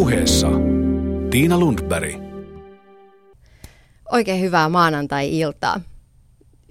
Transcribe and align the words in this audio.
puheessa 0.00 0.48
Tiina 1.30 1.58
Lundberg. 1.58 2.14
Oikein 4.12 4.40
hyvää 4.40 4.68
maanantai-iltaa. 4.68 5.80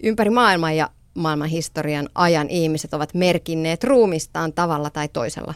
Ympäri 0.04 0.30
maailman 0.30 0.78
ja 0.78 0.90
maailman 1.14 1.48
historian 1.48 2.10
ajan 2.16 2.50
ihmiset 2.50 2.94
ovat 2.94 3.14
merkinneet 3.14 3.84
ruumistaan 3.84 4.54
tavalla 4.54 4.90
tai 4.90 5.08
toisella. 5.08 5.54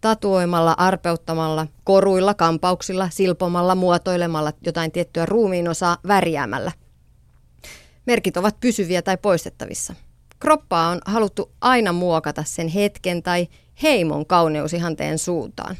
Tatuoimalla, 0.00 0.74
arpeuttamalla, 0.78 1.66
koruilla, 1.84 2.34
kampauksilla, 2.34 3.08
silpomalla, 3.10 3.74
muotoilemalla 3.74 4.52
jotain 4.66 4.92
tiettyä 4.92 5.26
ruumiinosaa 5.26 5.96
värjäämällä. 6.08 6.72
Merkit 8.06 8.36
ovat 8.36 8.60
pysyviä 8.60 9.02
tai 9.02 9.16
poistettavissa. 9.16 9.94
Kroppaa 10.40 10.88
on 10.88 11.00
haluttu 11.06 11.52
aina 11.60 11.92
muokata 11.92 12.44
sen 12.46 12.68
hetken 12.68 13.22
tai 13.22 13.48
heimon 13.82 14.26
kauneusihanteen 14.26 15.18
suuntaan. 15.18 15.76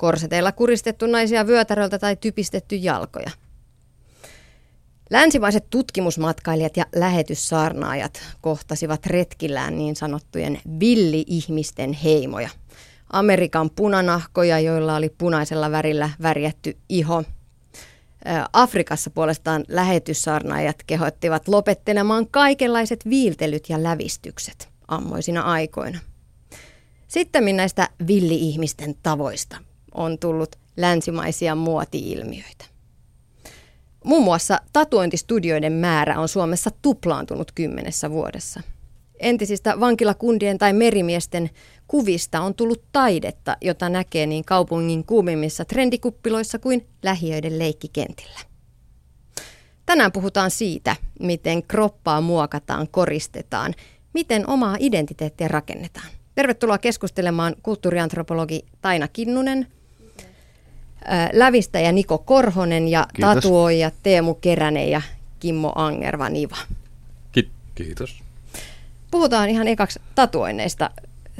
Korseteilla 0.00 0.52
kuristettu 0.52 1.06
naisia 1.06 1.46
vyötäröltä 1.46 1.98
tai 1.98 2.16
typistetty 2.16 2.76
jalkoja. 2.76 3.30
Länsimaiset 5.10 5.70
tutkimusmatkailijat 5.70 6.76
ja 6.76 6.86
lähetyssaarnaajat 6.94 8.22
kohtasivat 8.40 9.06
retkillään 9.06 9.78
niin 9.78 9.96
sanottujen 9.96 10.60
villi-ihmisten 10.80 11.92
heimoja. 11.92 12.48
Amerikan 13.12 13.70
punanahkoja, 13.70 14.60
joilla 14.60 14.96
oli 14.96 15.08
punaisella 15.18 15.70
värillä 15.70 16.10
värjätty 16.22 16.76
iho. 16.88 17.24
Afrikassa 18.52 19.10
puolestaan 19.10 19.64
lähetyssaarnaajat 19.68 20.76
kehottivat 20.86 21.48
lopettelemaan 21.48 22.28
kaikenlaiset 22.30 23.08
viiltelyt 23.10 23.68
ja 23.68 23.82
lävistykset 23.82 24.68
ammoisina 24.88 25.42
aikoina. 25.42 25.98
Sitten 27.08 27.56
näistä 27.56 27.88
villi-ihmisten 28.06 28.94
tavoista 29.02 29.69
on 29.94 30.18
tullut 30.18 30.56
länsimaisia 30.76 31.54
muoti-ilmiöitä. 31.54 32.64
Muun 34.04 34.24
muassa 34.24 34.60
tatuointistudioiden 34.72 35.72
määrä 35.72 36.20
on 36.20 36.28
Suomessa 36.28 36.70
tuplaantunut 36.82 37.52
kymmenessä 37.52 38.10
vuodessa. 38.10 38.60
Entisistä 39.20 39.80
vankilakundien 39.80 40.58
tai 40.58 40.72
merimiesten 40.72 41.50
kuvista 41.88 42.40
on 42.40 42.54
tullut 42.54 42.82
taidetta, 42.92 43.56
jota 43.60 43.88
näkee 43.88 44.26
niin 44.26 44.44
kaupungin 44.44 45.04
kuumimmissa 45.04 45.64
trendikuppiloissa 45.64 46.58
kuin 46.58 46.86
lähiöiden 47.02 47.58
leikkikentillä. 47.58 48.40
Tänään 49.86 50.12
puhutaan 50.12 50.50
siitä, 50.50 50.96
miten 51.20 51.62
kroppaa 51.62 52.20
muokataan, 52.20 52.88
koristetaan, 52.90 53.74
miten 54.12 54.48
omaa 54.48 54.76
identiteettiä 54.80 55.48
rakennetaan. 55.48 56.06
Tervetuloa 56.34 56.78
keskustelemaan 56.78 57.54
kulttuuriantropologi 57.62 58.66
Taina 58.80 59.08
Kinnunen, 59.08 59.66
lävistäjä 61.32 61.92
Niko 61.92 62.18
Korhonen 62.18 62.88
ja 62.88 63.06
Kiitos. 63.14 63.34
tatuoija 63.34 63.90
Teemu 64.02 64.34
Keränen 64.34 64.90
ja 64.90 65.02
Kimmo 65.40 65.72
Angerva-Niva. 65.74 66.56
Ki- 67.32 67.50
Kiitos. 67.74 68.22
Puhutaan 69.10 69.48
ihan 69.50 69.68
ekaksi 69.68 70.00
tatuoinneista. 70.14 70.90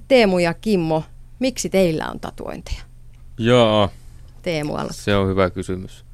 Teemu 0.08 0.38
ja 0.38 0.54
Kimmo, 0.54 1.04
miksi 1.38 1.68
teillä 1.68 2.08
on 2.10 2.20
tatuointeja? 2.20 2.80
Joo. 3.38 3.90
Teemu 4.42 4.74
aloittaa. 4.74 4.96
Se 5.04 5.16
on 5.16 5.28
hyvä 5.28 5.50
kysymys. 5.50 6.04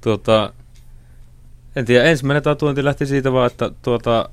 Tuota, 0.00 0.52
en 1.76 1.84
tiedä, 1.84 2.04
ensimmäinen 2.04 2.42
tatuointi 2.42 2.84
lähti 2.84 3.06
siitä 3.06 3.32
vaan, 3.32 3.46
että 3.46 3.70
tuota, 3.82 4.28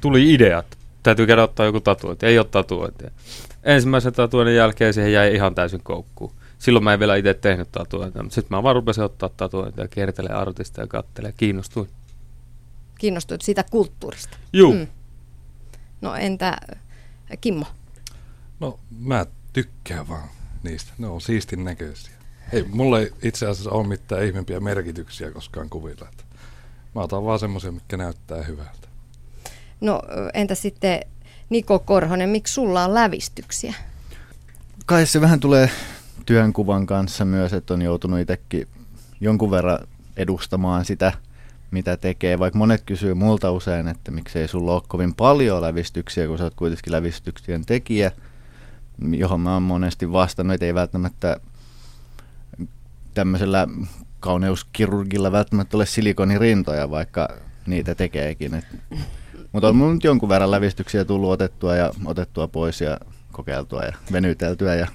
tuli 0.00 0.34
ideat. 0.34 0.66
Täytyy 1.02 1.26
käydä 1.26 1.42
ottaa 1.42 1.66
joku 1.66 1.80
tatuointi. 1.80 2.26
Ei 2.26 2.38
ole 2.38 2.46
tatuointia. 2.50 3.10
Ensimmäisen 3.62 4.12
tatuoinnin 4.12 4.56
jälkeen 4.56 4.94
siihen 4.94 5.12
jäi 5.12 5.34
ihan 5.34 5.54
täysin 5.54 5.80
koukkuun 5.82 6.32
silloin 6.58 6.84
mä 6.84 6.92
en 6.92 7.00
vielä 7.00 7.16
itse 7.16 7.34
tehnyt 7.34 7.72
tatuointia, 7.72 8.22
mutta 8.22 8.34
sitten 8.34 8.58
mä 8.58 8.62
vaan 8.62 8.74
rupesin 8.74 9.04
ottaa 9.04 9.28
tatuointia 9.28 9.84
ja 9.84 9.88
kiertelee 9.88 10.32
artista 10.32 10.80
ja 10.80 10.86
kattelee. 10.86 11.32
Kiinnostuin. 11.32 11.88
Kiinnostuit 12.98 13.42
siitä 13.42 13.64
kulttuurista? 13.70 14.36
Juu. 14.52 14.74
Mm. 14.74 14.86
No 16.00 16.14
entä 16.14 16.56
Kimmo? 17.40 17.66
No 18.60 18.78
mä 18.98 19.26
tykkään 19.52 20.08
vaan 20.08 20.28
niistä. 20.62 20.92
Ne 20.98 21.06
on 21.06 21.20
siistin 21.20 21.64
näköisiä. 21.64 22.12
Ei, 22.52 22.62
mulla 22.62 23.00
ei 23.00 23.12
itse 23.22 23.46
asiassa 23.46 23.70
ole 23.70 23.86
mitään 23.86 24.24
ihmeempiä 24.24 24.60
merkityksiä 24.60 25.30
koskaan 25.30 25.70
kuvilla. 25.70 26.08
Että 26.08 26.24
mä 26.94 27.00
otan 27.00 27.24
vaan 27.24 27.38
semmoisia, 27.38 27.72
mitkä 27.72 27.96
näyttää 27.96 28.42
hyvältä. 28.42 28.88
No 29.80 30.02
entä 30.34 30.54
sitten 30.54 31.00
Niko 31.50 31.78
Korhonen, 31.78 32.28
miksi 32.28 32.54
sulla 32.54 32.84
on 32.84 32.94
lävistyksiä? 32.94 33.74
Kai 34.86 35.06
se 35.06 35.20
vähän 35.20 35.40
tulee 35.40 35.70
työnkuvan 36.26 36.86
kanssa 36.86 37.24
myös, 37.24 37.52
että 37.52 37.74
on 37.74 37.82
joutunut 37.82 38.20
itsekin 38.20 38.68
jonkun 39.20 39.50
verran 39.50 39.78
edustamaan 40.16 40.84
sitä, 40.84 41.12
mitä 41.70 41.96
tekee. 41.96 42.38
Vaikka 42.38 42.58
monet 42.58 42.82
kysyy 42.86 43.14
multa 43.14 43.50
usein, 43.50 43.88
että 43.88 44.10
miksei 44.10 44.48
sulla 44.48 44.72
ole 44.72 44.82
kovin 44.88 45.14
paljon 45.14 45.62
lävistyksiä, 45.62 46.26
kun 46.26 46.38
sä 46.38 46.44
oot 46.44 46.54
kuitenkin 46.54 46.92
lävistyksien 46.92 47.66
tekijä, 47.66 48.12
johon 49.10 49.40
mä 49.40 49.54
oon 49.54 49.62
monesti 49.62 50.12
vastannut, 50.12 50.54
että 50.54 50.66
ei 50.66 50.74
välttämättä 50.74 51.40
tämmöisellä 53.14 53.68
kauneuskirurgilla 54.20 55.32
välttämättä 55.32 55.76
ole 55.76 55.86
silikonirintoja, 55.86 56.90
vaikka 56.90 57.28
niitä 57.66 57.94
tekeekin. 57.94 58.62
Mutta 59.52 59.68
on 59.68 59.76
mun 59.76 59.94
nyt 59.94 60.04
jonkun 60.04 60.28
verran 60.28 60.50
lävistyksiä 60.50 61.04
tullut 61.04 61.30
otettua 61.30 61.76
ja 61.76 61.92
otettua 62.04 62.48
pois 62.48 62.80
ja 62.80 62.98
kokeiltua 63.32 63.82
ja 63.82 63.92
venyteltyä 64.12 64.74
ja 64.74 64.86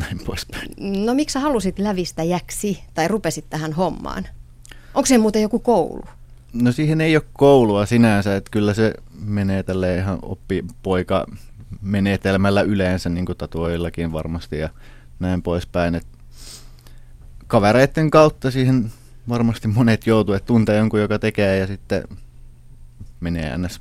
näin 0.00 0.18
poispäin. 0.26 0.68
No 1.06 1.14
miksi 1.14 1.32
sä 1.32 1.40
halusit 1.40 1.78
lävistäjäksi 1.78 2.82
tai 2.94 3.08
rupesit 3.08 3.44
tähän 3.50 3.72
hommaan? 3.72 4.26
Onko 4.94 5.06
se 5.06 5.18
muuten 5.18 5.42
joku 5.42 5.58
koulu? 5.58 6.02
No 6.52 6.72
siihen 6.72 7.00
ei 7.00 7.16
ole 7.16 7.24
koulua 7.32 7.86
sinänsä, 7.86 8.36
että 8.36 8.50
kyllä 8.50 8.74
se 8.74 8.94
menee 9.20 9.62
tälle 9.62 9.96
ihan 9.96 10.18
oppipoika 10.22 11.26
menetelmällä 11.82 12.62
yleensä, 12.62 13.08
niin 13.08 13.26
kuin 13.26 13.38
tatuoillakin 13.38 14.12
varmasti 14.12 14.58
ja 14.58 14.68
näin 15.20 15.42
poispäin. 15.42 15.94
Et 15.94 16.06
kavereiden 17.46 18.10
kautta 18.10 18.50
siihen 18.50 18.92
varmasti 19.28 19.68
monet 19.68 20.06
joutuu, 20.06 20.34
että 20.34 20.46
tuntee 20.46 20.76
jonkun, 20.76 21.00
joka 21.00 21.18
tekee 21.18 21.58
ja 21.58 21.66
sitten 21.66 22.04
menee 23.20 23.58
ns. 23.58 23.80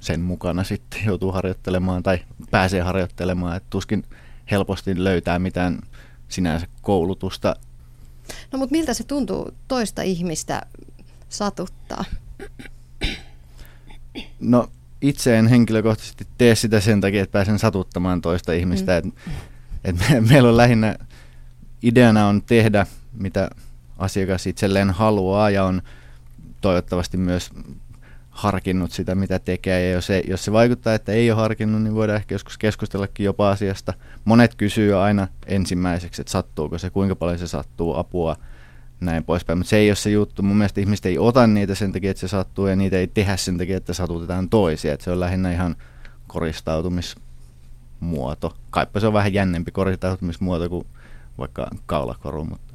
sen 0.00 0.20
mukana 0.20 0.64
sitten 0.64 1.00
joutuu 1.04 1.32
harjoittelemaan 1.32 2.02
tai 2.02 2.18
pääsee 2.50 2.80
harjoittelemaan, 2.80 3.56
että 3.56 3.66
tuskin 3.70 4.04
helposti 4.50 5.04
löytää 5.04 5.38
mitään 5.38 5.78
sinänsä 6.28 6.66
koulutusta. 6.82 7.56
No 8.52 8.58
mutta 8.58 8.72
miltä 8.72 8.94
se 8.94 9.04
tuntuu 9.04 9.50
toista 9.68 10.02
ihmistä 10.02 10.62
satuttaa? 11.28 12.04
No 14.40 14.70
itse 15.00 15.38
en 15.38 15.46
henkilökohtaisesti 15.46 16.26
tee 16.38 16.54
sitä 16.54 16.80
sen 16.80 17.00
takia, 17.00 17.22
että 17.22 17.32
pääsen 17.32 17.58
satuttamaan 17.58 18.22
toista 18.22 18.52
ihmistä. 18.52 19.00
Mm. 19.04 19.08
Et, 19.08 19.14
et 19.84 19.96
me, 20.10 20.20
meillä 20.20 20.48
on 20.48 20.56
lähinnä 20.56 20.96
ideana 21.82 22.26
on 22.26 22.42
tehdä, 22.42 22.86
mitä 23.12 23.50
asiakas 23.98 24.46
itselleen 24.46 24.90
haluaa 24.90 25.50
ja 25.50 25.64
on 25.64 25.82
toivottavasti 26.60 27.16
myös 27.16 27.50
harkinnut 28.36 28.92
sitä, 28.92 29.14
mitä 29.14 29.38
tekee. 29.38 29.88
Ja 29.88 29.92
jos, 29.92 30.10
ei, 30.10 30.24
jos 30.28 30.44
se 30.44 30.52
vaikuttaa, 30.52 30.94
että 30.94 31.12
ei 31.12 31.30
ole 31.30 31.40
harkinnut, 31.40 31.82
niin 31.82 31.94
voidaan 31.94 32.16
ehkä 32.16 32.34
joskus 32.34 32.58
keskustellakin 32.58 33.24
jopa 33.24 33.50
asiasta. 33.50 33.94
Monet 34.24 34.54
kysyy 34.54 34.94
aina 34.94 35.28
ensimmäiseksi, 35.46 36.22
että 36.22 36.30
sattuuko 36.30 36.78
se, 36.78 36.90
kuinka 36.90 37.16
paljon 37.16 37.38
se 37.38 37.46
sattuu, 37.46 37.96
apua, 37.96 38.36
näin 39.00 39.24
poispäin. 39.24 39.58
Mutta 39.58 39.70
se 39.70 39.76
ei 39.76 39.90
ole 39.90 39.96
se 39.96 40.10
juttu. 40.10 40.42
Mun 40.42 40.56
mielestä 40.56 40.80
ihmiset 40.80 41.06
ei 41.06 41.18
ota 41.18 41.46
niitä 41.46 41.74
sen 41.74 41.92
takia, 41.92 42.10
että 42.10 42.20
se 42.20 42.28
sattuu, 42.28 42.66
ja 42.66 42.76
niitä 42.76 42.98
ei 42.98 43.06
tehdä 43.06 43.36
sen 43.36 43.58
takia, 43.58 43.76
että 43.76 43.92
satutetaan 43.92 44.48
toisia. 44.48 44.92
Et 44.92 45.00
se 45.00 45.10
on 45.10 45.20
lähinnä 45.20 45.52
ihan 45.52 45.76
koristautumismuoto. 46.26 48.56
Kaipa 48.70 49.00
se 49.00 49.06
on 49.06 49.12
vähän 49.12 49.34
jännempi 49.34 49.70
koristautumismuoto 49.70 50.68
kuin 50.68 50.86
vaikka 51.38 51.70
kaulakoru, 51.86 52.44
mutta 52.44 52.74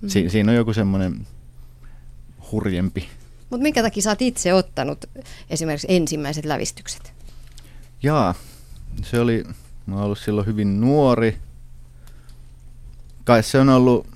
mm. 0.00 0.08
si- 0.08 0.30
siinä 0.30 0.52
on 0.52 0.56
joku 0.56 0.72
semmoinen 0.72 1.26
hurjempi 2.52 3.08
mutta 3.54 3.62
minkä 3.62 3.82
takia 3.82 4.02
sä 4.02 4.10
oot 4.10 4.22
itse 4.22 4.54
ottanut 4.54 5.04
esimerkiksi 5.50 5.86
ensimmäiset 5.90 6.44
lävistykset? 6.44 7.12
Jaa, 8.02 8.34
se 9.02 9.20
oli, 9.20 9.44
mä 9.86 10.02
ollut 10.02 10.18
silloin 10.18 10.46
hyvin 10.46 10.80
nuori. 10.80 11.38
Kai 13.24 13.42
se 13.42 13.60
on 13.60 13.68
ollut 13.68 14.06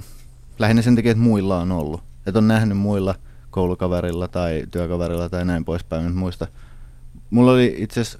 lähinnä 0.58 0.82
sen 0.82 0.96
takia, 0.96 1.10
että 1.10 1.22
muilla 1.22 1.58
on 1.58 1.72
ollut. 1.72 2.02
Että 2.26 2.38
on 2.38 2.48
nähnyt 2.48 2.78
muilla 2.78 3.14
koulukaverilla 3.50 4.28
tai 4.28 4.64
työkaverilla 4.70 5.28
tai 5.28 5.44
näin 5.44 5.64
poispäin. 5.64 6.16
Muista. 6.16 6.46
Mulla 7.30 7.52
oli 7.52 7.74
itse 7.78 8.00
asiassa 8.00 8.18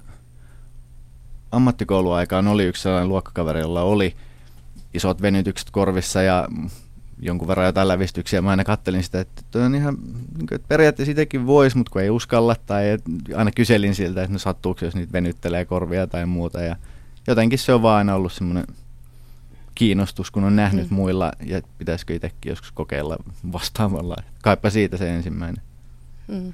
ammattikouluaikaan 1.51 2.47
oli 2.47 2.65
yksi 2.65 2.83
sellainen 2.83 3.09
luokkakaveri, 3.09 3.59
jolla 3.59 3.81
oli 3.81 4.15
isot 4.93 5.21
venytykset 5.21 5.69
korvissa 5.71 6.21
ja 6.21 6.47
jonkun 7.19 7.47
verran 7.47 7.65
jotain 7.65 7.87
lävistyksiä. 7.87 8.41
Mä 8.41 8.49
aina 8.49 8.63
kattelin 8.63 9.03
sitä, 9.03 9.19
että 9.19 9.41
toi 9.51 9.61
on 9.61 9.75
ihan, 9.75 9.97
niin 10.37 10.47
että 10.51 10.67
periaatteessa 10.67 11.11
sitäkin 11.11 11.47
voisi, 11.47 11.77
mutta 11.77 11.91
kun 11.91 12.01
ei 12.01 12.09
uskalla. 12.09 12.55
Tai 12.65 12.83
aina 13.35 13.51
kyselin 13.51 13.95
siltä, 13.95 14.23
että 14.23 14.33
no 14.33 14.39
sattuuko, 14.39 14.85
jos 14.85 14.95
niitä 14.95 15.13
venyttelee 15.13 15.65
korvia 15.65 16.07
tai 16.07 16.25
muuta. 16.25 16.61
Ja 16.61 16.75
jotenkin 17.27 17.59
se 17.59 17.73
on 17.73 17.81
vaan 17.81 17.97
aina 17.97 18.15
ollut 18.15 18.33
semmoinen 18.33 18.67
kiinnostus, 19.75 20.31
kun 20.31 20.43
on 20.43 20.55
nähnyt 20.55 20.89
mm. 20.89 20.95
muilla, 20.95 21.31
ja 21.45 21.61
pitäisikö 21.77 22.15
itsekin 22.15 22.49
joskus 22.49 22.71
kokeilla 22.71 23.17
vastaavalla. 23.51 24.15
Kaipa 24.41 24.69
siitä 24.69 24.97
se 24.97 25.09
ensimmäinen. 25.15 25.63
Mm. 26.27 26.53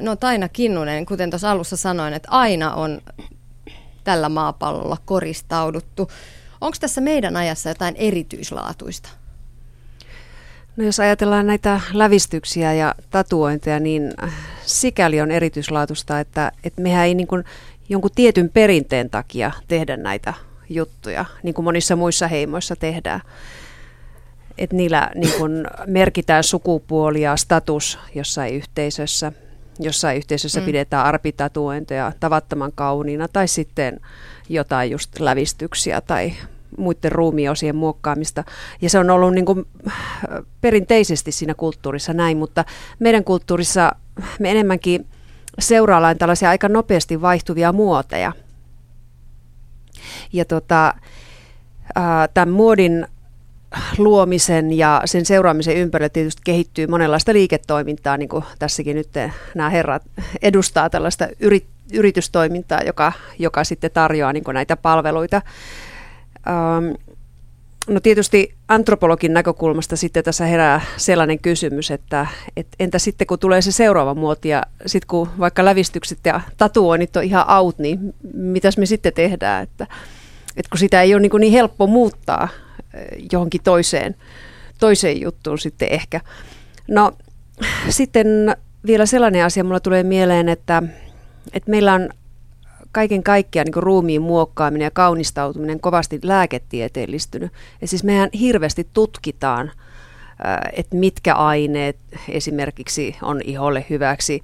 No 0.00 0.16
Taina 0.16 0.48
Kinnunen, 0.48 1.06
kuten 1.06 1.30
tuossa 1.30 1.50
alussa 1.50 1.76
sanoin, 1.76 2.14
että 2.14 2.28
aina 2.30 2.74
on 2.74 3.00
tällä 4.04 4.28
maapallolla 4.28 4.96
koristauduttu. 5.04 6.10
Onko 6.60 6.76
tässä 6.80 7.00
meidän 7.00 7.36
ajassa 7.36 7.68
jotain 7.68 7.96
erityislaatuista? 7.96 9.08
No 10.76 10.84
jos 10.84 11.00
ajatellaan 11.00 11.46
näitä 11.46 11.80
lävistyksiä 11.92 12.72
ja 12.72 12.94
tatuointeja, 13.10 13.80
niin 13.80 14.12
sikäli 14.66 15.20
on 15.20 15.30
erityislaatusta, 15.30 16.20
että, 16.20 16.52
että 16.64 16.82
mehän 16.82 17.06
ei 17.06 17.14
niin 17.14 17.26
kuin 17.26 17.44
jonkun 17.88 18.10
tietyn 18.14 18.50
perinteen 18.54 19.10
takia 19.10 19.52
tehdä 19.68 19.96
näitä 19.96 20.34
juttuja, 20.70 21.24
niin 21.42 21.54
kuin 21.54 21.64
monissa 21.64 21.96
muissa 21.96 22.28
heimoissa 22.28 22.76
tehdään. 22.76 23.20
Että 24.58 24.76
niillä 24.76 25.10
niin 25.14 25.32
kuin 25.38 25.66
merkitään 25.86 26.44
sukupuoli 26.44 27.20
ja 27.20 27.36
status 27.36 27.98
jossain 28.14 28.54
yhteisössä. 28.54 29.32
Jossain 29.78 30.16
yhteisössä 30.16 30.60
mm. 30.60 30.66
pidetään 30.66 31.06
arpitatuointeja 31.06 32.12
tavattoman 32.20 32.72
kauniina 32.74 33.28
tai 33.28 33.48
sitten 33.48 34.00
jotain 34.48 34.90
just 34.90 35.20
lävistyksiä 35.20 36.00
tai 36.00 36.32
muiden 36.78 37.12
ruumiosien 37.12 37.76
muokkaamista. 37.76 38.44
Ja 38.82 38.90
se 38.90 38.98
on 38.98 39.10
ollut 39.10 39.34
niin 39.34 39.44
kuin 39.44 39.66
perinteisesti 40.60 41.32
siinä 41.32 41.54
kulttuurissa 41.54 42.12
näin, 42.12 42.36
mutta 42.36 42.64
meidän 42.98 43.24
kulttuurissa 43.24 43.92
me 44.40 44.50
enemmänkin 44.50 45.06
seuraillaan 45.58 46.18
tällaisia 46.18 46.48
aika 46.48 46.68
nopeasti 46.68 47.20
vaihtuvia 47.20 47.72
muoteja. 47.72 48.32
Ja 50.32 50.44
tota, 50.44 50.94
tämän 52.34 52.50
muodin 52.50 53.06
luomisen 53.98 54.72
ja 54.72 55.02
sen 55.04 55.24
seuraamisen 55.24 55.76
ympärillä 55.76 56.08
tietysti 56.08 56.42
kehittyy 56.44 56.86
monenlaista 56.86 57.32
liiketoimintaa, 57.32 58.16
niin 58.16 58.28
kuin 58.28 58.44
tässäkin 58.58 58.96
nyt 58.96 59.08
nämä 59.54 59.70
herrat 59.70 60.02
edustaa 60.42 60.90
tällaista 60.90 61.28
yrit, 61.40 61.66
yritystoimintaa, 61.92 62.80
joka, 62.86 63.12
joka 63.38 63.64
sitten 63.64 63.90
tarjoaa 63.90 64.32
niin 64.32 64.44
näitä 64.52 64.76
palveluita. 64.76 65.42
Ähm, 66.48 66.94
no 67.88 68.00
tietysti 68.00 68.54
antropologin 68.68 69.34
näkökulmasta 69.34 69.96
sitten 69.96 70.24
tässä 70.24 70.46
herää 70.46 70.80
sellainen 70.96 71.38
kysymys, 71.38 71.90
että 71.90 72.26
et 72.56 72.66
entä 72.80 72.98
sitten 72.98 73.26
kun 73.26 73.38
tulee 73.38 73.62
se 73.62 73.72
seuraava 73.72 74.14
muoti 74.14 74.48
ja 74.48 74.62
sitten 74.86 75.08
kun 75.08 75.28
vaikka 75.38 75.64
lävistykset 75.64 76.18
ja 76.24 76.40
tatuoinnit 76.56 77.16
on 77.16 77.24
ihan 77.24 77.50
out, 77.58 77.78
niin 77.78 78.14
mitäs 78.34 78.78
me 78.78 78.86
sitten 78.86 79.12
tehdään, 79.12 79.62
että, 79.62 79.86
että 80.56 80.70
kun 80.70 80.78
sitä 80.78 81.02
ei 81.02 81.14
ole 81.14 81.22
niin, 81.22 81.32
niin 81.40 81.52
helppo 81.52 81.86
muuttaa 81.86 82.48
eh, 82.94 83.04
johonkin 83.32 83.60
toiseen, 83.64 84.16
toiseen 84.78 85.20
juttuun 85.20 85.58
sitten 85.58 85.88
ehkä. 85.90 86.20
No 86.88 87.12
sitten 87.88 88.56
vielä 88.86 89.06
sellainen 89.06 89.44
asia 89.44 89.64
mulla 89.64 89.80
tulee 89.80 90.02
mieleen, 90.02 90.48
että, 90.48 90.82
että 91.52 91.70
meillä 91.70 91.94
on 91.94 92.08
kaiken 92.94 93.22
kaikkiaan 93.22 93.64
niin 93.64 93.82
ruumiin 93.82 94.22
muokkaaminen 94.22 94.86
ja 94.86 94.90
kaunistautuminen 94.90 95.80
kovasti 95.80 96.20
lääketieteellistynyt. 96.22 97.52
Ja 97.80 97.88
siis 97.88 98.04
mehän 98.04 98.28
hirveästi 98.40 98.88
tutkitaan, 98.92 99.70
että 100.72 100.96
mitkä 100.96 101.34
aineet 101.34 101.96
esimerkiksi 102.28 103.16
on 103.22 103.40
iholle 103.44 103.86
hyväksi. 103.90 104.42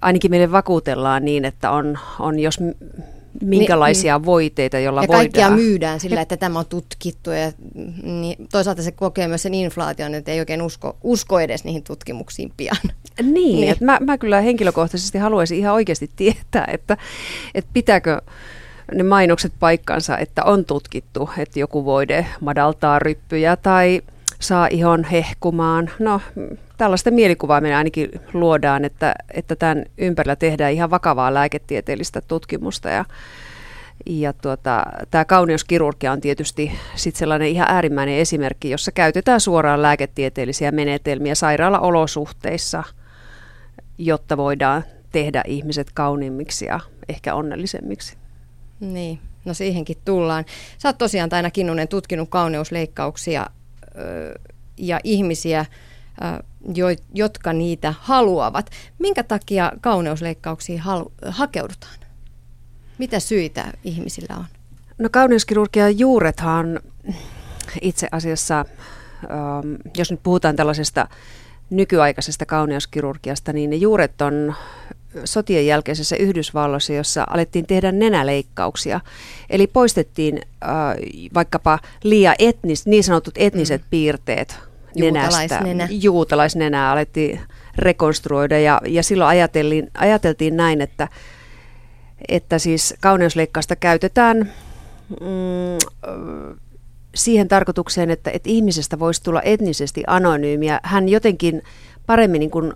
Ainakin 0.00 0.30
meille 0.30 0.52
vakuutellaan 0.52 1.24
niin, 1.24 1.44
että 1.44 1.70
on, 1.70 1.98
on 2.18 2.38
jos 2.38 2.58
minkälaisia 3.40 4.18
niin, 4.18 4.26
voiteita, 4.26 4.78
joilla 4.78 5.02
ja 5.02 5.08
voidaan. 5.08 5.22
Kaikkia 5.22 5.50
myydään 5.50 6.00
sillä, 6.00 6.20
että 6.20 6.36
tämä 6.36 6.58
on 6.58 6.66
tutkittu 6.66 7.30
ja 7.30 7.52
niin, 8.02 8.48
toisaalta 8.52 8.82
se 8.82 8.92
kokee 8.92 9.28
myös 9.28 9.42
sen 9.42 9.54
inflaation, 9.54 10.14
että 10.14 10.32
ei 10.32 10.38
oikein 10.38 10.62
usko, 10.62 10.96
usko 11.02 11.40
edes 11.40 11.64
niihin 11.64 11.82
tutkimuksiin 11.82 12.52
pian. 12.56 12.76
Niin, 13.22 13.34
niin. 13.34 13.68
Että 13.68 13.84
mä, 13.84 13.98
mä 14.00 14.18
kyllä 14.18 14.40
henkilökohtaisesti 14.40 15.18
haluaisin 15.18 15.58
ihan 15.58 15.74
oikeasti 15.74 16.10
tietää, 16.16 16.68
että, 16.72 16.96
että 17.54 17.70
pitääkö 17.72 18.20
ne 18.94 19.02
mainokset 19.02 19.52
paikkansa, 19.60 20.18
että 20.18 20.44
on 20.44 20.64
tutkittu, 20.64 21.30
että 21.38 21.60
joku 21.60 21.84
voide 21.84 22.26
madaltaa 22.40 22.98
ryppyjä 22.98 23.56
tai 23.56 24.02
saa 24.40 24.68
ihon 24.70 25.04
hehkumaan. 25.04 25.90
No, 25.98 26.20
tällaista 26.76 27.10
mielikuvaa 27.10 27.60
me 27.60 27.74
ainakin 27.74 28.10
luodaan, 28.32 28.84
että, 28.84 29.14
että 29.34 29.56
tämän 29.56 29.84
ympärillä 29.98 30.36
tehdään 30.36 30.72
ihan 30.72 30.90
vakavaa 30.90 31.34
lääketieteellistä 31.34 32.20
tutkimusta 32.20 32.88
ja 32.88 33.04
ja 34.06 34.32
tuota, 34.32 34.82
tämä 35.10 35.24
kauneuskirurgia 35.24 36.12
on 36.12 36.20
tietysti 36.20 36.72
sit 36.94 37.16
sellainen 37.16 37.48
ihan 37.48 37.66
äärimmäinen 37.70 38.14
esimerkki, 38.14 38.70
jossa 38.70 38.92
käytetään 38.92 39.40
suoraan 39.40 39.82
lääketieteellisiä 39.82 40.72
menetelmiä 40.72 41.34
sairaalaolosuhteissa, 41.34 42.82
jotta 43.98 44.36
voidaan 44.36 44.84
tehdä 45.12 45.42
ihmiset 45.46 45.90
kauniimmiksi 45.94 46.64
ja 46.64 46.80
ehkä 47.08 47.34
onnellisemmiksi. 47.34 48.16
Niin, 48.80 49.18
no 49.44 49.54
siihenkin 49.54 49.96
tullaan. 50.04 50.44
Sä 50.78 50.88
oot 50.88 50.98
tosiaan 50.98 51.28
Taina 51.28 51.50
Kinnunen 51.50 51.88
tutkinut 51.88 52.28
kauneusleikkauksia 52.28 53.46
ja 54.76 55.00
ihmisiä, 55.04 55.66
jo, 56.74 56.86
jotka 57.14 57.52
niitä 57.52 57.94
haluavat. 58.00 58.70
Minkä 58.98 59.22
takia 59.22 59.72
kauneusleikkauksiin 59.80 60.78
halu, 60.78 61.12
hakeudutaan? 61.26 61.98
Mitä 62.98 63.20
syitä 63.20 63.72
ihmisillä 63.84 64.36
on? 64.36 64.44
No 64.98 65.08
kauneuskirurgian 65.12 65.98
juurethan 65.98 66.80
itse 67.80 68.08
asiassa, 68.12 68.58
ähm, 68.60 69.74
jos 69.96 70.10
nyt 70.10 70.22
puhutaan 70.22 70.56
tällaisesta 70.56 71.08
nykyaikaisesta 71.70 72.46
kauneuskirurgiasta, 72.46 73.52
niin 73.52 73.70
ne 73.70 73.76
juuret 73.76 74.22
on 74.22 74.54
sotien 75.24 75.66
jälkeisessä 75.66 76.16
Yhdysvalloissa, 76.16 76.92
jossa 76.92 77.26
alettiin 77.30 77.66
tehdä 77.66 77.92
nenäleikkauksia. 77.92 79.00
Eli 79.50 79.66
poistettiin 79.66 80.40
äh, 80.64 80.70
vaikkapa 81.34 81.78
liian 82.02 82.34
etnis, 82.38 82.86
niin 82.86 83.04
sanotut 83.04 83.34
etniset 83.36 83.82
mm. 83.82 83.86
piirteet 83.90 84.58
nenästä. 84.96 85.62
Juutalaisnenää 85.90 86.90
alettiin 86.92 87.40
rekonstruoida 87.78 88.58
ja, 88.58 88.80
ja 88.86 89.02
silloin 89.02 89.28
ajateltiin, 89.28 89.90
ajateltiin 89.94 90.56
näin, 90.56 90.80
että 90.80 91.08
että 92.28 92.58
siis 92.58 92.94
kauneusleikkausta 93.00 93.76
käytetään 93.76 94.52
mm, 95.20 95.78
siihen 97.14 97.48
tarkoitukseen, 97.48 98.10
että, 98.10 98.30
että 98.30 98.50
ihmisestä 98.50 98.98
voisi 98.98 99.22
tulla 99.22 99.42
etnisesti 99.42 100.02
anonyymiä. 100.06 100.80
Hän 100.82 101.08
jotenkin 101.08 101.62
paremmin 102.06 102.38
niin 102.38 102.50
kuin 102.50 102.72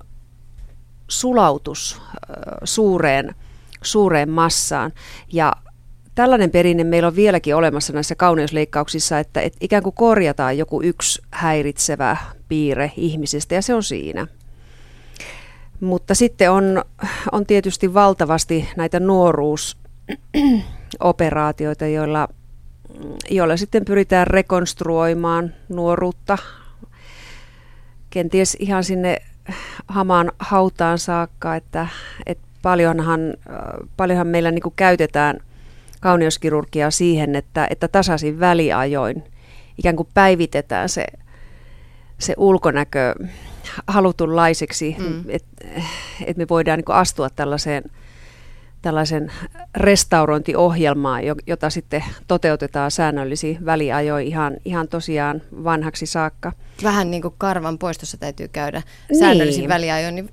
sulautus 1.09 2.03
suureen, 2.65 3.35
suureen 3.83 4.31
massaan. 4.31 4.93
Ja 5.33 5.53
tällainen 6.15 6.51
perinne 6.51 6.85
meillä 6.85 7.07
on 7.07 7.17
vieläkin 7.17 7.57
olemassa 7.57 7.93
näissä 7.93 8.15
kauneusleikkauksissa, 8.15 9.19
että, 9.19 9.41
että 9.41 9.59
ikään 9.61 9.83
kuin 9.83 9.95
korjataan 9.95 10.59
joku 10.59 10.83
yksi 10.83 11.23
häiritsevä 11.31 12.17
piirre 12.49 12.93
ihmisestä 12.97 13.55
ja 13.55 13.63
se 13.63 13.75
on 13.75 13.83
siinä. 13.83 14.27
Mutta 15.81 16.15
sitten 16.15 16.51
on, 16.51 16.85
on 17.33 17.47
tietysti 17.47 17.95
valtavasti 17.95 18.69
näitä 18.77 19.01
nuoruusoperaatioita, 19.01 21.87
joilla, 21.87 22.29
joilla 23.31 23.57
sitten 23.57 23.85
pyritään 23.85 24.27
rekonstruoimaan 24.27 25.55
nuoruutta 25.69 26.39
kenties 28.11 28.57
ihan 28.61 28.85
sinne 28.85 29.23
hamaan 29.89 30.33
hautaan 30.39 30.99
saakka, 30.99 31.57
että, 31.57 31.87
että 32.27 32.45
paljonhan, 32.63 33.21
paljonhan 33.97 34.27
meillä 34.27 34.51
niin 34.51 34.63
kuin 34.63 34.73
käytetään 34.77 35.41
kauneuskirurgiaa 36.01 36.91
siihen, 36.91 37.37
että, 37.37 37.67
että 37.71 37.89
tasaisin 37.89 38.41
väliajoin 38.41 39.25
ikään 39.79 39.97
kuin 39.97 40.09
päivitetään 40.15 40.89
se, 40.89 41.07
se 42.19 42.35
ulkonäkö 42.37 43.15
halutunlaiseksi, 43.87 44.97
mm. 44.99 45.25
että 45.29 45.67
et 46.27 46.37
me 46.37 46.47
voidaan 46.49 46.79
niin 46.79 46.97
astua 46.97 47.31
tällaiseen 47.31 47.83
tällaisen 48.85 49.33
restaurointiohjelmaan, 49.77 51.23
jota 51.47 51.71
sitten 51.71 52.05
toteutetaan 52.29 52.91
säännöllisiin 52.91 53.65
väliajoin 53.65 54.27
ihan, 54.27 54.57
ihan 54.65 54.89
tosiaan 54.89 55.43
vanhaksi 55.65 56.07
saakka. 56.07 56.53
Vähän 56.83 57.11
niin 57.11 57.23
kuin 57.23 57.35
karvan 57.39 57.79
poistossa 57.79 58.17
täytyy 58.17 58.49
käydä 58.49 58.83
niin. 59.09 59.19
säännöllisin 59.19 59.69
väliajoin, 59.69 60.15
niin 60.15 60.31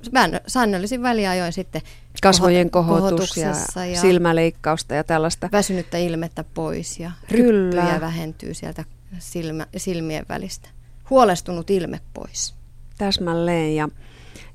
säännöllisin 0.48 1.04
väliajoin 1.04 1.54
sitten 1.54 1.82
kasvojen 2.22 2.70
kohotus 2.72 3.38
ja, 3.38 3.48
ja 3.86 4.02
silmäleikkausta 4.02 4.96
ja 4.96 5.04
tällaista. 5.04 5.50
Väsynyttä 5.52 5.98
ilmettä 5.98 6.44
pois 6.54 7.00
ja 7.00 7.12
ryppyjä 7.32 8.02
vähentyy 8.02 8.54
sieltä 8.54 8.84
silmä, 9.20 9.68
silmien 9.78 10.26
välistä. 10.30 10.70
Huolestunut 11.10 11.70
ilme 11.70 12.00
pois. 12.14 12.56
Täsmälleen. 12.98 13.76
Ja, 13.76 13.90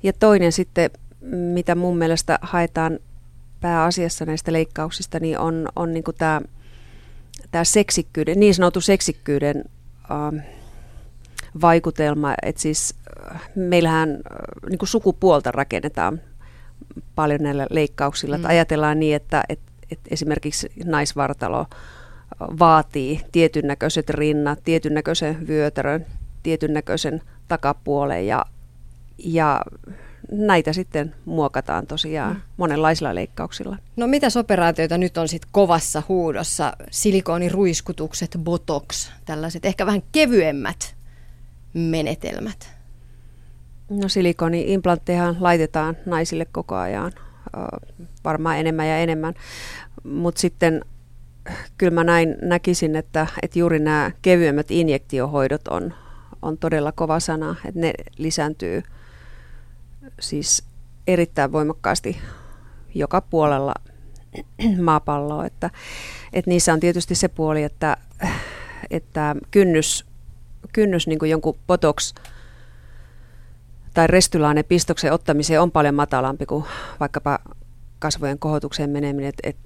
ja 0.03 0.13
toinen 0.13 0.51
sitten, 0.51 0.91
mitä 1.53 1.75
mun 1.75 1.97
mielestä 1.97 2.39
haetaan 2.41 2.99
pääasiassa 3.61 4.25
näistä 4.25 4.53
leikkauksista, 4.53 5.19
niin 5.19 5.39
on, 5.39 5.69
on 5.75 5.93
niin 5.93 6.03
tämä 6.17 6.41
tämä 7.51 7.63
seksikkyyden, 7.63 8.39
niin 8.39 8.55
sanottu 8.55 8.81
seksikkyyden 8.81 9.63
äh, 10.11 10.45
vaikutelma, 11.61 12.33
että 12.41 12.61
siis 12.61 12.95
äh, 13.31 13.49
meillähän 13.55 14.09
äh, 14.09 14.69
niin 14.69 14.77
kuin 14.77 14.89
sukupuolta 14.89 15.51
rakennetaan 15.51 16.21
paljon 17.15 17.43
näillä 17.43 17.67
leikkauksilla. 17.69 18.37
Mm. 18.37 18.41
Että 18.41 18.47
ajatellaan 18.47 18.99
niin, 18.99 19.15
että, 19.15 19.43
että, 19.49 19.71
että 19.91 20.07
esimerkiksi 20.11 20.71
naisvartalo 20.85 21.65
vaatii 22.39 23.21
tietyn 23.31 23.67
näköiset 23.67 24.09
rinnat, 24.09 24.59
tietyn 24.63 24.93
näköisen 24.93 25.47
vyötärön, 25.47 26.05
tietyn 26.43 26.73
näköisen 26.73 27.21
takapuolen 27.47 28.27
ja, 28.27 28.45
ja 29.17 29.61
näitä 30.31 30.73
sitten 30.73 31.15
muokataan 31.25 31.87
tosiaan 31.87 32.33
mm. 32.33 32.41
monenlaisilla 32.57 33.15
leikkauksilla. 33.15 33.77
No 33.95 34.07
mitä 34.07 34.27
operaatioita 34.39 34.97
nyt 34.97 35.17
on 35.17 35.27
sitten 35.27 35.49
kovassa 35.51 36.03
huudossa? 36.09 36.73
Silikooniruiskutukset, 36.91 38.37
botox, 38.43 39.09
tällaiset 39.25 39.65
ehkä 39.65 39.85
vähän 39.85 40.03
kevyemmät 40.11 40.95
menetelmät. 41.73 42.77
No 43.89 44.09
silikoni-implanttejahan 44.09 45.37
laitetaan 45.39 45.97
naisille 46.05 46.45
koko 46.45 46.75
ajan, 46.75 47.11
varmaan 48.23 48.57
enemmän 48.57 48.87
ja 48.87 48.97
enemmän, 48.97 49.33
mutta 50.03 50.41
sitten 50.41 50.85
kyllä 51.77 51.93
mä 51.93 52.03
näin 52.03 52.35
näkisin, 52.41 52.95
että, 52.95 53.27
että 53.41 53.59
juuri 53.59 53.79
nämä 53.79 54.11
kevyemmät 54.21 54.71
injektiohoidot 54.71 55.67
on, 55.67 55.93
on 56.41 56.57
todella 56.57 56.91
kova 56.91 57.19
sana, 57.19 57.55
että 57.65 57.79
ne 57.79 57.93
lisääntyy 58.17 58.83
siis 60.19 60.63
erittäin 61.07 61.51
voimakkaasti 61.51 62.17
joka 62.95 63.21
puolella 63.21 63.73
maapalloa, 64.81 65.45
että, 65.45 65.69
että 66.33 66.49
niissä 66.51 66.73
on 66.73 66.79
tietysti 66.79 67.15
se 67.15 67.27
puoli, 67.27 67.63
että, 67.63 67.97
että 68.89 69.35
kynnys, 69.51 70.05
kynnys 70.73 71.07
niin 71.07 71.19
kuin 71.19 71.31
jonkun 71.31 71.57
botox 71.67 72.13
tai 73.93 74.07
restylaane 74.07 74.63
pistoksen 74.63 75.13
ottamiseen 75.13 75.61
on 75.61 75.71
paljon 75.71 75.95
matalampi 75.95 76.45
kuin 76.45 76.65
vaikkapa 76.99 77.39
kasvojen 77.99 78.39
kohotukseen 78.39 78.89
meneminen. 78.89 79.29
Et, 79.29 79.35
et 79.43 79.57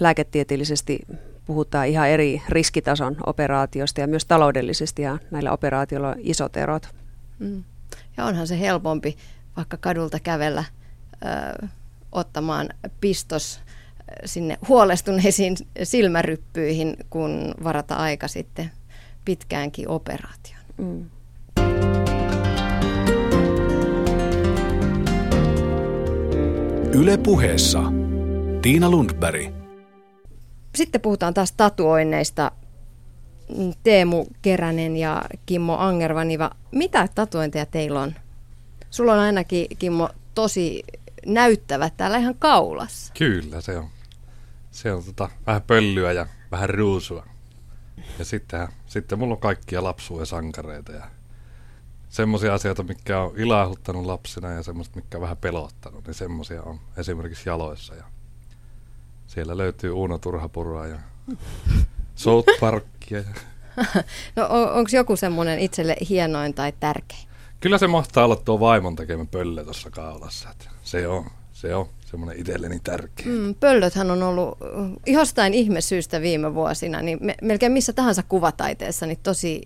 lääketieteellisesti 0.00 0.98
puhutaan 1.46 1.86
ihan 1.86 2.08
eri 2.08 2.42
riskitason 2.48 3.16
operaatiosta 3.26 4.00
ja 4.00 4.06
myös 4.06 4.24
taloudellisesti 4.24 5.02
ja 5.02 5.18
näillä 5.30 5.52
operaatioilla 5.52 6.08
on 6.08 6.14
isot 6.18 6.56
erot. 6.56 6.88
Mm. 7.38 7.64
Ja 8.16 8.24
onhan 8.24 8.46
se 8.46 8.60
helpompi 8.60 9.16
vaikka 9.56 9.76
kadulta 9.76 10.20
kävellä 10.20 10.64
ö, 11.62 11.66
ottamaan 12.12 12.68
pistos 13.00 13.60
sinne 14.24 14.58
huolestuneisiin 14.68 15.56
silmäryppyihin, 15.82 16.96
kun 17.10 17.54
varata 17.64 17.94
aika 17.94 18.28
sitten 18.28 18.70
pitkäänkin 19.24 19.88
operaation. 19.88 20.60
Mm. 20.76 21.10
Yle 26.92 27.16
puheessa 27.18 27.82
Tiina 28.62 28.90
Lundberg. 28.90 29.54
Sitten 30.74 31.00
puhutaan 31.00 31.34
taas 31.34 31.52
tatuoinneista. 31.52 32.52
Teemu 33.82 34.26
Keränen 34.42 34.96
ja 34.96 35.24
Kimmo 35.46 35.76
Angervaniva. 35.76 36.50
Mitä 36.72 37.08
tatuointeja 37.14 37.66
teillä 37.66 38.00
on? 38.00 38.14
Sulla 38.90 39.12
on 39.12 39.18
ainakin, 39.18 39.66
Kimmo, 39.78 40.10
tosi 40.34 40.82
näyttävät 41.26 41.96
täällä 41.96 42.18
ihan 42.18 42.34
kaulassa. 42.38 43.12
Kyllä, 43.18 43.60
se 43.60 43.76
on. 43.76 43.88
Se 44.70 44.92
on 44.92 45.04
tota, 45.04 45.28
vähän 45.46 45.62
pöllyä 45.62 46.12
ja 46.12 46.26
vähän 46.50 46.70
ruusua. 46.70 47.26
Ja 48.18 48.24
sitten, 48.24 48.68
sitten 48.86 49.18
mulla 49.18 49.34
on 49.34 49.40
kaikkia 49.40 49.84
lapsuuden 49.84 50.26
sankareita 50.26 50.92
ja 50.92 51.10
semmoisia 52.08 52.54
asioita, 52.54 52.82
mikä 52.82 53.20
on 53.20 53.36
ilahduttanut 53.36 54.06
lapsena 54.06 54.50
ja 54.50 54.62
semmoista, 54.62 54.96
mikä 54.96 55.18
on 55.18 55.22
vähän 55.22 55.36
pelottanut, 55.36 56.06
niin 56.06 56.14
semmoisia 56.14 56.62
on 56.62 56.80
esimerkiksi 56.96 57.48
jaloissa. 57.48 57.94
Ja 57.94 58.04
siellä 59.26 59.56
löytyy 59.56 59.90
Uuno 59.90 60.18
Turhapurua 60.18 60.86
ja 60.86 60.98
South 62.14 62.48
Parkia. 62.60 63.22
no 64.36 64.46
on, 64.48 64.72
onko 64.72 64.90
joku 64.92 65.16
semmoinen 65.16 65.58
itselle 65.58 65.96
hienoin 66.08 66.54
tai 66.54 66.72
tärkein? 66.80 67.29
Kyllä 67.60 67.78
se 67.78 67.86
mahtaa 67.86 68.24
olla 68.24 68.36
tuo 68.36 68.60
vaimon 68.60 68.96
tekemä 68.96 69.24
pöllö 69.24 69.64
tuossa 69.64 69.90
kaulassa. 69.90 70.50
Että 70.50 70.64
se 70.82 71.08
on, 71.08 71.26
se 71.52 71.74
on 71.74 71.88
semmoinen 72.10 72.40
itselleni 72.40 72.80
tärkeä. 72.84 73.26
Mm, 73.26 73.54
pöllöthän 73.54 74.10
on 74.10 74.22
ollut 74.22 74.58
jostain 75.06 75.54
ihmesyystä 75.54 76.20
viime 76.20 76.54
vuosina, 76.54 77.02
niin 77.02 77.18
me, 77.20 77.34
melkein 77.42 77.72
missä 77.72 77.92
tahansa 77.92 78.22
kuvataiteessa, 78.22 79.06
niin 79.06 79.18
tosi 79.22 79.62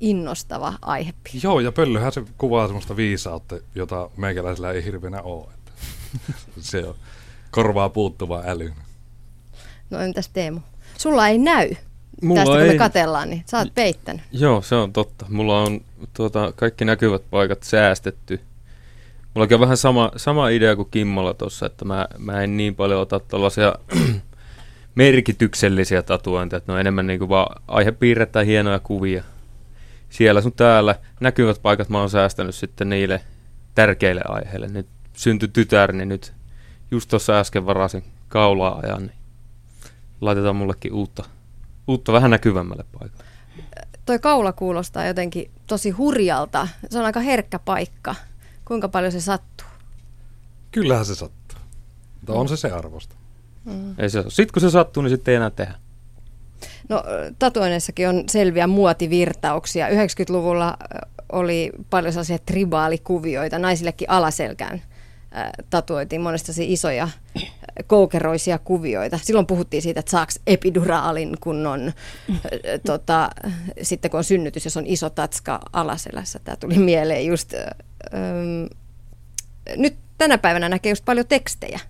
innostava 0.00 0.74
aihe. 0.82 1.14
Joo, 1.42 1.60
ja 1.60 1.72
pöllöhän 1.72 2.12
se 2.12 2.22
kuvaa 2.38 2.66
semmoista 2.66 2.96
viisautta, 2.96 3.56
jota 3.74 4.10
meikäläisellä 4.16 4.72
ei 4.72 4.84
hirveänä 4.84 5.22
ole. 5.22 5.48
Että 5.54 5.72
se 6.60 6.84
on 6.86 6.94
korvaa 7.50 7.88
puuttuva 7.88 8.42
äly. 8.46 8.72
No 9.90 9.98
entäs 9.98 10.28
Teemu? 10.28 10.60
Sulla 10.98 11.28
ei 11.28 11.38
näy. 11.38 11.74
Mulla 12.24 12.40
Tästä 12.40 12.54
kun 12.54 12.62
ei... 12.62 12.68
me 12.68 12.78
katellaan, 12.78 13.30
niin 13.30 13.42
sä 13.46 13.58
oot 13.58 13.74
peittänyt. 13.74 14.22
Joo, 14.32 14.62
se 14.62 14.74
on 14.74 14.92
totta. 14.92 15.26
Mulla 15.28 15.62
on 15.62 15.80
tuota, 16.14 16.52
kaikki 16.56 16.84
näkyvät 16.84 17.22
paikat 17.30 17.62
säästetty. 17.62 18.40
Mulla 19.34 19.48
on 19.54 19.60
vähän 19.60 19.76
sama, 19.76 20.10
sama 20.16 20.48
idea 20.48 20.76
kuin 20.76 20.88
Kimmolla 20.90 21.34
tuossa, 21.34 21.66
että 21.66 21.84
mä, 21.84 22.06
mä 22.18 22.42
en 22.42 22.56
niin 22.56 22.74
paljon 22.74 23.00
ota 23.00 23.20
tällaisia 23.20 23.74
merkityksellisiä 24.94 26.02
tatuointeja, 26.02 26.58
että 26.58 26.72
ne 26.72 26.74
on 26.74 26.80
enemmän 26.80 27.06
niin 27.06 27.18
kuin 27.18 27.28
vaan 27.28 27.62
aihepiirrettä 27.68 28.42
hienoja 28.42 28.78
kuvia. 28.78 29.24
Siellä 30.10 30.40
sun 30.40 30.52
täällä 30.52 30.94
näkyvät 31.20 31.62
paikat 31.62 31.88
mä 31.88 31.98
oon 31.98 32.10
säästänyt 32.10 32.54
sitten 32.54 32.88
niille 32.88 33.20
tärkeille 33.74 34.22
aiheille. 34.28 34.68
Nyt 34.68 34.86
syntyi 35.12 35.48
tytär, 35.48 35.92
niin 35.92 36.08
nyt 36.08 36.32
just 36.90 37.10
tuossa 37.10 37.40
äsken 37.40 37.66
varasin 37.66 38.04
kaulaa 38.28 38.80
ajan, 38.82 39.02
niin 39.02 39.18
laitetaan 40.20 40.56
mullekin 40.56 40.92
uutta, 40.92 41.24
uutta 41.88 42.12
vähän 42.12 42.30
näkyvämmälle 42.30 42.84
paikalle. 42.98 43.24
Toi 44.06 44.18
kaula 44.18 44.52
kuulostaa 44.52 45.06
jotenkin 45.06 45.50
tosi 45.66 45.90
hurjalta. 45.90 46.68
Se 46.90 46.98
on 46.98 47.04
aika 47.04 47.20
herkkä 47.20 47.58
paikka. 47.58 48.14
Kuinka 48.64 48.88
paljon 48.88 49.12
se 49.12 49.20
sattuu? 49.20 49.66
Kyllähän 50.70 51.06
se 51.06 51.14
sattuu. 51.14 51.58
Mutta 52.14 52.32
on 52.32 52.48
se 52.48 52.56
se 52.56 52.70
arvosta. 52.70 53.14
Mm. 53.64 53.94
Ei 53.98 54.10
se 54.10 54.24
Sitten 54.28 54.52
kun 54.52 54.60
se 54.60 54.70
sattuu, 54.70 55.02
niin 55.02 55.10
sitten 55.10 55.32
ei 55.32 55.36
enää 55.36 55.50
tehdä. 55.50 55.74
No 56.88 57.02
tatuoinneissakin 57.38 58.08
on 58.08 58.24
selviä 58.28 58.66
muotivirtauksia. 58.66 59.88
90-luvulla 59.88 60.76
oli 61.32 61.72
paljon 61.90 62.12
sellaisia 62.12 62.38
tribaalikuvioita 62.38 63.58
naisillekin 63.58 64.10
alaselkään 64.10 64.82
tatuoitiin 65.70 66.20
monesta 66.20 66.52
isoja 66.58 67.08
koukeroisia 67.86 68.58
kuvioita. 68.58 69.18
Silloin 69.22 69.46
puhuttiin 69.46 69.82
siitä, 69.82 70.00
että 70.00 70.10
saaks 70.10 70.40
epiduraalin, 70.46 71.36
kun 71.40 71.66
on, 71.66 71.92
tota, 72.86 73.30
sitten 73.82 74.10
kun 74.10 74.18
on 74.18 74.24
synnytys, 74.24 74.64
jos 74.64 74.76
on 74.76 74.86
iso 74.86 75.10
tatska 75.10 75.60
alaselässä. 75.72 76.38
Tämä 76.44 76.56
tuli 76.56 76.78
mieleen 76.78 77.26
just. 77.26 77.54
Ähm, 77.54 78.66
nyt 79.76 79.96
tänä 80.18 80.38
päivänä 80.38 80.68
näkee 80.68 80.90
just 80.90 81.04
paljon 81.04 81.26
tekstejä, 81.26 81.80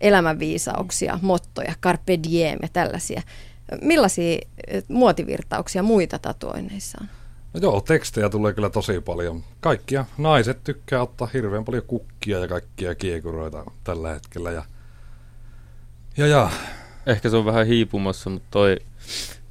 elämänviisauksia, 0.00 1.18
mottoja, 1.22 1.74
carpe 1.82 2.18
diem 2.30 2.58
ja 2.62 2.68
tällaisia. 2.72 3.22
Millaisia 3.82 4.38
muotivirtauksia 4.88 5.82
muita 5.82 6.18
tatuoinneissa 6.18 6.98
on? 7.00 7.08
No 7.54 7.60
joo, 7.60 7.80
tekstejä 7.80 8.28
tulee 8.28 8.52
kyllä 8.52 8.70
tosi 8.70 9.00
paljon. 9.00 9.44
Kaikkia 9.60 10.04
naiset 10.18 10.64
tykkää 10.64 11.02
ottaa 11.02 11.28
hirveän 11.34 11.64
paljon 11.64 11.82
kukkia 11.86 12.38
ja 12.38 12.48
kaikkia 12.48 12.94
kiekuroita 12.94 13.64
tällä 13.84 14.14
hetkellä. 14.14 14.50
Ja, 14.50 14.64
ja, 16.16 16.26
ja. 16.26 16.50
Ehkä 17.06 17.30
se 17.30 17.36
on 17.36 17.44
vähän 17.44 17.66
hiipumassa, 17.66 18.30
mutta 18.30 18.48
toi 18.50 18.76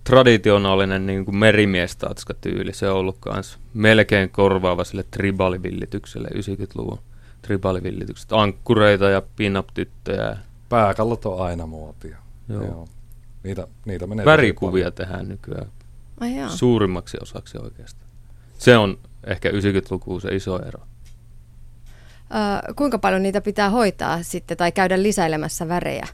traditionaalinen 0.03 1.05
niin 1.05 1.25
kuin 1.25 1.38
merimiestatska-tyyli, 1.38 2.74
se 2.74 2.89
on 2.89 2.98
ollut 2.98 3.17
myös 3.34 3.60
melkein 3.74 4.29
korvaava 4.29 4.84
sille 4.84 5.05
tribalivillitykselle 5.12 6.27
90-luvun 6.27 7.00
tribalivillitykset. 7.41 8.34
Ankkureita 8.34 9.10
ja 9.10 9.22
pin-up-tyttöjä. 9.36 10.38
Pääkallot 10.69 11.25
on 11.25 11.45
aina 11.45 11.65
muotia. 11.65 12.17
Joo. 12.50 12.63
Joo. 12.63 12.88
Niitä, 13.43 13.67
niitä 13.86 14.07
menee 14.07 14.25
Värikuvia 14.25 14.91
tehdään 14.91 15.27
nykyään 15.27 15.67
Ai 16.19 16.31
suurimmaksi 16.48 17.17
osaksi 17.22 17.57
oikeastaan. 17.57 18.10
Se 18.57 18.77
on 18.77 18.98
ehkä 19.24 19.50
90-lukuun 19.50 20.22
se 20.22 20.36
iso 20.36 20.60
ero. 20.60 20.79
Ö, 20.79 22.74
kuinka 22.74 23.00
paljon 23.00 23.24
niitä 23.24 23.41
pitää 23.41 23.69
hoitaa 23.69 24.24
sitten 24.24 24.57
tai 24.57 24.72
käydä 24.72 25.03
lisäilemässä 25.03 25.67
värejä, 25.67 26.07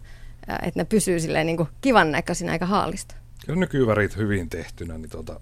että 0.61 0.79
ne 0.79 0.85
pysyy 0.85 1.19
silleen 1.19 1.47
niin 1.47 1.57
kuin 1.57 1.69
kivan 1.81 2.11
näköisinä 2.11 2.53
eikä 2.53 2.65
haalista? 2.65 3.15
Kyllä 3.45 3.59
nykyvärit 3.59 4.17
hyvin 4.17 4.49
tehtynä, 4.49 4.97
niin 4.97 5.09
tota, 5.09 5.39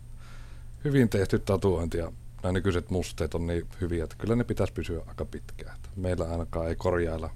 hyvin 0.84 1.10
tehty 1.10 1.39
tatuointi 1.39 1.98
ja 1.98 2.12
nämä 2.44 2.54
nykyiset 2.54 2.89
musteet 2.89 3.36
on 3.36 3.48
niin 3.48 3.66
hyviä, 3.82 4.04
että 4.04 4.16
kyllä 4.20 4.36
ne 4.36 4.44
pitäisi 4.44 4.74
pysyä 4.74 5.01
aika 5.08 5.25
pitkään. 5.25 5.78
Meillä 5.96 6.32
ainakaan 6.32 6.68
ei 6.68 6.75
korjailla 6.75 7.30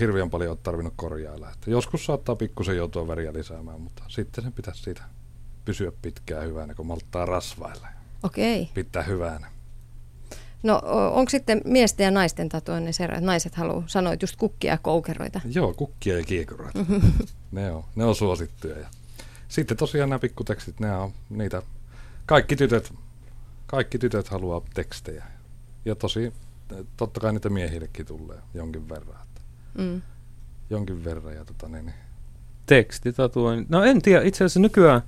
hirveän 0.00 0.30
paljon 0.30 0.50
ole 0.50 0.58
tarvinnut 0.62 0.94
korjailla. 0.96 1.50
Että 1.50 1.70
joskus 1.70 2.06
saattaa 2.06 2.36
pikkusen 2.36 2.76
joutua 2.76 3.08
väriä 3.08 3.32
lisäämään, 3.32 3.80
mutta 3.80 4.02
sitten 4.08 4.44
se 4.44 4.50
pitäisi 4.50 4.82
siitä 4.82 5.02
pysyä 5.64 5.92
pitkään 6.02 6.46
hyvänä, 6.46 6.74
kun 6.74 6.86
malttaa 6.86 7.26
rasvailla. 7.26 7.88
Okei. 8.22 8.62
Okay. 8.62 8.74
Pitää 8.74 9.02
hyvänä. 9.02 9.50
No 10.62 10.82
onko 11.12 11.30
sitten 11.30 11.60
miesten 11.64 12.04
ja 12.04 12.10
naisten 12.10 12.48
tatuoinnin 12.48 12.94
ero, 13.00 13.14
että 13.14 13.26
naiset 13.26 13.54
haluaa, 13.54 13.82
sanoit 13.86 14.22
just 14.22 14.36
kukkia 14.36 14.72
ja 14.72 14.78
koukeroita? 14.78 15.40
Joo, 15.54 15.74
kukkia 15.74 16.18
ja 16.18 16.24
kiekuroita. 16.24 16.78
ne, 17.52 17.72
on, 17.72 17.84
ne 17.96 18.04
on 18.04 18.14
suosittuja. 18.14 18.78
Ja 18.78 18.86
sitten 19.48 19.76
tosiaan 19.76 20.08
nämä 20.08 20.18
pikkutekstit, 20.18 20.80
ne 20.80 20.96
on 20.96 21.12
niitä, 21.30 21.62
kaikki 22.26 22.56
tytöt, 22.56 22.94
kaikki 23.66 23.98
tytöt 23.98 24.28
haluaa 24.28 24.62
tekstejä. 24.74 25.24
Ja 25.84 25.94
tosi, 25.94 26.32
totta 26.96 27.20
kai 27.20 27.32
niitä 27.32 27.48
miehillekin 27.48 28.06
tulee 28.06 28.38
jonkin 28.54 28.88
verran. 28.88 29.22
Että 29.22 29.40
mm. 29.78 30.02
Jonkin 30.70 31.04
verran. 31.04 31.34
Ja 31.34 31.44
tota, 31.44 31.68
niin, 31.68 31.86
niin. 31.86 31.96
Tekstitatuointi. 32.66 33.66
No 33.68 33.84
en 33.84 34.02
tiedä, 34.02 34.22
itse 34.22 34.44
asiassa 34.44 34.60
nykyään, 34.60 35.02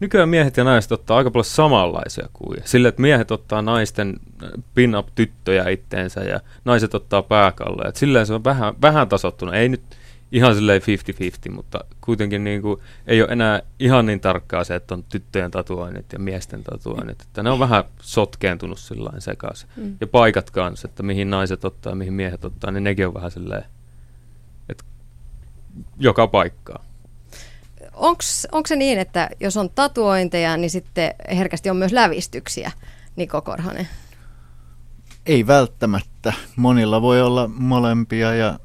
nykyään 0.00 0.28
miehet 0.28 0.56
ja 0.56 0.64
naiset 0.64 0.92
ottaa 0.92 1.16
aika 1.16 1.30
paljon 1.30 1.44
samanlaisia 1.44 2.28
kuvia. 2.32 2.62
Sillä, 2.64 2.88
että 2.88 3.02
miehet 3.02 3.30
ottaa 3.30 3.62
naisten 3.62 4.14
äh, 4.42 4.50
pin-up-tyttöjä 4.74 5.68
itteensä 5.68 6.20
ja 6.20 6.40
naiset 6.64 6.94
ottaa 6.94 7.22
pääkalloja. 7.22 7.92
Silleen 7.94 8.26
se 8.26 8.34
on 8.34 8.44
vähän, 8.44 8.74
vähän 8.82 9.08
tasottunut. 9.08 9.54
Ei 9.54 9.68
nyt 9.68 9.82
ihan 10.32 10.54
silleen 10.54 10.82
50-50, 11.50 11.52
mutta 11.52 11.84
kuitenkin 12.00 12.44
niin 12.44 12.62
kuin, 12.62 12.80
ei 13.06 13.22
ole 13.22 13.32
enää 13.32 13.62
ihan 13.78 14.06
niin 14.06 14.20
tarkkaa 14.20 14.64
se, 14.64 14.74
että 14.74 14.94
on 14.94 15.04
tyttöjen 15.04 15.50
tatuoinnit 15.50 16.12
ja 16.12 16.18
miesten 16.18 16.64
tatuoinnit. 16.64 17.22
Että 17.22 17.42
ne 17.42 17.50
on 17.50 17.58
vähän 17.58 17.84
sotkeentunut 18.00 18.78
sillä 18.78 19.10
sekaisin. 19.18 19.68
Mm. 19.76 19.96
Ja 20.00 20.06
paikat 20.06 20.50
kanssa, 20.50 20.88
että 20.88 21.02
mihin 21.02 21.30
naiset 21.30 21.64
ottaa 21.64 21.92
ja 21.92 21.96
mihin 21.96 22.12
miehet 22.12 22.44
ottaa, 22.44 22.70
niin 22.70 22.84
nekin 22.84 23.06
on 23.06 23.14
vähän 23.14 23.30
silleen, 23.30 23.64
että 24.68 24.84
joka 25.98 26.26
paikkaa. 26.26 26.87
Onko 27.98 28.66
se 28.66 28.76
niin, 28.76 28.98
että 28.98 29.30
jos 29.40 29.56
on 29.56 29.70
tatuointeja, 29.70 30.56
niin 30.56 30.70
sitten 30.70 31.14
herkästi 31.36 31.70
on 31.70 31.76
myös 31.76 31.92
lävistyksiä, 31.92 32.72
Niko 33.16 33.42
Korhonen? 33.42 33.88
Ei 35.26 35.46
välttämättä. 35.46 36.32
Monilla 36.56 37.02
voi 37.02 37.22
olla 37.22 37.50
molempia 37.54 38.34
ja 38.34 38.58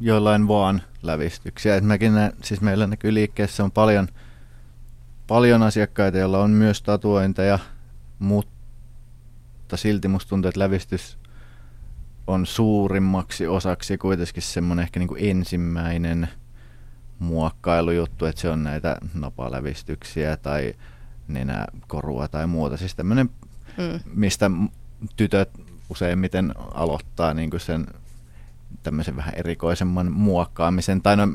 joillain 0.00 0.48
vaan 0.48 0.82
lävistyksiä. 1.02 1.76
Et 1.76 1.84
mäkin 1.84 2.14
näen, 2.14 2.32
siis 2.42 2.60
meillä 2.60 2.86
näkyy 2.86 3.14
liikkeessä 3.14 3.64
on 3.64 3.72
paljon, 3.72 4.08
paljon 5.26 5.62
asiakkaita, 5.62 6.18
joilla 6.18 6.42
on 6.42 6.50
myös 6.50 6.82
tatuointeja, 6.82 7.58
mutta 8.18 9.76
silti 9.76 10.08
musta 10.08 10.28
tuntuu, 10.28 10.48
että 10.48 10.60
lävistys 10.60 11.18
on 12.26 12.46
suurimmaksi 12.46 13.46
osaksi 13.46 13.98
kuitenkin 13.98 14.42
semmoinen 14.42 14.82
ehkä 14.82 15.00
niin 15.00 15.08
kuin 15.08 15.24
ensimmäinen 15.30 16.28
muokkailujuttu, 17.22 18.26
että 18.26 18.40
se 18.40 18.50
on 18.50 18.64
näitä 18.64 18.96
napalävistyksiä 19.14 20.36
tai 20.36 20.74
nenäkorua 21.28 22.28
tai 22.28 22.46
muuta. 22.46 22.76
Siis 22.76 22.94
tämmöinen, 22.94 23.30
mm. 23.78 24.00
mistä 24.14 24.50
tytöt 25.16 25.50
useimmiten 25.88 26.54
aloittaa 26.74 27.34
niin 27.34 27.50
kuin 27.50 27.60
sen 27.60 27.86
tämmöisen 28.82 29.16
vähän 29.16 29.34
erikoisemman 29.34 30.12
muokkaamisen. 30.12 31.02
Tai 31.02 31.16
no, 31.16 31.26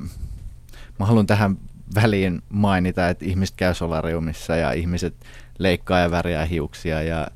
mä 1.00 1.06
haluan 1.06 1.27
tähän 1.27 1.58
väliin 1.96 2.41
mainita, 2.50 3.10
että 3.10 3.25
ihmiset 3.25 3.56
käy 3.56 3.74
solariumissa 3.74 4.56
ja 4.56 4.72
ihmiset 4.72 5.15
leikkaa 5.58 6.00
ja 6.00 6.12
värjää 6.12 6.46
hiuksia 6.46 7.01
ja 7.01 7.27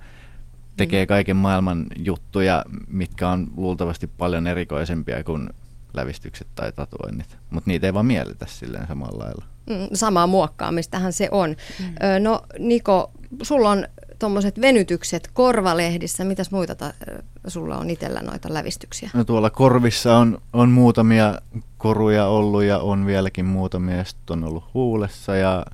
tekee 0.77 1.05
mm. 1.05 1.07
kaiken 1.07 1.37
maailman 1.37 1.85
juttuja, 1.97 2.65
mitkä 2.87 3.29
on 3.29 3.47
luultavasti 3.57 4.07
paljon 4.07 4.47
erikoisempia 4.47 5.23
kuin 5.23 5.49
lävistykset 5.93 6.47
tai 6.55 6.71
tatuoinnit. 6.71 7.37
Mutta 7.49 7.69
niitä 7.69 7.87
ei 7.87 7.93
vaan 7.93 8.05
mielletä 8.05 8.45
silleen 8.49 8.87
samalla 8.87 9.23
lailla. 9.23 9.45
Mm, 9.69 9.87
samaa 9.93 10.27
muokkaamistahan 10.27 11.13
se 11.13 11.27
on. 11.31 11.49
Mm. 11.49 12.23
no 12.23 12.41
Niko, 12.59 13.11
sulla 13.43 13.69
on 13.69 13.87
tuommoiset 14.19 14.61
venytykset 14.61 15.29
korvalehdissä. 15.33 16.23
Mitäs 16.23 16.51
muita 16.51 16.75
ta- 16.75 16.93
sulla 17.47 17.77
on 17.77 17.89
itsellä 17.89 18.21
noita 18.21 18.53
lävistyksiä? 18.53 19.09
No 19.13 19.23
tuolla 19.23 19.49
korvissa 19.49 20.17
on, 20.17 20.41
on 20.53 20.69
muutamia 20.69 21.41
koruja 21.77 22.27
ollut 22.27 22.63
ja 22.63 22.79
on 22.79 23.05
vieläkin 23.05 23.45
muutamia. 23.45 23.95
Ja 23.95 24.03
on 24.29 24.43
ollut 24.43 24.73
huulessa 24.73 25.35
ja 25.35 25.65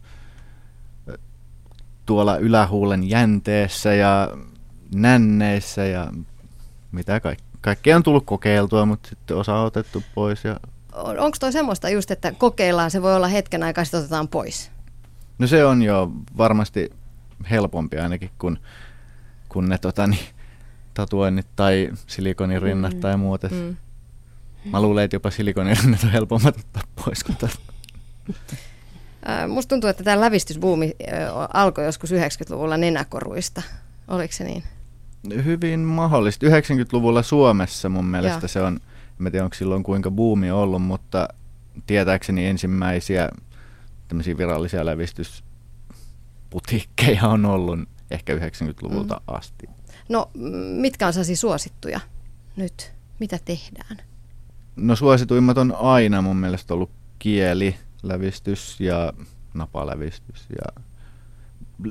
tuolla 2.06 2.38
ylähuulen 2.38 3.10
jänteessä 3.10 3.94
ja 3.94 4.38
nänneissä 4.96 5.86
ja 5.86 6.12
mitä 6.92 7.20
kaikkea. 7.20 7.47
Kaikkea 7.62 7.96
on 7.96 8.04
tullut 8.04 8.26
kokeiltua, 8.26 8.86
mutta 8.86 9.10
sitten 9.10 9.38
osa 9.38 9.56
on 9.56 9.66
otettu 9.66 10.04
pois. 10.16 10.44
Ja... 10.44 10.60
On, 10.94 11.20
Onko 11.20 11.38
toi 11.40 11.52
semmoista 11.52 11.90
just, 11.90 12.12
että 12.12 12.32
kokeillaan, 12.32 12.92
se 12.92 13.02
voi 13.02 13.16
olla 13.16 13.28
hetken 13.28 13.64
aikaa, 13.64 13.84
sitten 13.84 14.00
otetaan 14.00 14.28
pois? 14.28 14.72
No 15.40 15.48
se 15.48 15.66
on 15.66 15.82
jo 15.82 16.12
varmasti 16.38 16.90
helpompi 17.50 17.98
ainakin 17.98 18.32
kuin, 18.40 18.60
kun 19.50 19.70
ne 19.70 19.78
tota, 19.78 20.08
niin, 20.08 20.26
tatuoinnit 20.94 21.48
tai 21.56 21.90
silikonirinnat 22.08 22.94
mm. 22.94 23.00
tai 23.00 23.18
muut. 23.18 23.42
Mm. 23.52 23.76
Mä 24.66 24.82
luulen, 24.82 25.04
että 25.04 25.16
jopa 25.16 25.32
silikonirinnat 25.32 26.04
on 26.04 26.12
helpommat 26.12 26.58
ottaa 26.58 26.84
pois 27.06 27.24
kuin 27.24 27.38
tästä. 27.38 27.74
Musta 29.48 29.70
tuntuu, 29.70 29.90
että 29.90 30.04
tämä 30.04 30.22
lävistysbuumi 30.22 30.96
alkoi 31.54 31.86
joskus 31.86 32.12
90-luvulla 32.12 32.78
nenäkoruista. 32.78 33.62
Oliko 34.08 34.34
se 34.34 34.44
niin? 34.44 34.64
Hyvin 35.46 35.80
mahdollista. 35.80 36.46
90-luvulla 36.46 37.24
Suomessa 37.24 37.90
mun 37.90 38.06
mielestä 38.06 38.40
Joo. 38.42 38.48
se 38.48 38.62
on, 38.62 38.80
en 39.26 39.32
tiedä 39.32 39.44
onko 39.44 39.54
silloin 39.54 39.84
kuinka 39.84 40.12
buumi 40.12 40.52
ollut, 40.52 40.82
mutta 40.82 41.28
tietääkseni 41.88 42.46
ensimmäisiä 42.46 43.30
tämmöisiä 44.08 44.38
virallisia 44.38 44.86
lävistys 44.86 45.44
putiikkeja 46.50 47.28
on 47.28 47.46
ollut 47.46 47.80
ehkä 48.12 48.36
90-luvulta 48.36 49.16
mm. 49.16 49.36
asti. 49.36 49.70
No 50.10 50.30
mitkä 50.82 51.08
on 51.08 51.14
sellaisia 51.14 51.36
suosittuja 51.38 52.00
nyt? 52.56 52.92
Mitä 53.20 53.40
tehdään? 53.46 53.98
No 54.76 54.96
suosituimmat 54.96 55.58
on 55.58 55.76
aina 55.80 56.22
mun 56.22 56.38
mielestä 56.38 56.74
ollut 56.74 56.92
kieli, 57.20 57.76
lävistys 58.04 58.80
ja 58.80 59.14
napalävistys 59.54 60.48
ja 60.50 60.84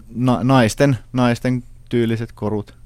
na- 0.08 0.44
naisten, 0.44 0.98
naisten 1.12 1.64
tyyliset 1.88 2.32
korut 2.32 2.76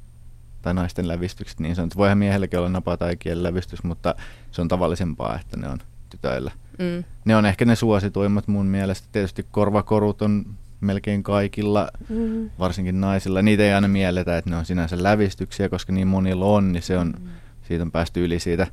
tai 0.62 0.74
naisten 0.74 1.08
lävistykset 1.08 1.60
niin 1.60 1.76
sanottu. 1.76 1.98
Voihan 1.98 2.18
miehelläkin 2.18 2.58
olla 2.58 2.68
napa- 2.68 2.96
tai 2.96 3.16
kielilävistys, 3.16 3.84
mutta 3.84 4.14
se 4.50 4.62
on 4.62 4.68
tavallisempaa, 4.68 5.38
että 5.40 5.56
ne 5.56 5.68
on 5.68 5.78
tytöillä. 6.10 6.52
Mm. 6.78 7.04
Ne 7.24 7.36
on 7.36 7.46
ehkä 7.46 7.64
ne 7.64 7.76
suosituimmat 7.76 8.48
mun 8.48 8.66
mielestä. 8.66 9.08
Tietysti 9.12 9.46
korvakorut 9.50 10.22
on 10.22 10.44
melkein 10.80 11.22
kaikilla, 11.22 11.88
mm. 12.08 12.50
varsinkin 12.58 13.00
naisilla. 13.00 13.42
Niitä 13.42 13.62
ei 13.62 13.72
aina 13.72 13.88
mielletä, 13.88 14.38
että 14.38 14.50
ne 14.50 14.56
on 14.56 14.64
sinänsä 14.64 15.02
lävistyksiä, 15.02 15.68
koska 15.68 15.92
niin 15.92 16.08
monilla 16.08 16.44
on, 16.44 16.72
niin 16.72 16.82
se 16.82 16.98
on, 16.98 17.14
mm. 17.20 17.28
siitä 17.68 17.84
on 17.84 17.92
päästy 17.92 18.24
yli 18.24 18.38
siitä 18.38 18.66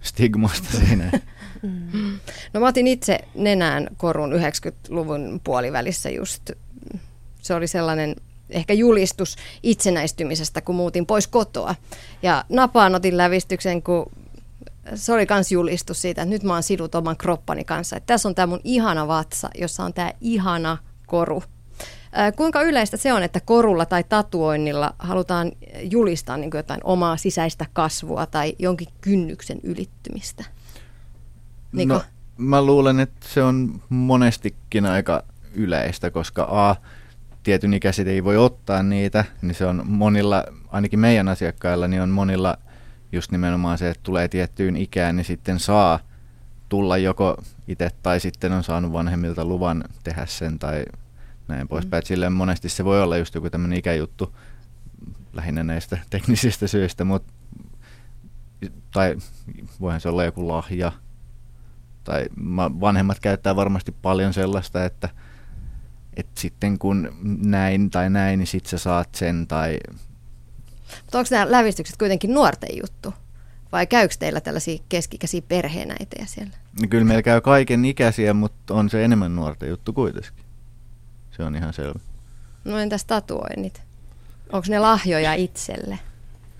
stigmasta 0.00 0.68
siinä. 0.86 1.10
Mm. 1.62 2.18
No 2.52 2.60
mä 2.60 2.66
otin 2.66 2.86
itse 2.86 3.18
nenään 3.34 3.88
korun 3.96 4.32
90-luvun 4.32 5.40
puolivälissä 5.44 6.10
just. 6.10 6.50
Se 7.42 7.54
oli 7.54 7.66
sellainen 7.66 8.16
ehkä 8.52 8.72
julistus 8.74 9.36
itsenäistymisestä, 9.62 10.60
kun 10.60 10.74
muutin 10.74 11.06
pois 11.06 11.26
kotoa. 11.26 11.74
Ja 12.22 12.44
napaan 12.48 12.94
otin 12.94 13.16
lävistyksen, 13.16 13.82
kun 13.82 14.10
se 14.94 15.12
oli 15.12 15.26
myös 15.30 15.52
julistus 15.52 16.02
siitä, 16.02 16.22
että 16.22 16.30
nyt 16.30 16.42
mä 16.42 16.52
oon 16.52 16.62
sidut 16.62 16.94
oman 16.94 17.16
kroppani 17.16 17.64
kanssa. 17.64 17.96
Että 17.96 18.06
tässä 18.06 18.28
on 18.28 18.34
tämä 18.34 18.46
mun 18.46 18.60
ihana 18.64 19.08
vatsa, 19.08 19.50
jossa 19.58 19.84
on 19.84 19.94
tämä 19.94 20.12
ihana 20.20 20.78
koru. 21.06 21.42
Kuinka 22.36 22.62
yleistä 22.62 22.96
se 22.96 23.12
on, 23.12 23.22
että 23.22 23.40
korulla 23.40 23.86
tai 23.86 24.04
tatuoinnilla 24.04 24.94
halutaan 24.98 25.52
julistaa 25.82 26.36
niin 26.36 26.50
jotain 26.54 26.80
omaa 26.84 27.16
sisäistä 27.16 27.66
kasvua 27.72 28.26
tai 28.26 28.54
jonkin 28.58 28.88
kynnyksen 29.00 29.60
ylittymistä? 29.62 30.44
Niko? 31.72 31.94
No, 31.94 32.02
mä 32.36 32.62
luulen, 32.62 33.00
että 33.00 33.28
se 33.28 33.42
on 33.42 33.82
monestikin 33.88 34.86
aika 34.86 35.24
yleistä, 35.54 36.10
koska 36.10 36.46
A, 36.50 36.76
tietyn 37.42 37.74
ikäiset 37.74 38.08
ei 38.08 38.24
voi 38.24 38.36
ottaa 38.36 38.82
niitä, 38.82 39.24
niin 39.42 39.54
se 39.54 39.66
on 39.66 39.82
monilla, 39.86 40.44
ainakin 40.68 41.00
meidän 41.00 41.28
asiakkailla, 41.28 41.88
niin 41.88 42.02
on 42.02 42.10
monilla 42.10 42.58
just 43.12 43.32
nimenomaan 43.32 43.78
se, 43.78 43.90
että 43.90 44.02
tulee 44.02 44.28
tiettyyn 44.28 44.76
ikään, 44.76 45.16
niin 45.16 45.24
sitten 45.24 45.58
saa 45.58 45.98
tulla 46.68 46.98
joko 46.98 47.42
itse 47.68 47.90
tai 48.02 48.20
sitten 48.20 48.52
on 48.52 48.64
saanut 48.64 48.92
vanhemmilta 48.92 49.44
luvan 49.44 49.84
tehdä 50.04 50.26
sen 50.26 50.58
tai 50.58 50.84
näin 51.48 51.68
poispäin. 51.68 52.02
Mm. 52.02 52.06
Silleen 52.06 52.32
monesti 52.32 52.68
se 52.68 52.84
voi 52.84 53.02
olla 53.02 53.16
just 53.16 53.34
joku 53.34 53.50
tämmöinen 53.50 53.78
ikäjuttu 53.78 54.36
lähinnä 55.32 55.64
näistä 55.64 55.98
teknisistä 56.10 56.66
syistä, 56.66 57.04
mutta 57.04 57.32
tai 58.92 59.16
voihan 59.80 60.00
se 60.00 60.08
olla 60.08 60.24
joku 60.24 60.48
lahja. 60.48 60.92
Tai 62.04 62.26
vanhemmat 62.56 63.20
käyttää 63.20 63.56
varmasti 63.56 63.92
paljon 64.02 64.32
sellaista, 64.32 64.84
että, 64.84 65.08
että 66.16 66.40
sitten 66.40 66.78
kun 66.78 67.16
näin 67.42 67.90
tai 67.90 68.10
näin, 68.10 68.38
niin 68.38 68.46
sitten 68.46 68.70
sä 68.70 68.78
saat 68.78 69.14
sen. 69.14 69.46
Tai... 69.46 69.78
Mutta 71.02 71.18
onko 71.18 71.28
nämä 71.30 71.50
lävistykset 71.50 71.96
kuitenkin 71.96 72.34
nuorten 72.34 72.76
juttu? 72.82 73.14
Vai 73.72 73.86
käykö 73.86 74.14
teillä 74.18 74.40
tällaisia 74.40 74.82
keskikäisiä 74.88 75.42
perheenäitejä 75.48 76.26
siellä? 76.26 76.52
Niin 76.80 76.90
kyllä 76.90 77.04
meillä 77.04 77.22
käy 77.22 77.40
kaiken 77.40 77.84
ikäisiä, 77.84 78.34
mutta 78.34 78.74
on 78.74 78.90
se 78.90 79.04
enemmän 79.04 79.36
nuorten 79.36 79.68
juttu 79.68 79.92
kuitenkin. 79.92 80.32
Se 81.36 81.42
on 81.42 81.56
ihan 81.56 81.72
selvä. 81.72 82.00
No 82.64 82.78
entäs 82.78 83.04
tatuoinnit? 83.04 83.82
Onko 84.52 84.66
ne 84.70 84.78
lahjoja 84.78 85.34
itselle? 85.34 85.98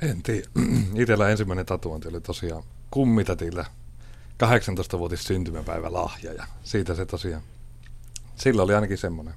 En 0.02 0.22
tiedä. 0.22 0.48
Itellä 1.02 1.28
ensimmäinen 1.28 1.66
tatuointi 1.66 2.08
oli 2.08 2.20
tosiaan 2.20 2.62
kummitatilla 2.90 3.64
18-vuotis 4.42 5.24
syntymäpäivä 5.24 5.92
lahja 5.92 6.32
ja 6.32 6.44
siitä 6.64 6.94
se 6.94 7.06
tosiaan, 7.06 7.42
sillä 8.34 8.62
oli 8.62 8.74
ainakin 8.74 8.98
semmoinen. 8.98 9.34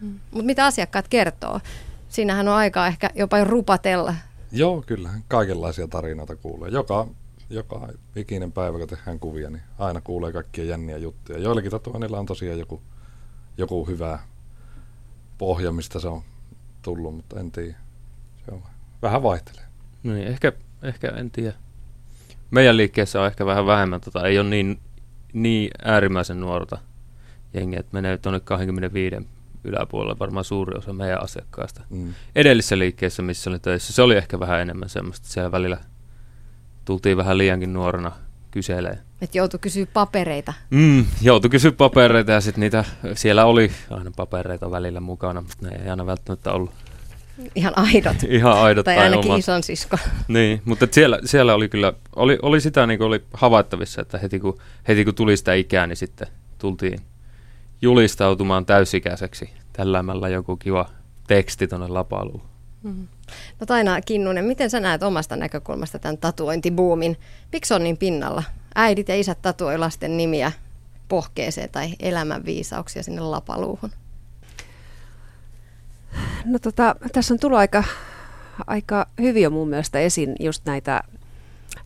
Mm. 0.00 0.20
Mutta 0.30 0.46
mitä 0.46 0.66
asiakkaat 0.66 1.08
kertoo? 1.08 1.60
Siinähän 2.08 2.48
on 2.48 2.54
aikaa 2.54 2.86
ehkä 2.86 3.10
jopa 3.14 3.44
rupatella. 3.44 4.14
Joo, 4.52 4.82
kyllä. 4.86 5.10
Kaikenlaisia 5.28 5.88
tarinoita 5.88 6.36
kuulee. 6.36 6.70
Joka, 6.70 7.06
joka 7.50 7.88
ikinen 8.16 8.52
päivä, 8.52 8.78
kun 8.78 8.88
tehdään 8.88 9.18
kuvia, 9.18 9.50
niin 9.50 9.62
aina 9.78 10.00
kuulee 10.00 10.32
kaikkia 10.32 10.64
jänniä 10.64 10.96
juttuja. 10.96 11.38
Joillakin 11.38 11.70
tatuoinnilla 11.70 12.18
on 12.18 12.26
tosiaan 12.26 12.58
joku, 12.58 12.82
joku 13.58 13.86
hyvä 13.86 14.18
pohja, 15.38 15.72
mistä 15.72 16.00
se 16.00 16.08
on 16.08 16.22
tullut, 16.82 17.14
mutta 17.14 17.40
en 17.40 17.52
tiedä. 17.52 17.74
Se 18.44 18.52
on 18.52 18.62
vähän 19.02 19.22
vaihtelee. 19.22 19.64
No 20.02 20.12
niin, 20.12 20.26
ehkä, 20.26 20.52
ehkä 20.82 21.08
en 21.08 21.30
tiedä. 21.30 21.54
Meidän 22.50 22.76
liikkeessä 22.76 23.20
on 23.20 23.26
ehkä 23.26 23.46
vähän 23.46 23.66
vähemmän, 23.66 24.00
tota, 24.00 24.26
ei 24.26 24.38
ole 24.38 24.48
niin, 24.48 24.80
niin 25.32 25.70
äärimmäisen 25.84 26.40
nuorta 26.40 26.78
jengiä, 27.54 27.80
että 27.80 27.92
menee 27.92 28.18
tuonne 28.18 28.40
25 28.40 29.16
yläpuolella 29.64 30.18
varmaan 30.18 30.44
suuri 30.44 30.78
osa 30.78 30.92
meidän 30.92 31.22
asiakkaista. 31.22 31.82
Mm. 31.90 32.14
Edellisessä 32.34 32.78
liikkeessä, 32.78 33.22
missä 33.22 33.50
oli 33.50 33.58
töissä, 33.58 33.92
se 33.92 34.02
oli 34.02 34.16
ehkä 34.16 34.40
vähän 34.40 34.60
enemmän 34.60 34.88
semmoista, 34.88 35.28
siellä 35.28 35.52
välillä 35.52 35.78
tultiin 36.84 37.16
vähän 37.16 37.38
liiankin 37.38 37.72
nuorena 37.72 38.12
kyselee. 38.50 38.98
Että 39.22 39.38
joutui 39.38 39.60
kysyä 39.60 39.86
papereita. 39.92 40.52
Mm, 40.70 41.04
joutui 41.22 41.50
kysyä 41.50 41.72
papereita 41.72 42.32
ja 42.32 42.40
sitten 42.40 42.60
niitä, 42.60 42.84
siellä 43.14 43.44
oli 43.44 43.70
aina 43.90 44.10
papereita 44.16 44.70
välillä 44.70 45.00
mukana, 45.00 45.40
mutta 45.40 45.68
ne 45.68 45.76
ei 45.82 45.90
aina 45.90 46.06
välttämättä 46.06 46.52
ollut. 46.52 46.70
Ihan 47.54 47.78
aidot. 47.78 48.16
Ihan 48.28 48.58
aidot 48.58 48.84
tai, 48.84 48.94
tai 48.94 49.04
ainakin 49.04 49.30
omat. 49.30 49.38
ison 49.38 49.62
sisko. 49.62 49.98
Niin, 50.28 50.62
mutta 50.64 50.86
siellä, 50.90 51.18
siellä 51.24 51.54
oli 51.54 51.68
kyllä, 51.68 51.92
oli, 52.16 52.38
oli 52.42 52.60
sitä 52.60 52.86
niin 52.86 52.98
kuin 52.98 53.08
oli 53.08 53.24
havaittavissa, 53.34 54.02
että 54.02 54.18
heti 54.18 54.40
kun, 54.40 54.58
heti 54.88 55.04
kun 55.04 55.14
tuli 55.14 55.36
sitä 55.36 55.54
ikää, 55.54 55.86
niin 55.86 55.96
sitten 55.96 56.28
tultiin 56.58 57.00
julistautumaan 57.82 58.66
täysikäiseksi 58.66 59.50
tällämällä 59.72 60.28
joku 60.28 60.56
kiva 60.56 60.88
teksti 61.26 61.68
tuonne 61.68 61.88
lapaluun. 61.88 62.42
Mm-hmm. 62.82 63.08
No 63.60 63.66
Taina 63.66 64.00
Kinnunen, 64.00 64.44
miten 64.44 64.70
sä 64.70 64.80
näet 64.80 65.02
omasta 65.02 65.36
näkökulmasta 65.36 65.98
tämän 65.98 66.18
tatuointibuumin? 66.18 67.16
Miksi 67.52 67.74
on 67.74 67.82
niin 67.82 67.96
pinnalla? 67.96 68.42
Äidit 68.74 69.08
ja 69.08 69.16
isät 69.16 69.42
tatuoi 69.42 69.78
lasten 69.78 70.16
nimiä 70.16 70.52
pohkeeseen 71.08 71.70
tai 71.70 71.90
elämänviisauksia 72.00 73.02
sinne 73.02 73.20
lapaluuhun. 73.20 73.90
No 76.44 76.58
tota, 76.58 76.96
tässä 77.12 77.34
on 77.34 77.40
tullut 77.40 77.58
aika, 77.58 77.84
aika 78.66 79.06
hyvin 79.20 79.42
jo 79.42 79.50
mun 79.50 79.68
mielestä 79.68 79.98
esiin 79.98 80.36
just 80.40 80.64
näitä, 80.64 81.02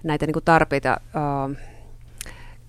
näitä 0.03 0.27
niin 0.27 0.45
tarpeita 0.45 1.01
uh, 1.07 1.57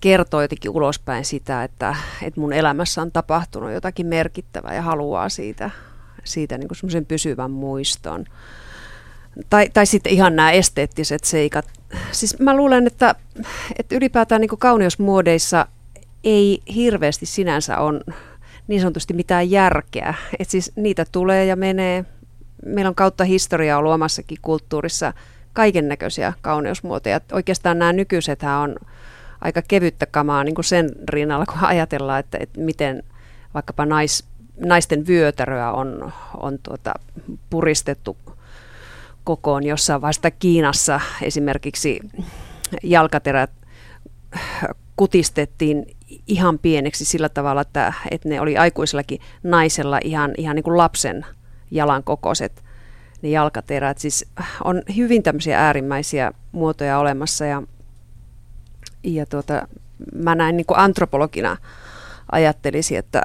kertoo 0.00 0.42
jotenkin 0.42 0.70
ulospäin 0.70 1.24
sitä, 1.24 1.64
että, 1.64 1.96
että 2.22 2.40
mun 2.40 2.52
elämässä 2.52 3.02
on 3.02 3.12
tapahtunut 3.12 3.72
jotakin 3.72 4.06
merkittävää 4.06 4.74
ja 4.74 4.82
haluaa 4.82 5.28
siitä, 5.28 5.70
siitä 6.24 6.58
niin 6.58 6.68
semmoisen 6.72 7.06
pysyvän 7.06 7.50
muiston. 7.50 8.24
Tai, 9.50 9.68
tai 9.74 9.86
sitten 9.86 10.12
ihan 10.12 10.36
nämä 10.36 10.50
esteettiset 10.50 11.24
seikat. 11.24 11.66
Siis 12.12 12.38
mä 12.38 12.56
luulen, 12.56 12.86
että, 12.86 13.14
että 13.78 13.94
ylipäätään 13.94 14.40
niin 14.40 14.58
kauneusmuodeissa 14.58 15.66
ei 16.24 16.62
hirveästi 16.74 17.26
sinänsä 17.26 17.78
on 17.78 18.00
niin 18.68 18.80
sanotusti 18.80 19.14
mitään 19.14 19.50
järkeä. 19.50 20.14
Et 20.38 20.50
siis 20.50 20.72
niitä 20.76 21.04
tulee 21.12 21.44
ja 21.44 21.56
menee. 21.56 22.04
Meillä 22.66 22.88
on 22.88 22.94
kautta 22.94 23.24
historiaa 23.24 23.78
ollut 23.78 23.92
omassakin 23.92 24.38
kulttuurissa 24.42 25.12
kaiken 25.52 25.88
näköisiä 25.88 26.32
kauneusmuotoja. 26.40 27.20
Oikeastaan 27.32 27.78
nämä 27.78 27.92
nykyiset 27.92 28.40
on 28.62 28.76
aika 29.46 29.62
kevyttä 29.68 30.06
kamaa 30.06 30.44
niin 30.44 30.54
kuin 30.54 30.64
sen 30.64 30.90
rinnalla, 31.08 31.46
kun 31.46 31.64
ajatellaan, 31.64 32.20
että, 32.20 32.38
että 32.40 32.60
miten 32.60 33.02
vaikkapa 33.54 33.86
nais, 33.86 34.24
naisten 34.60 35.06
vyötäröä 35.06 35.72
on, 35.72 36.12
on 36.36 36.58
tuota, 36.62 36.94
puristettu 37.50 38.16
kokoon 39.24 39.66
jossain 39.66 40.00
vasta 40.00 40.30
Kiinassa 40.30 41.00
esimerkiksi 41.22 42.00
jalkaterät 42.82 43.50
kutistettiin 44.96 45.86
ihan 46.26 46.58
pieneksi 46.58 47.04
sillä 47.04 47.28
tavalla, 47.28 47.60
että, 47.60 47.92
että 48.10 48.28
ne 48.28 48.40
oli 48.40 48.56
aikuisellakin 48.56 49.20
naisella 49.42 50.00
ihan, 50.04 50.32
ihan 50.38 50.56
niin 50.56 50.64
kuin 50.64 50.76
lapsen 50.76 51.26
jalan 51.70 52.04
kokoiset 52.04 52.64
ne 53.22 53.28
jalkaterät. 53.28 53.98
Siis 53.98 54.28
on 54.64 54.82
hyvin 54.96 55.22
tämmöisiä 55.22 55.60
äärimmäisiä 55.60 56.32
muotoja 56.52 56.98
olemassa 56.98 57.44
ja, 57.44 57.62
ja 59.06 59.26
tuota, 59.26 59.68
mä 60.14 60.34
näin 60.34 60.56
niin 60.56 60.66
kuin 60.66 60.78
antropologina 60.78 61.56
ajattelisin, 62.32 62.98
että, 62.98 63.22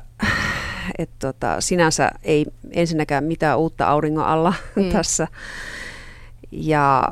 että 0.98 1.16
tota, 1.20 1.62
sinänsä 1.62 2.12
ei 2.24 2.46
ensinnäkään 2.72 3.24
mitään 3.24 3.60
uutta 3.60 3.88
auringon 3.88 4.26
alla 4.26 4.54
mm. 4.76 4.92
tässä. 4.92 5.28
Ja, 6.52 7.04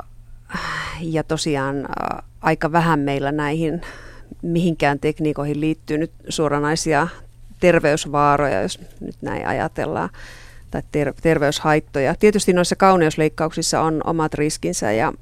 ja 1.01 1.23
tosiaan 1.23 1.85
ä, 1.85 2.23
aika 2.41 2.71
vähän 2.71 2.99
meillä 2.99 3.31
näihin 3.31 3.81
mihinkään 4.41 4.99
tekniikoihin 4.99 5.61
liittyy 5.61 5.97
nyt 5.97 6.11
suoranaisia 6.29 7.07
terveysvaaroja, 7.59 8.61
jos 8.61 8.79
nyt 8.99 9.15
näin 9.21 9.47
ajatellaan, 9.47 10.09
tai 10.71 10.81
ter- 10.91 11.13
terveyshaittoja. 11.21 12.15
Tietysti 12.15 12.53
noissa 12.53 12.75
kauneusleikkauksissa 12.75 13.81
on 13.81 14.01
omat 14.03 14.33
riskinsä 14.33 14.91
ja, 14.91 15.13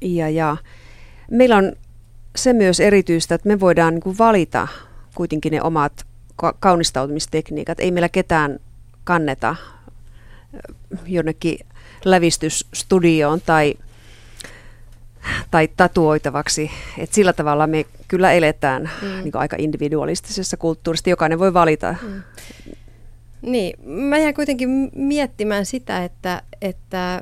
ja, 0.00 0.28
ja 0.28 0.56
meillä 1.30 1.56
on 1.56 1.72
se 2.36 2.52
myös 2.52 2.80
erityistä, 2.80 3.34
että 3.34 3.48
me 3.48 3.60
voidaan 3.60 3.94
niin 3.94 4.02
kuin 4.02 4.18
valita 4.18 4.68
kuitenkin 5.14 5.52
ne 5.52 5.62
omat 5.62 6.06
kaunistautumistekniikat. 6.60 7.80
Ei 7.80 7.90
meillä 7.90 8.08
ketään 8.08 8.58
kanneta 9.04 9.56
jonnekin 11.06 11.58
lävistysstudioon 12.04 13.40
tai 13.46 13.74
tai 15.50 15.68
tatuoitavaksi. 15.76 16.70
Et 16.98 17.12
sillä 17.12 17.32
tavalla 17.32 17.66
me 17.66 17.84
kyllä 18.08 18.32
eletään 18.32 18.90
mm. 19.02 19.08
niin 19.08 19.36
aika 19.36 19.56
individualistisessa 19.58 20.56
kulttuurissa. 20.56 21.10
Jokainen 21.10 21.38
voi 21.38 21.54
valita. 21.54 21.94
Mm. 22.02 22.22
Niin, 23.44 23.90
mä 23.90 24.18
jään 24.18 24.34
kuitenkin 24.34 24.90
miettimään 24.94 25.66
sitä, 25.66 26.04
että, 26.04 26.42
että 26.62 27.20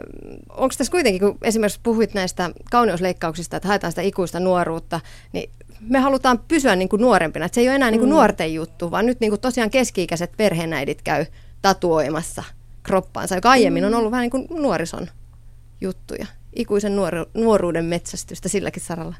onko 0.48 0.74
tässä 0.78 0.90
kuitenkin, 0.90 1.20
kun 1.20 1.38
esimerkiksi 1.42 1.80
puhuit 1.82 2.14
näistä 2.14 2.50
kauneusleikkauksista, 2.70 3.56
että 3.56 3.68
haetaan 3.68 3.92
sitä 3.92 4.02
ikuista 4.02 4.40
nuoruutta, 4.40 5.00
niin 5.32 5.50
me 5.80 5.98
halutaan 5.98 6.38
pysyä 6.48 6.76
niin 6.76 6.88
kuin 6.88 7.02
nuorempina. 7.02 7.46
Että 7.46 7.54
se 7.54 7.60
ei 7.60 7.68
ole 7.68 7.74
enää 7.74 7.90
niin 7.90 8.00
kuin 8.00 8.08
mm. 8.08 8.14
nuorten 8.14 8.54
juttu, 8.54 8.90
vaan 8.90 9.06
nyt 9.06 9.20
niin 9.20 9.30
kuin 9.30 9.40
tosiaan 9.40 9.70
keski-ikäiset 9.70 10.32
perheenäidit 10.36 11.02
käy 11.02 11.26
tatuoimassa 11.62 12.42
kroppaansa, 12.82 13.34
joka 13.34 13.50
aiemmin 13.50 13.84
on 13.84 13.92
mm. 13.92 13.98
ollut 13.98 14.10
vähän 14.10 14.22
niin 14.22 14.30
kuin 14.30 14.62
nuorison 14.62 15.06
juttuja 15.80 16.26
ikuisen 16.56 16.96
nuoru- 16.96 17.30
nuoruuden 17.34 17.84
metsästystä 17.84 18.48
silläkin 18.48 18.82
saralla. 18.82 19.14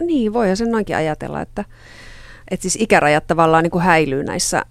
Niin, 0.00 0.32
voihan 0.32 0.56
sen 0.56 0.70
noinkin 0.70 0.96
ajatella, 0.96 1.40
että, 1.40 1.64
että 2.50 2.62
siis 2.62 2.76
ikärajat 2.80 3.26
tavallaan 3.26 3.62
niin 3.62 3.70
kuin 3.70 3.84
häilyy 3.84 4.24
näissä, 4.24 4.64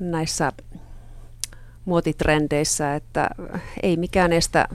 näissä 0.00 0.52
muotitrendeissä, 1.86 2.94
että 2.94 3.30
ei 3.82 3.96
mikään 3.96 4.32
estä, 4.32 4.68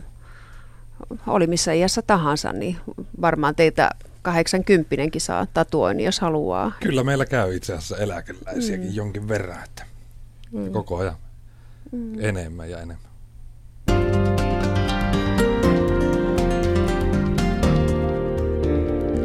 oli 1.28 1.48
missä 1.48 1.74
iässä 1.74 2.02
tahansa, 2.02 2.54
niin 2.54 2.78
varmaan 3.22 3.56
teitä 3.56 3.90
80 4.22 4.96
saa 5.18 5.48
tatuoinnin, 5.54 6.06
jos 6.06 6.20
haluaa. 6.20 6.72
Kyllä 6.80 7.04
meillä 7.04 7.26
käy 7.26 7.56
itse 7.56 7.74
asiassa 7.74 7.98
eläkeläisiäkin 7.98 8.90
mm. 8.90 8.96
jonkin 8.96 9.28
verran, 9.28 9.64
että 9.64 9.86
mm. 10.52 10.72
koko 10.72 10.98
ajan 10.98 11.16
mm. 11.92 12.20
enemmän 12.20 12.70
ja 12.70 12.78
enemmän. 12.78 13.12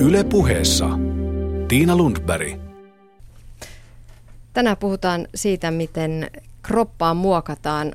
Yle 0.00 0.24
puheessa 0.24 0.88
Tiina 1.68 1.96
Lundberg. 1.96 2.60
Tänään 4.52 4.76
puhutaan 4.76 5.28
siitä, 5.34 5.70
miten 5.70 6.30
kroppaa 6.66 7.14
muokataan 7.14 7.92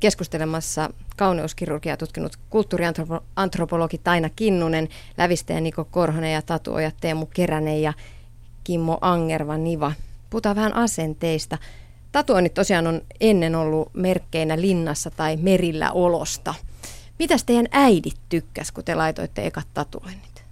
keskustelemassa 0.00 0.90
kauneuskirurgia 1.16 1.96
tutkinut 1.96 2.36
kulttuuriantropologi 2.50 3.98
Taina 3.98 4.30
Kinnunen, 4.36 4.88
lävistäjä 5.18 5.60
Niko 5.60 5.84
Korhonen 5.84 6.32
ja 6.32 6.42
tatuoja 6.42 6.90
Teemu 7.00 7.26
Keränen 7.26 7.82
ja 7.82 7.92
Kimmo 8.64 8.98
Angerva 9.00 9.56
Niva. 9.56 9.92
Puhutaan 10.30 10.56
vähän 10.56 10.74
asenteista. 10.74 11.58
Tatuoinnit 12.12 12.54
tosiaan 12.54 12.86
on 12.86 13.00
ennen 13.20 13.54
ollut 13.54 13.90
merkkeinä 13.94 14.60
linnassa 14.60 15.10
tai 15.10 15.36
merillä 15.36 15.92
olosta– 15.92 16.54
Mitäs 17.22 17.44
teidän 17.44 17.66
äidit 17.70 18.16
tykkäs, 18.28 18.72
kun 18.72 18.84
te 18.84 18.94
laitoitte 18.94 19.46
ekat 19.46 19.66
tatuoinnit? 19.74 20.44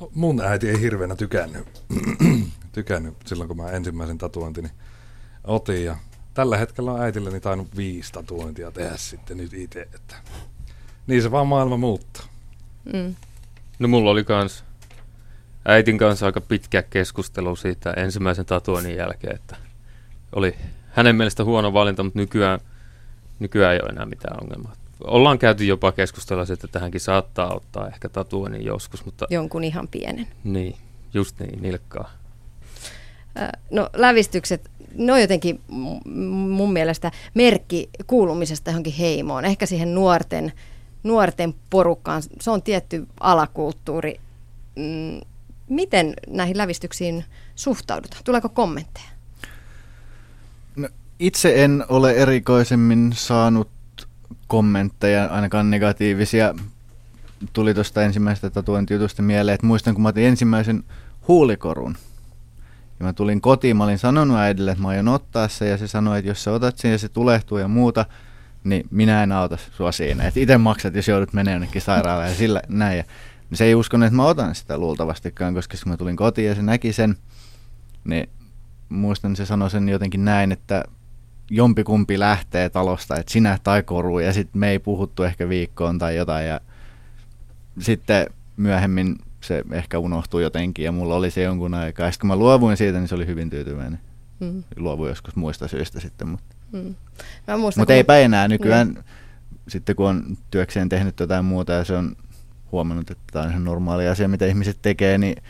No, 0.00 0.10
mun 0.14 0.40
äiti 0.40 0.68
ei 0.68 0.80
hirveänä 0.80 1.16
tykännyt, 1.16 1.82
tykännyt 2.72 3.14
silloin, 3.26 3.48
kun 3.48 3.56
mä 3.56 3.70
ensimmäisen 3.70 4.18
tatuointini 4.18 4.68
otin. 5.44 5.84
Ja 5.84 5.96
tällä 6.34 6.56
hetkellä 6.56 6.92
on 6.92 7.00
äitilleni 7.00 7.40
tainnut 7.40 7.76
viisi 7.76 8.12
tatuointia 8.12 8.70
tehdä 8.70 8.96
sitten 8.96 9.36
nyt 9.36 9.52
itse. 9.52 9.88
Että 9.94 10.16
niin 11.06 11.22
se 11.22 11.30
vaan 11.30 11.46
maailma 11.46 11.76
muuttuu. 11.76 12.22
Mm. 12.92 13.14
No 13.78 13.88
mulla 13.88 14.10
oli 14.10 14.24
kans 14.24 14.64
äitin 15.68 15.98
kanssa 15.98 16.26
aika 16.26 16.40
pitkä 16.40 16.82
keskustelu 16.82 17.56
siitä 17.56 17.90
ensimmäisen 17.90 18.46
tatuoinnin 18.46 18.96
jälkeen, 18.96 19.34
että 19.34 19.56
oli 20.32 20.54
hänen 20.90 21.16
mielestä 21.16 21.44
huono 21.44 21.72
valinta, 21.72 22.02
mutta 22.02 22.18
nykyään, 22.18 22.60
nykyään 23.38 23.74
ei 23.74 23.80
ole 23.82 23.90
enää 23.90 24.06
mitään 24.06 24.42
ongelmaa. 24.42 24.72
Ollaan 25.04 25.38
käyty 25.38 25.64
jopa 25.64 25.92
keskustelua 25.92 26.44
että 26.52 26.68
tähänkin 26.68 27.00
saattaa 27.00 27.54
ottaa 27.54 27.88
ehkä 27.88 28.08
tatuoinnin 28.08 28.64
joskus, 28.64 29.04
mutta... 29.04 29.26
Jonkun 29.30 29.64
ihan 29.64 29.88
pienen. 29.88 30.28
Niin, 30.44 30.76
just 31.14 31.40
niin, 31.40 31.62
nilkkaa. 31.62 32.10
No 33.70 33.90
lävistykset, 33.96 34.70
ne 34.98 35.12
on 35.12 35.20
jotenkin 35.20 35.60
mun 36.48 36.72
mielestä 36.72 37.10
merkki 37.34 37.88
kuulumisesta 38.06 38.70
johonkin 38.70 38.92
heimoon, 38.92 39.44
ehkä 39.44 39.66
siihen 39.66 39.94
nuorten, 39.94 40.52
nuorten 41.02 41.54
porukkaan. 41.70 42.22
Se 42.40 42.50
on 42.50 42.62
tietty 42.62 43.06
alakulttuuri. 43.20 44.20
Mm, 44.76 45.20
miten 45.68 46.14
näihin 46.28 46.58
lävistyksiin 46.58 47.24
suhtaudutaan? 47.54 48.24
Tuleeko 48.24 48.48
kommentteja? 48.48 49.08
No, 50.76 50.88
itse 51.18 51.64
en 51.64 51.84
ole 51.88 52.12
erikoisemmin 52.12 53.12
saanut 53.16 53.68
kommentteja, 54.46 55.24
ainakaan 55.26 55.70
negatiivisia. 55.70 56.54
Tuli 57.52 57.74
tuosta 57.74 58.02
ensimmäisestä 58.02 58.50
tatuointijutusta 58.50 59.22
mieleen, 59.22 59.54
että 59.54 59.66
muistan 59.66 59.94
kun 59.94 60.02
mä 60.02 60.08
otin 60.08 60.24
ensimmäisen 60.24 60.84
huulikorun. 61.28 61.96
Ja 63.00 63.06
mä 63.06 63.12
tulin 63.12 63.40
kotiin, 63.40 63.76
mä 63.76 63.84
olin 63.84 63.98
sanonut 63.98 64.36
äidille, 64.36 64.70
että 64.70 64.82
mä 64.82 64.88
aion 64.88 65.08
ottaa 65.08 65.48
se, 65.48 65.68
ja 65.68 65.78
se 65.78 65.86
sanoi, 65.86 66.18
että 66.18 66.30
jos 66.30 66.44
sä 66.44 66.52
otat 66.52 66.78
sen 66.78 66.90
ja 66.90 66.98
se 66.98 67.08
tulehtuu 67.08 67.58
ja 67.58 67.68
muuta, 67.68 68.06
niin 68.64 68.86
minä 68.90 69.22
en 69.22 69.32
auta 69.32 69.56
sua 69.56 69.92
siinä. 69.92 70.24
Että 70.24 70.40
itse 70.40 70.58
maksat, 70.58 70.94
jos 70.94 71.08
joudut 71.08 71.32
menemään 71.32 71.54
jonnekin 71.54 71.82
sairaalaan 71.82 72.28
ja 72.28 72.34
sillä 72.34 72.62
näin. 72.68 72.98
Ja 72.98 73.04
se 73.52 73.64
ei 73.64 73.74
uskonut, 73.74 74.06
että 74.06 74.16
mä 74.16 74.26
otan 74.26 74.54
sitä 74.54 74.78
luultavastikaan, 74.78 75.54
koska 75.54 75.76
kun 75.82 75.92
mä 75.92 75.96
tulin 75.96 76.16
kotiin 76.16 76.48
ja 76.48 76.54
se 76.54 76.62
näki 76.62 76.92
sen, 76.92 77.16
niin 78.04 78.28
muistan, 78.88 79.36
se 79.36 79.46
sanoi 79.46 79.70
sen 79.70 79.88
jotenkin 79.88 80.24
näin, 80.24 80.52
että 80.52 80.84
jompikumpi 81.50 82.18
lähtee 82.18 82.70
talosta, 82.70 83.16
että 83.16 83.32
sinä 83.32 83.58
tai 83.62 83.82
koru, 83.82 84.18
ja 84.18 84.32
sitten 84.32 84.60
me 84.60 84.70
ei 84.70 84.78
puhuttu 84.78 85.22
ehkä 85.22 85.48
viikkoon 85.48 85.98
tai 85.98 86.16
jotain, 86.16 86.46
ja 86.46 86.60
sitten 87.80 88.26
myöhemmin 88.56 89.16
se 89.46 89.64
ehkä 89.72 89.98
unohtui 89.98 90.42
jotenkin, 90.42 90.84
ja 90.84 90.92
mulla 90.92 91.14
oli 91.14 91.30
se 91.30 91.42
jonkun 91.42 91.74
aikaa. 91.74 92.10
Sitten 92.10 92.28
kun 92.28 92.36
mä 92.38 92.42
luovuin 92.42 92.76
siitä, 92.76 92.98
niin 92.98 93.08
se 93.08 93.14
oli 93.14 93.26
hyvin 93.26 93.50
tyytyväinen. 93.50 94.00
Mm. 94.40 94.64
Luovuin 94.76 95.08
joskus 95.08 95.36
muista 95.36 95.68
syistä 95.68 96.00
sitten, 96.00 96.28
mutta, 96.28 96.56
mm. 96.72 96.94
mutta 97.60 97.86
kun... 97.86 97.94
eipä 97.94 98.18
enää 98.18 98.48
nykyään, 98.48 98.88
mm. 98.88 99.02
sitten 99.68 99.96
kun 99.96 100.08
on 100.08 100.36
työkseen 100.50 100.88
tehnyt 100.88 101.20
jotain 101.20 101.44
muuta, 101.44 101.72
ja 101.72 101.84
se 101.84 101.96
on 101.96 102.16
huomannut, 102.72 103.10
että 103.10 103.24
tämä 103.32 103.44
on 103.44 103.50
ihan 103.50 103.64
normaali 103.64 104.08
asia, 104.08 104.28
mitä 104.28 104.46
ihmiset 104.46 104.78
tekee, 104.82 105.18
niin 105.18 105.42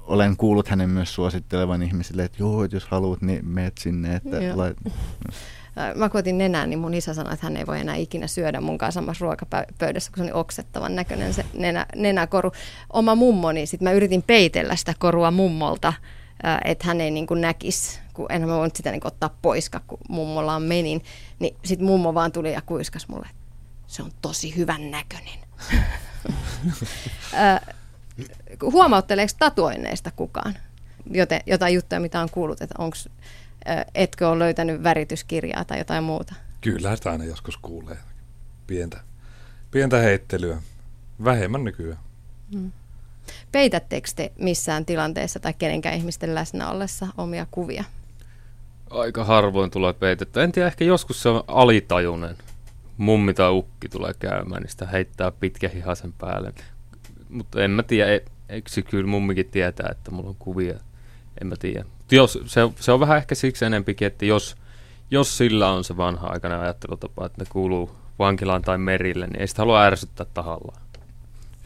olen 0.00 0.36
kuullut 0.36 0.68
hänen 0.68 0.90
myös 0.90 1.14
suosittelevan 1.14 1.82
ihmisille, 1.82 2.24
että 2.24 2.42
joo, 2.42 2.64
että 2.64 2.76
jos 2.76 2.84
haluat, 2.84 3.22
niin 3.22 3.46
meet 3.46 3.78
sinne. 3.78 4.16
Että 4.16 4.36
lait... 4.54 4.76
Mä 5.94 6.08
koitin 6.08 6.38
nenään, 6.38 6.70
niin 6.70 6.78
mun 6.78 6.94
isä 6.94 7.14
sanoi, 7.14 7.32
että 7.32 7.46
hän 7.46 7.56
ei 7.56 7.66
voi 7.66 7.80
enää 7.80 7.94
ikinä 7.94 8.26
syödä 8.26 8.60
mun 8.60 8.78
kanssa 8.78 9.00
samassa 9.00 9.24
ruokapöydässä, 9.24 10.10
kun 10.10 10.16
se 10.16 10.22
on 10.22 10.26
niin 10.26 10.34
oksettavan 10.34 10.96
näköinen 10.96 11.34
se 11.34 11.44
nenä, 11.54 11.86
nenäkoru. 11.96 12.52
Oma 12.92 13.14
mummoni, 13.14 13.66
sitten 13.66 13.88
mä 13.88 13.92
yritin 13.92 14.22
peitellä 14.22 14.76
sitä 14.76 14.94
korua 14.98 15.30
mummolta, 15.30 15.92
että 16.64 16.86
hän 16.86 17.00
ei 17.00 17.10
niin 17.10 17.26
kuin 17.26 17.40
näkisi, 17.40 18.00
kun 18.12 18.26
enhän 18.28 18.48
mä 18.48 18.56
voinut 18.56 18.76
sitä 18.76 18.90
niin 18.90 19.06
ottaa 19.06 19.36
pois, 19.42 19.70
kun 19.86 19.98
mummolaan 20.08 20.62
menin. 20.62 21.02
Niin 21.38 21.56
sitten 21.64 21.86
mummo 21.86 22.14
vaan 22.14 22.32
tuli 22.32 22.52
ja 22.52 22.62
kuiskas 22.62 23.08
mulle, 23.08 23.28
se 23.86 24.02
on 24.02 24.10
tosi 24.22 24.56
hyvän 24.56 24.90
näköinen. 24.90 25.38
huomautteleeko 28.62 29.32
tatuoinneista 29.38 30.10
kukaan? 30.10 30.54
Joten, 31.10 31.40
jotain 31.46 31.74
juttuja, 31.74 32.00
mitä 32.00 32.20
on 32.20 32.30
kuullut, 32.30 32.62
että 32.62 32.74
onko, 32.78 32.96
etkö 33.94 34.28
ole 34.28 34.38
löytänyt 34.38 34.82
värityskirjaa 34.82 35.64
tai 35.64 35.78
jotain 35.78 36.04
muuta? 36.04 36.34
Kyllä, 36.60 36.96
sitä 36.96 37.10
aina 37.10 37.24
joskus 37.24 37.56
kuulee. 37.56 37.96
Pientä, 38.66 39.00
pientä 39.70 39.98
heittelyä. 39.98 40.56
Vähemmän 41.24 41.64
nykyään. 41.64 41.98
Hmm. 42.52 42.72
Peitättekö 43.52 44.08
te 44.16 44.32
missään 44.38 44.84
tilanteessa 44.84 45.40
tai 45.40 45.54
kenenkään 45.58 45.94
ihmisten 45.94 46.34
läsnä 46.34 46.70
ollessa 46.70 47.06
omia 47.16 47.46
kuvia? 47.50 47.84
Aika 48.90 49.24
harvoin 49.24 49.70
tulee 49.70 49.92
peitettä. 49.92 50.42
En 50.42 50.52
tiedä, 50.52 50.68
ehkä 50.68 50.84
joskus 50.84 51.22
se 51.22 51.28
on 51.28 51.44
alitajunen. 51.46 52.36
Mummi 52.96 53.34
tai 53.34 53.50
ukki 53.50 53.88
tulee 53.88 54.14
käymään, 54.18 54.62
niin 54.62 54.70
sitä 54.70 54.86
heittää 54.86 55.30
pitkä 55.30 55.68
hihasen 55.68 56.12
päälle 56.12 56.52
mutta 57.34 57.64
en 57.64 57.70
mä 57.70 57.82
tiedä, 57.82 58.14
e, 58.14 58.20
eikö 58.48 58.70
se 58.70 58.82
kyllä 58.82 59.06
mummikin 59.06 59.50
tietää, 59.50 59.88
että 59.90 60.10
mulla 60.10 60.28
on 60.28 60.36
kuvia, 60.38 60.74
en 61.40 61.46
mä 61.46 61.56
tiedä. 61.56 61.84
Jos, 62.14 62.38
se, 62.46 62.60
se 62.80 62.92
on 62.92 63.00
vähän 63.00 63.16
ehkä 63.16 63.34
siksi 63.34 63.64
enempikin, 63.64 64.06
että 64.06 64.24
jos, 64.24 64.56
jos 65.10 65.38
sillä 65.38 65.70
on 65.70 65.84
se 65.84 65.96
vanha 65.96 66.26
aikainen 66.26 66.60
ajattelutapa, 66.60 67.26
että 67.26 67.42
ne 67.42 67.46
kuuluu 67.50 67.90
vankilaan 68.18 68.62
tai 68.62 68.78
merille, 68.78 69.26
niin 69.26 69.40
ei 69.40 69.46
sitä 69.46 69.62
halua 69.62 69.82
ärsyttää 69.82 70.26
tahallaan. 70.34 70.82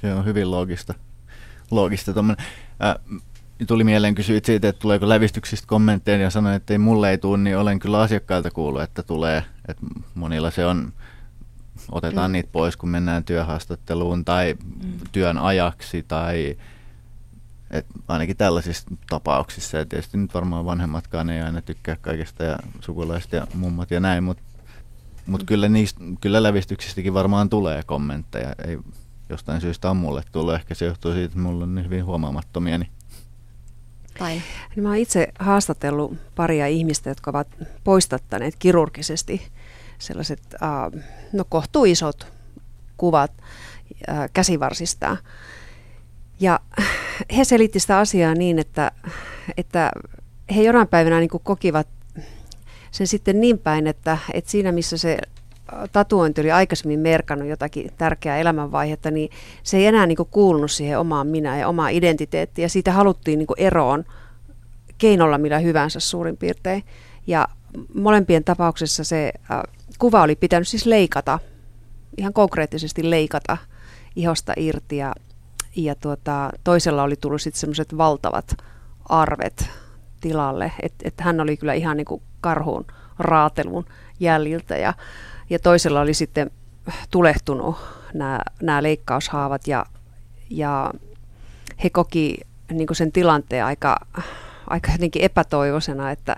Se 0.01 0.15
on 0.15 0.25
hyvin 0.25 0.51
loogista. 0.51 0.95
loogista 1.71 2.13
äh, 2.83 2.95
tuli 3.67 3.85
mieleen 3.85 4.15
kysyä 4.15 4.41
siitä, 4.45 4.69
että 4.69 4.81
tuleeko 4.81 5.09
lävistyksistä 5.09 5.67
kommentteja 5.67 6.19
ja 6.19 6.31
sanoin, 6.31 6.55
että 6.55 6.75
ei 6.75 6.79
mulle 6.79 7.11
ei 7.11 7.19
tule, 7.19 7.39
niin 7.39 7.59
olen 7.59 7.79
kyllä 7.79 8.01
asiakkailta 8.01 8.51
kuullut, 8.51 8.83
että 8.83 9.03
tulee. 9.03 9.45
Että 9.69 9.87
monilla 10.15 10.51
se 10.51 10.67
on 10.67 10.93
otetaan 11.93 12.31
mm. 12.31 12.33
niitä 12.33 12.49
pois, 12.53 12.77
kun 12.77 12.89
mennään 12.89 13.25
työhaastatteluun 13.25 14.25
tai 14.25 14.55
mm. 14.85 14.93
työn 15.13 15.39
ajaksi 15.39 16.05
tai 16.09 16.57
et 17.71 17.87
ainakin 18.09 18.37
tällaisissa 18.37 18.91
tapauksissa. 19.09 19.77
Ja 19.77 19.87
tietysti 19.87 20.19
nyt 20.19 20.35
varmaan 20.35 20.65
vanhemmatkaan 20.65 21.31
ei 21.31 21.43
aina 21.43 21.63
tykkää 21.63 21.97
kaikesta 22.01 22.45
ja 22.45 22.59
sukulaiset 22.81 23.33
ja 23.33 23.47
mummat 23.55 23.91
ja 23.91 24.01
näin, 24.01 24.25
mutta 24.25 24.43
mut 25.27 25.43
kyllä, 25.45 25.69
niistä, 25.69 26.01
kyllä 26.21 26.43
lävistyksistäkin 26.43 27.15
varmaan 27.15 27.51
tulee 27.51 27.83
kommentteja. 27.87 28.55
Ei 28.67 28.79
jostain 29.29 29.61
syystä 29.61 29.91
on 29.91 29.97
mulle 29.97 30.23
tullut. 30.33 30.55
Ehkä 30.55 30.75
se 30.75 30.85
johtuu 30.85 31.13
siitä, 31.13 31.27
että 31.27 31.39
mulla 31.39 31.65
on 31.65 31.75
niin 31.75 31.85
hyvin 31.85 32.05
huomaamattomia. 32.05 32.79
Niin 32.79 32.91
tai? 34.19 34.43
Niin 34.77 34.83
mä 34.83 34.89
oon 34.89 34.99
itse 34.99 35.29
haastatellut 35.39 36.19
paria 36.35 36.67
ihmistä, 36.67 37.11
jotka 37.11 37.31
ovat 37.31 37.49
poistattaneet 37.85 38.55
kirurgisesti 38.59 39.49
sellaiset 39.99 40.41
äh, 40.63 41.05
no, 41.33 41.45
kohtuisot 41.49 42.33
kuvat 42.97 43.33
äh, 44.09 44.31
käsivarsista. 44.33 45.17
Ja 46.41 46.61
he 47.37 47.45
selitti 47.45 47.81
sitä 47.81 47.99
asiaa 47.99 48.35
niin, 48.35 48.59
että, 48.59 48.91
että 49.57 49.91
he 50.57 50.63
jonain 50.63 50.89
päivänä 50.89 51.21
niin 51.21 51.31
kokivat 51.43 51.89
sen 52.91 53.07
sitten 53.07 53.41
niin 53.41 53.59
päin, 53.59 53.87
että, 53.87 54.19
että 54.35 54.51
siinä 54.51 54.73
missä 54.73 54.97
se 54.97 55.19
tatuointi 55.93 56.41
oli 56.41 56.53
aikaisemmin 56.53 57.01
merkannut 57.01 57.49
jotakin 57.49 57.91
tärkeää 57.99 58.39
elämänvaihetta, 58.39 59.11
niin 59.11 59.31
se 59.63 59.77
ei 59.77 59.87
enää 59.87 60.07
niin 60.07 60.19
kuulunut 60.31 60.71
siihen 60.71 60.99
omaan 60.99 61.27
minä 61.27 61.59
ja 61.59 61.69
omaan 61.69 61.93
identiteettiin. 61.93 62.63
Ja 62.63 62.69
siitä 62.69 62.93
haluttiin 62.93 63.39
niin 63.39 63.49
eroon 63.57 64.05
keinolla 64.99 65.39
millä 65.39 65.59
hyvänsä 65.59 66.01
suurin 66.01 66.37
piirtein. 66.37 66.85
Ja 67.27 67.49
molempien 67.95 68.45
tapauksessa 68.45 69.05
se 69.05 69.33
äh, 69.51 69.61
kuva 69.99 70.23
oli 70.23 70.37
pitänyt 70.37 70.69
siis 70.69 70.87
leikata, 70.87 71.39
ihan 72.17 72.33
konkreettisesti 72.33 73.11
leikata 73.11 73.57
ihosta 74.17 74.53
irti 74.57 74.97
ja, 74.97 75.13
ja 75.85 75.95
tuota, 75.95 76.51
toisella 76.65 77.03
oli 77.03 77.17
tullut 77.17 77.43
sitten 77.43 77.61
semmoiset 77.61 77.97
valtavat 77.97 78.57
arvet 79.09 79.71
tilalle, 80.21 80.73
että 80.83 81.09
et 81.09 81.21
hän 81.21 81.41
oli 81.41 81.57
kyllä 81.57 81.75
ihan 81.75 81.97
niin 81.97 82.05
kuin 82.05 82.23
karhuun 82.41 82.87
raatelun 83.19 83.85
jäljiltä 84.21 84.77
ja, 84.77 84.95
ja 85.51 85.59
toisella 85.59 86.01
oli 86.01 86.15
sitten 86.15 86.51
tulehtunut 87.11 87.77
nämä 88.61 88.83
leikkaushaavat 88.83 89.67
ja, 89.67 89.87
ja 90.51 90.93
he 91.85 91.91
koki 91.91 92.41
niin 92.73 92.89
sen 92.93 93.13
tilanteen 93.13 93.65
aika, 93.65 93.97
aika 94.67 94.93
jotenkin 94.93 95.23
epätoivoisena, 95.23 96.11
että, 96.11 96.37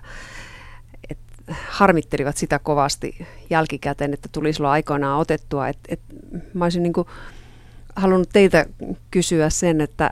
harmittelivat 1.68 2.36
sitä 2.36 2.58
kovasti 2.58 3.26
jälkikäteen, 3.50 4.14
että 4.14 4.28
tuli 4.32 4.52
silloin 4.52 4.72
aikoinaan 4.72 5.20
otettua. 5.20 5.68
Et, 5.68 5.78
et 5.88 6.00
mä 6.54 6.64
olisin 6.64 6.82
niin 6.82 6.92
kuin 6.92 7.06
halunnut 7.96 8.28
teiltä 8.32 8.66
kysyä 9.10 9.50
sen, 9.50 9.80
että 9.80 10.10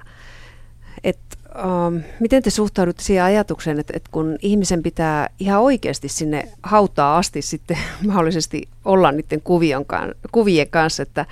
et 1.05 1.19
um, 1.65 2.01
miten 2.21 2.43
te 2.43 2.51
suhtaudutte 2.51 3.03
siihen 3.03 3.25
ajatukseen, 3.25 3.81
että, 3.81 3.93
että 3.97 4.09
kun 4.13 4.37
ihmisen 4.43 4.83
pitää 4.83 5.29
ihan 5.39 5.61
oikeasti 5.61 6.09
sinne 6.09 6.49
hautaa 6.63 7.19
asti 7.19 7.43
sitten 7.43 7.79
mahdollisesti 8.07 8.69
olla 8.85 9.13
niiden 9.13 9.41
kuvion, 9.41 9.85
kuvien 10.33 10.69
kanssa, 10.71 11.03
että, 11.03 11.27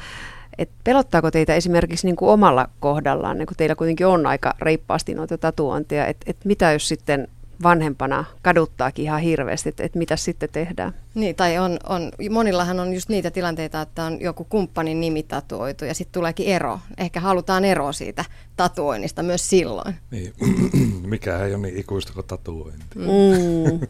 että 0.58 0.74
pelottaako 0.84 1.30
teitä 1.30 1.54
esimerkiksi 1.54 2.06
niin 2.06 2.16
kuin 2.16 2.30
omalla 2.30 2.68
kohdallaan, 2.80 3.38
niin 3.38 3.46
kun 3.46 3.56
teillä 3.56 3.74
kuitenkin 3.74 4.06
on 4.06 4.26
aika 4.26 4.54
reippaasti 4.60 5.14
noita 5.14 5.38
tatuointeja, 5.38 6.06
että, 6.06 6.24
että 6.30 6.48
mitä 6.48 6.72
jos 6.72 6.88
sitten 6.88 7.28
vanhempana 7.62 8.24
kaduttaakin 8.42 9.04
ihan 9.04 9.20
hirveästi, 9.20 9.68
että, 9.68 9.82
että 9.84 9.98
mitä 9.98 10.16
sitten 10.16 10.48
tehdään. 10.52 10.94
Niin, 11.14 11.36
tai 11.36 11.58
on, 11.58 11.78
on, 11.88 12.12
monillahan 12.30 12.80
on 12.80 12.94
just 12.94 13.08
niitä 13.08 13.30
tilanteita, 13.30 13.80
että 13.80 14.04
on 14.04 14.20
joku 14.20 14.44
kumppanin 14.44 15.00
nimi 15.00 15.22
tatuoitu 15.22 15.84
ja 15.84 15.94
sitten 15.94 16.12
tuleekin 16.12 16.46
ero. 16.46 16.80
Ehkä 16.98 17.20
halutaan 17.20 17.64
eroa 17.64 17.92
siitä 17.92 18.24
tatuoinnista 18.56 19.22
myös 19.22 19.50
silloin. 19.50 19.94
Niin, 20.10 20.34
mikä 21.10 21.38
ei 21.38 21.54
ole 21.54 21.62
niin 21.62 21.76
ikuista 21.76 22.12
kuin 22.12 22.26
tatuointi. 22.26 22.86
Mm. 22.94 23.80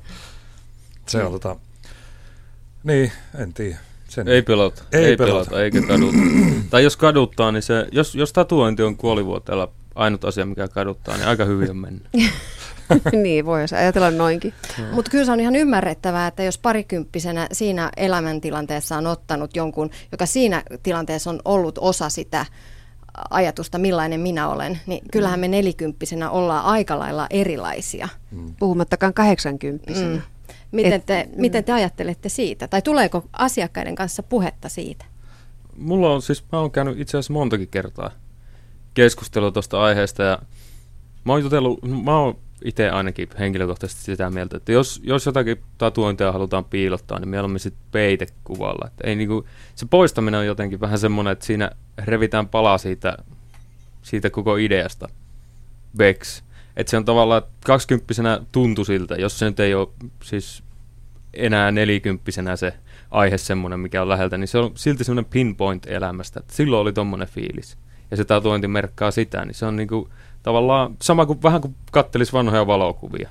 Se 1.07 1.25
on 1.25 1.33
tota, 1.33 1.57
niin, 2.85 3.13
en 3.39 3.53
tiedä. 3.53 3.77
Sen 4.09 4.29
Ei 4.29 4.43
pelota, 4.43 4.83
Ei 4.93 5.05
ei, 5.05 5.17
pelota. 5.17 5.51
pelota, 5.51 5.65
eikä 5.65 5.83
kaduta. 5.83 6.17
tai 6.71 6.85
jos 6.85 6.97
kaduttaa, 6.97 7.53
niin 7.53 7.63
se, 7.63 7.87
jos, 7.93 8.15
jos 8.15 8.33
tatuointi 8.33 8.83
on 8.83 8.97
kuolivuoteella 8.97 9.73
ainut 9.95 10.25
asia, 10.25 10.47
mikä 10.47 10.69
kaduttaa, 10.69 11.17
niin 11.17 11.29
aika 11.29 11.45
hyvin 11.45 11.71
on 11.71 11.77
mennyt. 11.77 12.07
niin, 13.23 13.47
voi 13.47 13.61
ajatella 13.79 14.11
noinkin. 14.11 14.55
Mutta 14.93 15.11
kyllä 15.11 15.25
se 15.25 15.33
on 15.33 15.41
ihan 15.41 15.57
ymmärrettävää, 15.57 16.27
että 16.27 16.43
jos 16.43 16.59
parikymppisenä 16.59 17.47
siinä 17.53 17.91
elämäntilanteessa 17.97 18.97
on 18.97 19.07
ottanut 19.07 19.57
jonkun, 19.57 19.91
joka 20.13 20.27
siinä 20.27 20.63
tilanteessa 20.83 21.31
on 21.31 21.41
ollut 21.45 21.79
osa 21.79 22.09
sitä 22.09 22.47
ajatusta, 23.31 23.79
millainen 23.79 24.21
minä 24.21 24.49
olen, 24.49 24.81
niin 24.87 25.05
kyllähän 25.13 25.41
me 25.41 25.49
nelikymppisenä 25.49 26.31
ollaan 26.31 26.65
aika 26.65 26.99
lailla 26.99 27.27
erilaisia. 27.31 28.09
Puhumattakaan 28.59 29.15
80 29.15 29.93
Mm. 29.93 30.21
Miten, 30.73 30.93
Et- 30.93 31.07
te, 31.07 31.29
miten 31.37 31.65
te 31.65 31.73
ajattelette 31.73 32.29
siitä? 32.29 32.69
Tai 32.69 32.83
tuleeko 32.83 33.25
asiakkaiden 33.33 33.95
kanssa 33.95 34.23
puhetta 34.23 34.69
siitä? 34.69 35.05
Mulla 35.77 36.13
on 36.13 36.23
siis, 36.23 36.45
mä 36.53 36.61
oon 36.61 36.71
käynyt 36.71 37.01
itse 37.01 37.19
asiassa 37.19 37.33
montakin 37.33 37.69
kertaa 37.69 38.11
keskustelua 38.95 39.51
tuosta 39.51 39.83
aiheesta 39.83 40.23
ja 40.23 40.39
mä 41.25 41.33
oon 41.33 41.43
jutellut, 41.43 41.79
mä 42.05 42.19
oon 42.19 42.39
itse 42.65 42.91
ainakin 42.91 43.29
henkilökohtaisesti 43.39 44.03
sitä 44.03 44.31
mieltä, 44.31 44.57
että 44.57 44.73
jos, 44.73 45.01
jos 45.05 45.27
jotakin 45.27 45.63
tatuointia 45.79 46.33
halutaan 46.33 46.65
piilottaa, 46.65 47.19
niin 47.19 47.29
mieluummin 47.29 47.61
sitten 47.61 47.83
peitekuvalla. 47.93 48.91
Ei 49.05 49.17
niinku, 49.17 49.47
se 49.75 49.87
poistaminen 49.91 50.41
on 50.41 50.47
jotenkin 50.47 50.81
vähän 50.81 50.99
semmoinen, 50.99 51.33
että 51.33 51.47
siinä 51.47 51.71
revitään 51.99 52.49
pala 52.49 52.79
siitä, 52.79 53.17
siitä 54.03 54.31
koko 54.31 54.57
ideasta. 54.57 55.09
Vex. 55.99 56.43
Että 56.77 56.91
se 56.91 56.97
on 56.97 57.05
tavallaan, 57.05 57.43
kaksikymppisenä 57.67 58.41
tuntui 58.53 58.85
siltä, 58.85 59.15
jos 59.15 59.39
se 59.39 59.47
nyt 59.47 59.61
ei 59.61 59.75
ole 59.75 59.89
siis 60.23 60.63
enää 61.35 61.71
nelikymppisenä 61.71 62.57
se 62.57 62.75
aihe 63.11 63.39
semmoinen, 63.39 63.81
mikä 63.81 64.03
on 64.03 64.09
läheltä, 64.09 64.39
niin 64.39 64.49
se 64.49 64.59
on 64.59 64.71
silti 64.75 65.05
semmoinen 65.05 65.31
pinpoint 65.31 65.87
elämästä. 65.87 66.41
Että 66.41 66.55
silloin 66.55 66.83
oli 66.83 66.93
tommonen 66.93 67.29
fiilis. 67.29 67.79
Ja 68.11 68.17
se 68.17 68.25
tatuointi 68.25 68.69
merkkaa 68.69 69.11
sitä, 69.11 69.45
niin 69.45 69.55
se 69.55 69.67
on 69.67 69.77
niinku 69.77 70.09
tavallaan 70.47 70.97
sama 71.03 71.27
kuin 71.27 71.43
vähän 71.43 71.61
kuin 71.61 71.75
kattelis 71.93 72.33
vanhoja 72.33 72.67
valokuvia. 72.67 73.31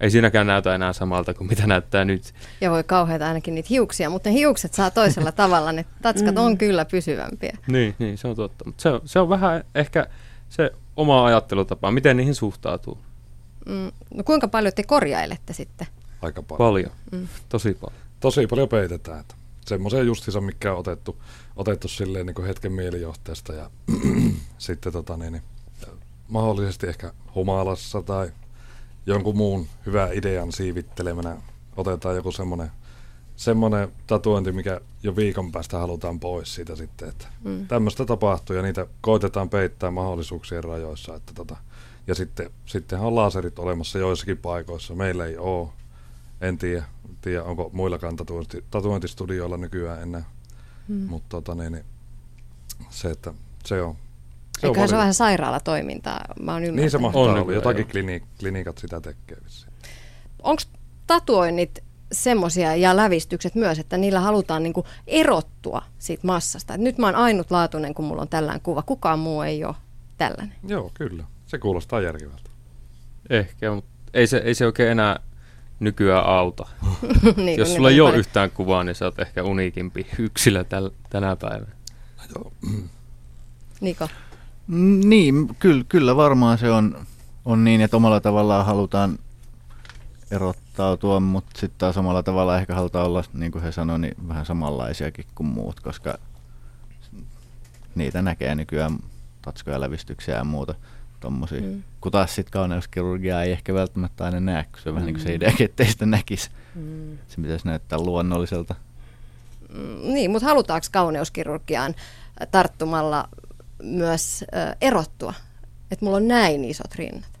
Ei 0.00 0.10
siinäkään 0.10 0.46
näytä 0.46 0.74
enää 0.74 0.92
samalta 0.92 1.34
kuin 1.34 1.48
mitä 1.48 1.66
näyttää 1.66 2.04
nyt. 2.04 2.34
Ja 2.60 2.70
voi 2.70 2.84
kauheata 2.84 3.26
ainakin 3.26 3.54
niitä 3.54 3.66
hiuksia, 3.70 4.10
mutta 4.10 4.28
ne 4.28 4.34
hiukset 4.34 4.74
saa 4.74 4.90
toisella 4.90 5.32
tavalla. 5.42 5.72
Ne 5.72 5.84
tatskat 6.02 6.38
on 6.38 6.58
kyllä 6.58 6.84
pysyvämpiä. 6.84 7.58
Niin, 7.66 7.94
niin 7.98 8.18
se 8.18 8.28
on 8.28 8.36
totta. 8.36 8.64
Mutta 8.64 8.82
se, 8.82 8.88
on- 8.90 9.00
se 9.04 9.18
on 9.20 9.28
vähän 9.28 9.64
ehkä 9.74 10.06
se 10.48 10.70
oma 10.96 11.24
ajattelutapa, 11.26 11.90
miten 11.90 12.16
niihin 12.16 12.34
suhtautuu. 12.34 12.98
Mm. 13.66 13.92
No 14.14 14.24
kuinka 14.24 14.48
paljon 14.48 14.72
te 14.76 14.82
korjailette 14.82 15.52
sitten? 15.52 15.86
aika 16.22 16.42
paljon. 16.42 16.58
Paljon, 16.58 16.90
Mm. 17.12 17.28
tosi 17.48 17.74
paljon. 17.80 18.00
Tosi 18.20 18.46
paljon 18.46 18.68
peitetään. 18.68 19.20
Että 19.20 19.34
semmoisen 19.66 20.06
justiinsa, 20.06 20.40
mikä 20.40 20.72
on 20.72 20.78
otettu, 20.78 21.22
otettu 21.56 21.88
silleen 21.88 22.26
niin 22.26 22.34
kuin 22.34 22.46
hetken 22.46 22.72
mielijohteesta 22.72 23.52
ja 23.52 23.70
sitten 24.58 24.92
tota 24.92 25.16
niin, 25.16 25.32
niin, 25.32 25.42
mahdollisesti 26.28 26.86
ehkä 26.86 27.12
humalassa 27.34 28.02
tai 28.02 28.32
jonkun 29.06 29.36
muun 29.36 29.66
hyvän 29.86 30.12
idean 30.12 30.52
siivittelemänä 30.52 31.36
otetaan 31.76 32.16
joku 32.16 32.32
semmoinen 32.32 32.70
semmoinen 33.36 33.92
tatuointi, 34.06 34.52
mikä 34.52 34.80
jo 35.02 35.16
viikon 35.16 35.52
päästä 35.52 35.78
halutaan 35.78 36.20
pois 36.20 36.54
siitä 36.54 36.76
sitten, 36.76 37.08
että 37.08 37.26
Mm. 37.44 37.66
tämmöistä 37.66 38.04
tapahtuu 38.04 38.56
ja 38.56 38.62
niitä 38.62 38.86
koitetaan 39.00 39.48
peittää 39.48 39.90
mahdollisuuksien 39.90 40.64
rajoissa. 40.64 41.14
Että 41.14 41.32
tota, 41.34 41.56
ja 42.06 42.14
sitten, 42.14 42.50
sittenhän 42.66 43.06
on 43.08 43.14
laserit 43.14 43.58
olemassa 43.58 43.98
joissakin 43.98 44.38
paikoissa. 44.38 44.94
Meillä 44.94 45.26
ei 45.26 45.36
ole. 45.38 45.68
En 46.40 46.58
tiedä, 46.58 46.84
tiedä 47.20 47.42
onko 47.44 47.70
muillakaan 47.72 48.16
tatuointi, 48.16 48.64
tatuointistudioilla 48.70 49.56
nykyään 49.56 50.02
enää. 50.02 50.24
Mm. 50.88 50.96
Mutta 50.96 51.28
tota, 51.28 51.54
niin, 51.54 51.72
niin, 51.72 51.84
se, 52.90 53.10
että 53.10 53.34
se 53.64 53.82
on. 53.82 53.96
Se 54.64 54.68
Eiköhän 54.68 54.88
se 54.88 54.94
ole 54.94 55.00
vähän 55.00 55.14
sairaalatoimintaa, 55.14 56.20
mä 56.40 56.52
oon 56.52 56.62
Niin 56.62 56.90
se 56.90 56.98
mahtaa 56.98 57.22
On 57.22 57.30
olla. 57.40 57.52
Jotakin 57.52 57.80
joo. 57.82 57.88
klini, 57.90 58.22
klinikat 58.40 58.78
sitä 58.78 59.00
tekee 59.00 59.36
vissiin. 59.44 59.72
Onko 60.42 60.62
tatuoinnit 61.06 61.84
semmoisia 62.12 62.76
ja 62.76 62.96
lävistykset 62.96 63.54
myös, 63.54 63.78
että 63.78 63.96
niillä 63.96 64.20
halutaan 64.20 64.62
niinku 64.62 64.86
erottua 65.06 65.82
siitä 65.98 66.26
massasta? 66.26 66.74
Et 66.74 66.80
nyt 66.80 66.98
mä 66.98 67.06
oon 67.06 67.14
ainutlaatuinen, 67.14 67.94
kun 67.94 68.04
mulla 68.04 68.22
on 68.22 68.28
tällainen 68.28 68.60
kuva. 68.60 68.82
Kukaan 68.82 69.18
muu 69.18 69.42
ei 69.42 69.64
ole 69.64 69.74
tällainen. 70.18 70.54
Joo, 70.66 70.90
kyllä. 70.94 71.24
Se 71.46 71.58
kuulostaa 71.58 72.00
järkevältä. 72.00 72.50
Ehkä, 73.30 73.70
mutta 73.70 73.90
ei 74.14 74.26
se, 74.26 74.36
ei 74.36 74.54
se 74.54 74.66
oikein 74.66 74.90
enää 74.90 75.20
nykyään 75.80 76.24
auta. 76.26 76.66
niin, 77.36 77.58
Jos 77.58 77.74
sulla 77.74 77.90
ei 77.90 78.00
on 78.00 78.04
ole 78.04 78.10
paljon- 78.10 78.20
yhtään 78.20 78.50
kuvaa, 78.50 78.84
niin 78.84 78.94
sä 78.94 79.04
oot 79.04 79.18
ehkä 79.18 79.42
uniikimpi 79.42 80.06
yksilö 80.18 80.64
täl, 80.64 80.90
tänä 81.10 81.36
päivänä. 81.36 81.72
Joo. 82.34 82.52
Niko. 83.80 84.08
Mm, 84.66 85.00
Niin, 85.08 85.56
kyllä, 85.58 85.84
kyllä 85.88 86.16
varmaan 86.16 86.58
se 86.58 86.70
on, 86.70 87.06
on 87.44 87.64
niin, 87.64 87.80
että 87.80 87.96
omalla 87.96 88.20
tavallaan 88.20 88.66
halutaan 88.66 89.18
erottautua, 90.30 91.20
mutta 91.20 91.60
sitten 91.60 91.78
taas 91.78 91.94
samalla 91.94 92.22
tavalla 92.22 92.58
ehkä 92.58 92.74
halutaan 92.74 93.06
olla, 93.06 93.24
niin 93.32 93.52
kuin 93.52 93.64
he 93.64 93.72
sanoivat, 93.72 94.00
niin 94.00 94.14
vähän 94.28 94.46
samanlaisiakin 94.46 95.24
kuin 95.34 95.46
muut, 95.46 95.80
koska 95.80 96.18
niitä 97.94 98.22
näkee 98.22 98.54
nykyään 98.54 98.98
tatskoja, 99.42 99.80
lävistyksiä 99.80 100.36
ja 100.36 100.44
muuta 100.44 100.74
tommosia. 101.20 101.60
Mm. 101.60 101.66
Mm. 101.66 101.82
Kun 102.00 102.12
taas 102.12 102.34
sitten 102.34 102.52
kauneuskirurgiaa 102.52 103.42
ei 103.42 103.52
ehkä 103.52 103.74
välttämättä 103.74 104.24
aina 104.24 104.40
näe, 104.40 104.62
kun 104.72 104.80
se 104.82 104.88
on 104.88 104.94
vähän 104.94 105.06
niin 105.06 105.14
kuin 105.14 105.24
se 105.24 105.34
idea, 105.34 105.52
ettei 105.60 105.86
sitä 105.86 106.06
näkisi. 106.06 106.50
Mm. 106.74 107.18
Se 107.28 107.40
pitäisi 107.42 107.66
näyttää 107.66 107.98
luonnolliselta. 107.98 108.74
Mm, 109.68 110.12
Niin, 110.14 110.30
mutta 110.30 110.46
halutaanko 110.48 110.86
kauneuskirurgiaan 110.92 111.94
tarttumalla 112.50 113.28
myös 113.82 114.44
erottua? 114.80 115.34
Että 115.90 116.04
mulla 116.04 116.16
on 116.16 116.28
näin 116.28 116.64
isot 116.64 116.94
rinnat. 116.94 117.34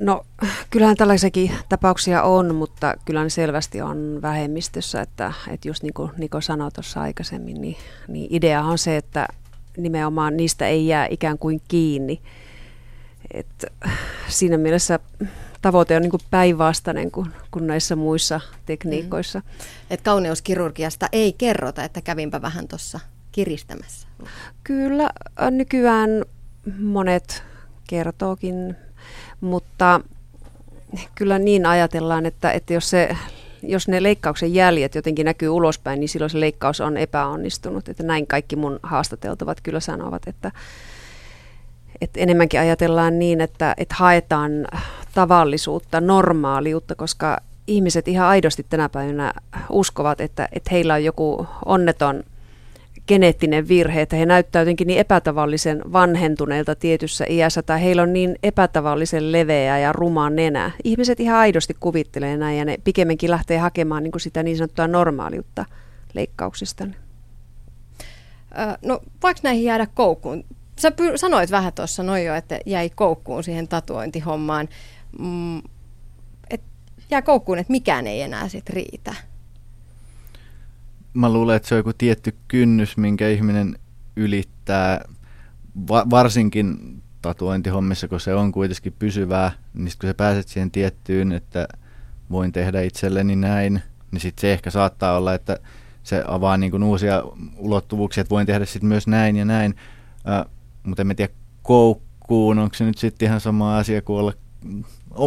No 0.00 0.26
kyllähän 0.70 0.96
tällaisiakin 0.96 1.52
tapauksia 1.68 2.22
on, 2.22 2.54
mutta 2.54 2.94
kyllä 3.04 3.22
ne 3.22 3.30
selvästi 3.30 3.82
on 3.82 4.18
vähemmistössä, 4.22 5.00
että, 5.00 5.32
että 5.50 5.68
just 5.68 5.82
niin 5.82 5.94
kuin 5.94 6.10
Niko 6.16 6.40
sanoi 6.40 6.70
tuossa 6.70 7.00
aikaisemmin, 7.00 7.60
niin, 7.60 7.76
niin 8.08 8.26
idea 8.30 8.62
on 8.62 8.78
se, 8.78 8.96
että 8.96 9.28
nimenomaan 9.76 10.36
niistä 10.36 10.66
ei 10.66 10.86
jää 10.86 11.06
ikään 11.10 11.38
kuin 11.38 11.60
kiinni. 11.68 12.22
Et 13.34 13.64
siinä 14.28 14.58
mielessä 14.58 14.98
tavoite 15.62 15.96
on 15.96 16.02
niin 16.02 16.10
kuin 16.10 16.22
päinvastainen 16.30 17.10
kuin, 17.10 17.30
kuin 17.50 17.66
näissä 17.66 17.96
muissa 17.96 18.40
tekniikoissa. 18.66 19.38
Mm. 19.38 19.66
Että 19.90 20.04
kauneuskirurgiasta 20.04 21.08
ei 21.12 21.32
kerrota, 21.32 21.84
että 21.84 22.00
kävinpä 22.00 22.42
vähän 22.42 22.68
tuossa 22.68 23.00
kiristämässä. 23.32 24.08
Kyllä 24.64 25.10
nykyään 25.50 26.10
monet 26.78 27.42
kertookin, 27.88 28.76
mutta 29.40 30.00
kyllä 31.14 31.38
niin 31.38 31.66
ajatellaan, 31.66 32.26
että, 32.26 32.52
että 32.52 32.74
jos, 32.74 32.90
se, 32.90 33.16
jos 33.62 33.88
ne 33.88 34.02
leikkauksen 34.02 34.54
jäljet 34.54 34.94
jotenkin 34.94 35.24
näkyy 35.24 35.48
ulospäin, 35.48 36.00
niin 36.00 36.08
silloin 36.08 36.30
se 36.30 36.40
leikkaus 36.40 36.80
on 36.80 36.96
epäonnistunut. 36.96 37.88
Että 37.88 38.02
näin 38.02 38.26
kaikki 38.26 38.56
mun 38.56 38.80
haastateltavat 38.82 39.60
kyllä 39.60 39.80
sanovat, 39.80 40.28
että, 40.28 40.52
että 42.00 42.20
enemmänkin 42.20 42.60
ajatellaan 42.60 43.18
niin, 43.18 43.40
että, 43.40 43.74
että 43.76 43.94
haetaan 43.98 44.52
tavallisuutta, 45.14 46.00
normaaliutta, 46.00 46.94
koska 46.94 47.40
ihmiset 47.66 48.08
ihan 48.08 48.28
aidosti 48.28 48.66
tänä 48.68 48.88
päivänä 48.88 49.32
uskovat, 49.70 50.20
että, 50.20 50.48
että 50.52 50.70
heillä 50.70 50.94
on 50.94 51.04
joku 51.04 51.46
onneton 51.64 52.24
geneettinen 53.08 53.68
virhe, 53.68 54.02
että 54.02 54.16
he 54.16 54.26
näyttävät 54.26 54.62
jotenkin 54.62 54.86
niin 54.86 54.98
epätavallisen 54.98 55.82
vanhentuneilta 55.92 56.74
tietyssä 56.74 57.24
iässä, 57.28 57.62
tai 57.62 57.82
heillä 57.82 58.02
on 58.02 58.12
niin 58.12 58.36
epätavallisen 58.42 59.32
leveä 59.32 59.78
ja 59.78 59.92
ruma 59.92 60.30
nenä. 60.30 60.70
Ihmiset 60.84 61.20
ihan 61.20 61.38
aidosti 61.38 61.76
kuvittelee 61.80 62.36
näin, 62.36 62.58
ja 62.58 62.64
ne 62.64 62.78
pikemminkin 62.84 63.30
lähtee 63.30 63.58
hakemaan 63.58 64.02
niin 64.02 64.12
kuin 64.12 64.20
sitä 64.20 64.42
niin 64.42 64.56
sanottua 64.56 64.86
normaaliutta 64.86 65.64
leikkauksista. 66.14 66.86
No 68.82 69.00
voiko 69.22 69.40
näihin 69.42 69.64
jäädä 69.64 69.86
koukkuun? 69.94 70.44
sä 70.82 70.90
py- 70.90 71.16
sanoit 71.16 71.50
vähän 71.50 71.72
tuossa 71.72 72.02
noin 72.02 72.24
jo, 72.24 72.34
että 72.34 72.60
jäi 72.66 72.90
koukkuun 72.90 73.44
siihen 73.44 73.68
tatuointihommaan. 73.68 74.68
Mm, 75.18 75.58
et 76.50 76.62
jää 77.10 77.22
koukkuun, 77.22 77.58
että 77.58 77.70
mikään 77.70 78.06
ei 78.06 78.22
enää 78.22 78.48
sit 78.48 78.70
riitä. 78.70 79.14
Mä 81.14 81.32
luulen, 81.32 81.56
että 81.56 81.68
se 81.68 81.74
on 81.74 81.78
joku 81.78 81.92
tietty 81.92 82.36
kynnys, 82.48 82.96
minkä 82.96 83.28
ihminen 83.28 83.78
ylittää, 84.16 85.04
va- 85.88 86.06
varsinkin 86.10 86.98
tatuointihommissa, 87.22 88.08
kun 88.08 88.20
se 88.20 88.34
on 88.34 88.52
kuitenkin 88.52 88.94
pysyvää, 88.98 89.52
niin 89.74 89.92
kun 90.00 90.08
sä 90.08 90.14
pääset 90.14 90.48
siihen 90.48 90.70
tiettyyn, 90.70 91.32
että 91.32 91.68
voin 92.30 92.52
tehdä 92.52 92.82
itselleni 92.82 93.36
näin, 93.36 93.82
niin 94.10 94.20
sitten 94.20 94.40
se 94.40 94.52
ehkä 94.52 94.70
saattaa 94.70 95.16
olla, 95.16 95.34
että 95.34 95.58
se 96.02 96.24
avaa 96.28 96.56
niin 96.56 96.82
uusia 96.82 97.22
ulottuvuuksia, 97.56 98.20
että 98.20 98.30
voin 98.30 98.46
tehdä 98.46 98.64
sitten 98.64 98.88
myös 98.88 99.06
näin 99.06 99.36
ja 99.36 99.44
näin. 99.44 99.74
Äh, 100.28 100.44
mutta 100.82 101.02
en 101.02 101.16
tiedä 101.16 101.32
koukkuun, 101.62 102.58
onko 102.58 102.74
se 102.74 102.84
nyt 102.84 102.98
sitten 102.98 103.26
ihan 103.26 103.40
sama 103.40 103.78
asia 103.78 104.02
kuin 104.02 104.18
olla 104.18 104.32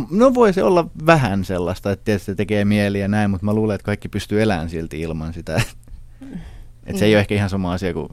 No 0.09 0.33
voi 0.33 0.53
se 0.53 0.63
olla 0.63 0.89
vähän 1.05 1.45
sellaista, 1.45 1.91
että 1.91 2.05
tietysti 2.05 2.35
tekee 2.35 2.65
mieli 2.65 2.99
ja 2.99 3.07
näin, 3.07 3.31
mutta 3.31 3.45
mä 3.45 3.53
luulen, 3.53 3.75
että 3.75 3.85
kaikki 3.85 4.09
pystyy 4.09 4.41
elämään 4.41 4.69
silti 4.69 5.01
ilman 5.01 5.33
sitä. 5.33 5.61
Että 6.85 6.99
se 6.99 7.05
ei 7.05 7.13
ole 7.13 7.19
ehkä 7.19 7.35
ihan 7.35 7.49
sama 7.49 7.73
asia 7.73 7.93
kuin 7.93 8.09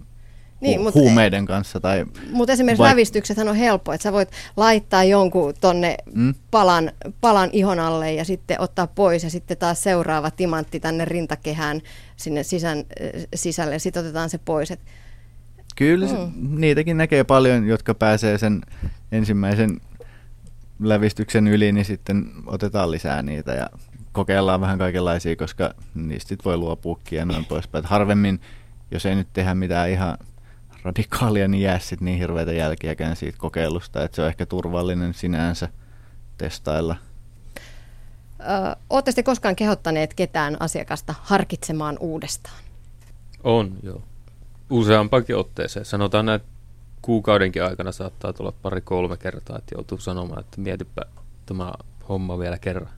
niin, 0.62 0.80
hu- 0.80 0.94
huumeiden 0.94 1.46
kanssa. 1.46 1.80
Tai 1.80 2.04
mutta 2.32 2.52
esimerkiksi 2.52 2.82
vai... 2.82 2.90
lävistyksethän 2.90 3.48
on 3.48 3.56
helppo, 3.56 3.92
että 3.92 4.02
sä 4.02 4.12
voit 4.12 4.28
laittaa 4.56 5.04
jonkun 5.04 5.54
tonne 5.60 5.96
mm? 6.14 6.34
palan, 6.50 6.92
palan 7.20 7.50
ihon 7.52 7.80
alle 7.80 8.12
ja 8.12 8.24
sitten 8.24 8.60
ottaa 8.60 8.86
pois 8.86 9.24
ja 9.24 9.30
sitten 9.30 9.56
taas 9.56 9.82
seuraava 9.82 10.30
timantti 10.30 10.80
tänne 10.80 11.04
rintakehään 11.04 11.80
sinne 12.16 12.42
sisän, 12.42 12.84
sisälle 13.34 13.74
ja 13.74 13.80
sitten 13.80 14.02
otetaan 14.02 14.30
se 14.30 14.38
pois. 14.38 14.70
Et... 14.70 14.80
Kyllä 15.76 16.06
mm. 16.06 16.60
niitäkin 16.60 16.96
näkee 16.96 17.24
paljon, 17.24 17.66
jotka 17.66 17.94
pääsee 17.94 18.38
sen 18.38 18.60
ensimmäisen 19.12 19.80
lävistyksen 20.83 21.49
yli, 21.49 21.72
niin 21.72 21.85
sitten 21.85 22.33
otetaan 22.47 22.91
lisää 22.91 23.22
niitä 23.22 23.53
ja 23.53 23.70
kokeillaan 24.12 24.61
vähän 24.61 24.78
kaikenlaisia, 24.78 25.37
koska 25.37 25.74
niistä 25.95 26.28
sit 26.28 26.45
voi 26.45 26.57
luopuukin 26.57 27.16
ja 27.16 27.24
noin 27.24 27.45
poispäin. 27.45 27.85
Harvemmin, 27.85 28.41
jos 28.91 29.07
ei 29.07 29.14
nyt 29.14 29.28
tehdä 29.33 29.55
mitään 29.55 29.91
ihan 29.91 30.18
radikaalia, 30.83 31.49
niin 31.49 31.62
jää 31.62 31.78
sitten 31.78 32.05
niin 32.05 32.18
hirveitä 32.18 32.53
jälkiäkään 32.53 33.16
siitä 33.16 33.39
kokeilusta, 33.39 34.05
että 34.05 34.16
se 34.16 34.22
on 34.22 34.28
ehkä 34.28 34.47
turvallinen 34.47 35.14
sinänsä 35.14 35.68
testailla. 36.39 36.97
Oletteko 38.91 39.14
te 39.14 39.22
koskaan 39.22 39.57
kehottaneet 39.57 40.14
ketään 40.14 40.57
asiakasta 40.61 41.14
harkitsemaan 41.22 41.97
uudestaan? 42.01 42.57
On, 43.45 43.78
joo. 43.83 44.03
Useampakin 44.70 45.37
otteeseen. 45.37 45.85
Sanotaan 45.85 46.26
näin, 46.26 46.41
kuukaudenkin 47.03 47.64
aikana 47.64 47.92
saattaa 47.92 48.32
tulla 48.32 48.53
pari-kolme 48.62 49.16
kertaa, 49.16 49.59
että 49.59 49.74
joutuu 49.74 49.98
sanomaan, 49.98 50.40
että 50.40 50.61
mietipä 50.61 51.03
tämä 51.46 51.72
homma 52.09 52.38
vielä 52.38 52.59
kerran. 52.59 52.88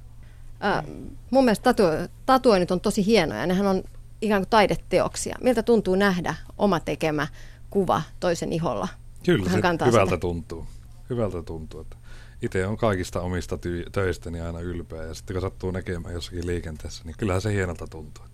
Äh, 0.65 0.85
mun 1.31 1.45
mielestä 1.45 1.63
tatu, 1.75 1.83
tatuoinnit 2.27 2.71
on 2.71 2.81
tosi 2.81 3.07
hienoja. 3.07 3.47
Nehän 3.47 3.67
on 3.67 3.83
ikään 4.23 4.43
kuin 4.43 4.51
taideteoksia. 4.51 5.37
Miltä 5.41 5.63
tuntuu 5.63 5.95
nähdä 5.95 6.35
oma 6.59 6.81
tekemä 6.81 7.27
kuva 7.71 8.03
toisen 8.21 8.53
iholla? 8.53 8.89
Kyllä 9.25 9.51
se 9.51 9.57
hyvältä 9.57 9.91
sitä. 9.91 10.17
tuntuu. 10.17 10.67
Hyvältä 11.11 11.43
tuntuu. 11.43 11.81
Että 11.81 11.97
itse 12.43 12.67
on 12.67 12.77
kaikista 12.77 13.21
omista 13.21 13.57
ty- 13.57 13.91
töistäni 13.93 14.41
aina 14.41 14.61
ylpeä 14.61 15.03
ja 15.03 15.15
sitten 15.15 15.35
kun 15.35 15.41
sattuu 15.41 15.71
näkemään 15.71 16.15
jossakin 16.15 16.47
liikenteessä, 16.47 17.05
niin 17.05 17.17
kyllähän 17.19 17.43
se 17.43 17.53
hienolta 17.53 17.87
tuntuu. 17.87 18.25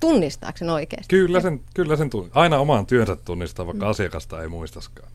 Tunnistaako 0.00 0.58
sen 0.58 0.70
oikeasti? 0.70 1.16
Kyllä 1.16 1.40
sen, 1.40 1.60
kyllä 1.74 1.96
sen 1.96 2.10
tunnistaa. 2.10 2.42
Aina 2.42 2.58
oman 2.58 2.86
työnsä 2.86 3.16
tunnistaa, 3.16 3.66
vaikka 3.66 3.84
mm. 3.84 3.90
asiakasta 3.90 4.42
ei 4.42 4.48
muistaskaan. 4.48 5.12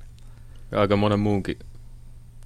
Ja 0.71 0.81
aika 0.81 0.95
monen 0.95 1.19
muunkin 1.19 1.59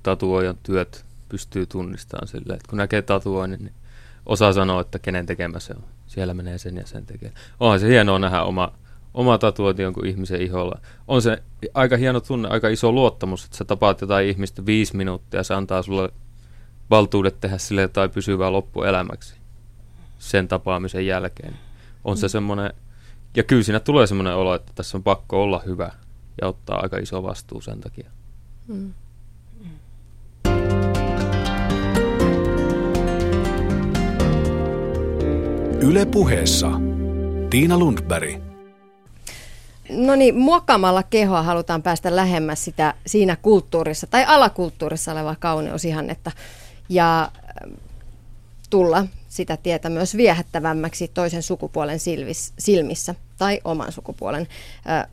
tatuoijan 0.04 0.58
työt 0.64 1.06
pystyy 1.30 1.66
tunnistamaan 1.66 2.28
sille, 2.28 2.54
että 2.54 2.70
kun 2.70 2.78
näkee 2.78 3.02
tatuoinnin, 3.02 3.64
niin 3.64 3.74
osaa 4.26 4.54
sanoa, 4.54 4.82
että 4.82 5.00
kenen 5.00 5.26
tekemä 5.26 5.60
se 5.60 5.74
on. 5.74 5.84
Siellä 6.08 6.34
menee 6.34 6.58
sen 6.58 6.78
ja 6.78 6.88
sen 6.88 7.06
tekee. 7.06 7.32
Onhan 7.60 7.80
se 7.80 7.88
hienoa 7.88 8.20
nähdä 8.20 8.44
oma, 8.44 8.72
oma 9.14 9.38
tatuointi 9.38 9.82
jonkun 9.82 10.06
ihmisen 10.06 10.42
iholla. 10.42 10.80
On 11.08 11.22
se 11.22 11.44
aika 11.74 11.98
hieno 11.98 12.20
tunne, 12.20 12.50
aika 12.50 12.70
iso 12.70 12.92
luottamus, 12.92 13.46
että 13.46 13.58
sä 13.58 13.66
tapaat 13.66 14.02
jotain 14.02 14.28
ihmistä 14.28 14.66
viisi 14.66 14.98
minuuttia 14.98 15.40
ja 15.40 15.44
se 15.44 15.54
antaa 15.54 15.82
sulle 15.82 16.10
valtuudet 16.90 17.40
tehdä 17.40 17.58
sille 17.58 17.82
jotain 17.82 18.10
pysyvää 18.10 18.52
loppuelämäksi 18.52 19.36
sen 20.20 20.48
tapaamisen 20.48 21.06
jälkeen 21.06 21.66
on 22.04 22.18
se 22.18 22.30
semmoinen, 22.30 22.74
ja 23.36 23.43
kyllä 23.43 23.64
siinä 23.64 23.80
tulee 23.80 24.08
semmoinen 24.08 24.36
olo, 24.36 24.56
että 24.56 24.72
tässä 24.76 24.98
on 24.98 25.04
pakko 25.04 25.43
olla 25.43 25.62
hyvä 25.66 25.91
ja 26.41 26.48
ottaa 26.48 26.80
aika 26.82 26.98
iso 26.98 27.24
vastuu 27.24 27.62
sen 27.62 27.82
takia. 27.82 28.10
Mm. 28.68 28.93
Yle 35.82 36.06
puheessa 36.06 36.72
Tiina 37.50 37.78
Lundberg. 37.78 38.41
No 39.89 40.16
niin, 40.16 40.36
muokkaamalla 40.36 41.04
kehoa 41.04 41.43
halutaan 41.43 41.84
päästä 41.84 42.16
lähemmäs 42.16 42.66
sitä 42.66 42.93
siinä 43.06 43.36
kulttuurissa 43.36 44.08
tai 44.08 44.26
alakulttuurissa 44.26 45.12
olevaa 45.12 45.36
kauneusihannetta 45.39 46.32
ja 46.89 47.32
tulla 48.70 49.06
sitä 49.30 49.57
tietä 49.57 49.89
myös 49.89 50.17
viehättävämmäksi 50.17 51.07
toisen 51.07 51.43
sukupuolen 51.43 51.99
silvis, 51.99 52.53
silmissä 52.59 53.15
tai 53.38 53.59
oman 53.63 53.91
sukupuolen. 53.91 54.47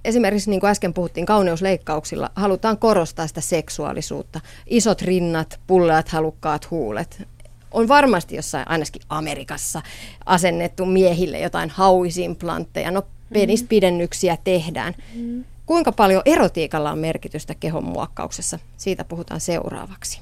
Esimerkiksi 0.04 0.50
niin 0.50 0.60
kuin 0.60 0.70
äsken 0.70 0.94
puhuttiin 0.94 1.26
kauneusleikkauksilla, 1.26 2.30
halutaan 2.34 2.78
korostaa 2.78 3.26
sitä 3.26 3.40
seksuaalisuutta. 3.40 4.40
Isot 4.66 5.02
rinnat, 5.02 5.60
pulleat, 5.66 6.08
halukkaat 6.08 6.70
huulet. 6.70 7.28
On 7.72 7.88
varmasti 7.88 8.36
jossain, 8.36 8.68
ainakin 8.68 9.02
Amerikassa, 9.08 9.82
asennettu 10.26 10.86
miehille 10.86 11.38
jotain 11.38 11.70
hauisimplantteja. 11.70 12.90
No 12.90 13.02
penispidennyksiä 13.32 14.38
tehdään. 14.44 14.94
Mm. 15.14 15.44
Kuinka 15.66 15.92
paljon 15.92 16.22
erotiikalla 16.24 16.90
on 16.90 16.98
merkitystä 16.98 17.54
kehon 17.54 17.84
muokkauksessa? 17.84 18.58
Siitä 18.76 19.04
puhutaan 19.04 19.40
seuraavaksi. 19.40 20.20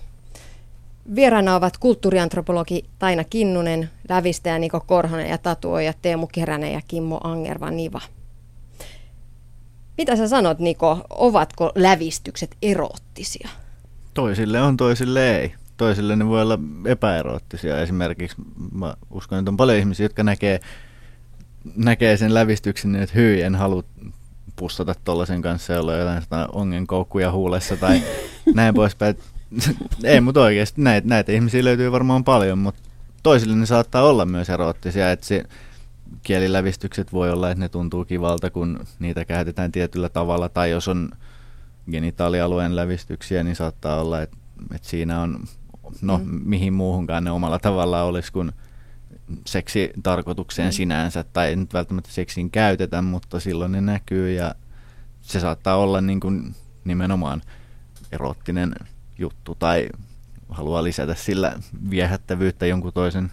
Vieraana 1.15 1.55
ovat 1.55 1.79
kulttuuriantropologi 1.79 2.85
Taina 2.99 3.25
Kinnunen, 3.25 3.91
lävistäjä 4.09 4.59
Niko 4.59 4.81
Korhonen 4.81 5.29
ja 5.29 5.39
tatuoija 5.39 5.93
Teemu 6.03 6.27
Keränen 6.27 6.73
ja 6.73 6.81
Kimmo 6.89 7.21
Angerva 7.25 7.71
Niva. 7.71 8.01
Mitä 9.99 10.17
sä 10.17 10.29
sanot 10.29 10.59
Niko, 10.59 11.01
ovatko 11.11 11.73
lävistykset 11.75 12.57
eroottisia? 12.63 13.49
Toisille 14.15 14.61
on, 14.63 14.77
toisille 14.77 15.39
ei. 15.39 15.55
Toisille 15.77 16.17
ne 16.17 16.27
voi 16.27 16.43
olla 16.43 16.59
epäeroottisia. 16.87 17.81
Esimerkiksi 17.81 18.37
mä 18.73 18.95
uskon, 19.11 19.39
että 19.39 19.51
on 19.51 19.57
paljon 19.57 19.79
ihmisiä, 19.79 20.05
jotka 20.05 20.23
näkee, 20.23 20.61
näkee 21.77 22.17
sen 22.17 22.35
lävistyksen, 22.35 22.97
että 22.97 23.15
hyi, 23.15 23.43
en 23.43 23.55
halua 23.55 23.83
pussata 24.57 24.95
tuollaisen 25.05 25.43
kanssa, 25.43 25.73
jolla 25.73 25.93
on 25.93 25.99
jotain 25.99 26.49
ongenkoukkuja 26.53 27.33
huulessa 27.33 27.77
tai 27.77 28.03
näin 28.55 28.75
poispäin. 28.75 29.17
ei, 30.05 30.21
mutta 30.21 30.41
oikeasti 30.41 30.83
näitä, 30.83 31.09
näitä 31.09 31.33
ihmisiä 31.33 31.65
löytyy 31.65 31.93
varmaan 31.93 32.25
paljon, 32.25 32.59
mutta 32.59 32.83
toisille 33.23 33.57
ne 33.57 33.67
saattaa 33.67 34.03
olla 34.03 34.27
myös 34.27 34.51
eroottisia, 34.51 35.11
että 35.13 35.27
se 35.27 35.45
kielilävistykset 36.23 37.13
voi 37.13 37.31
olla, 37.31 37.51
että 37.51 37.65
ne 37.65 37.69
tuntuu 37.69 38.05
kivalta, 38.05 38.51
kun 38.51 38.81
niitä 38.99 39.25
käytetään 39.25 39.73
tietyllä 39.73 40.09
tavalla, 40.09 40.49
tai 40.49 40.71
jos 40.71 40.89
on 40.89 41.11
genitaalialueen 41.91 42.77
lävistyksiä, 42.77 43.43
niin 43.43 43.57
saattaa 43.57 44.01
olla, 44.01 44.23
että, 44.23 44.37
että 44.75 44.89
siinä 44.89 45.21
on, 45.21 45.45
no 46.03 46.19
mm. 46.19 46.41
mihin 46.45 46.73
muuhunkaan 46.73 47.25
ne 47.25 47.31
omalla 47.31 47.59
tavalla 47.59 48.03
olisi 48.03 48.33
kuin 48.33 48.53
seksi 49.47 49.91
tarkoitukseen 50.03 50.69
mm. 50.69 50.73
sinänsä, 50.73 51.25
tai 51.33 51.49
ei 51.49 51.57
nyt 51.57 51.75
välttämättä 51.75 52.13
seksiin 52.13 52.51
käytetä, 52.51 53.03
mutta 53.03 53.41
silloin 53.41 53.73
ne 53.73 53.81
näkyy 53.81 54.33
ja 54.33 54.55
se 55.21 55.41
saattaa 55.41 55.77
olla 55.77 56.01
niin 56.01 56.21
kuin 56.21 56.55
nimenomaan 56.85 57.43
erottinen 58.13 58.75
juttu 59.23 59.55
tai 59.55 59.89
haluaa 60.49 60.85
lisätä 60.85 61.15
sillä 61.15 61.59
viehättävyyttä 61.91 62.67
jonkun 62.67 62.93
toisen 62.93 63.33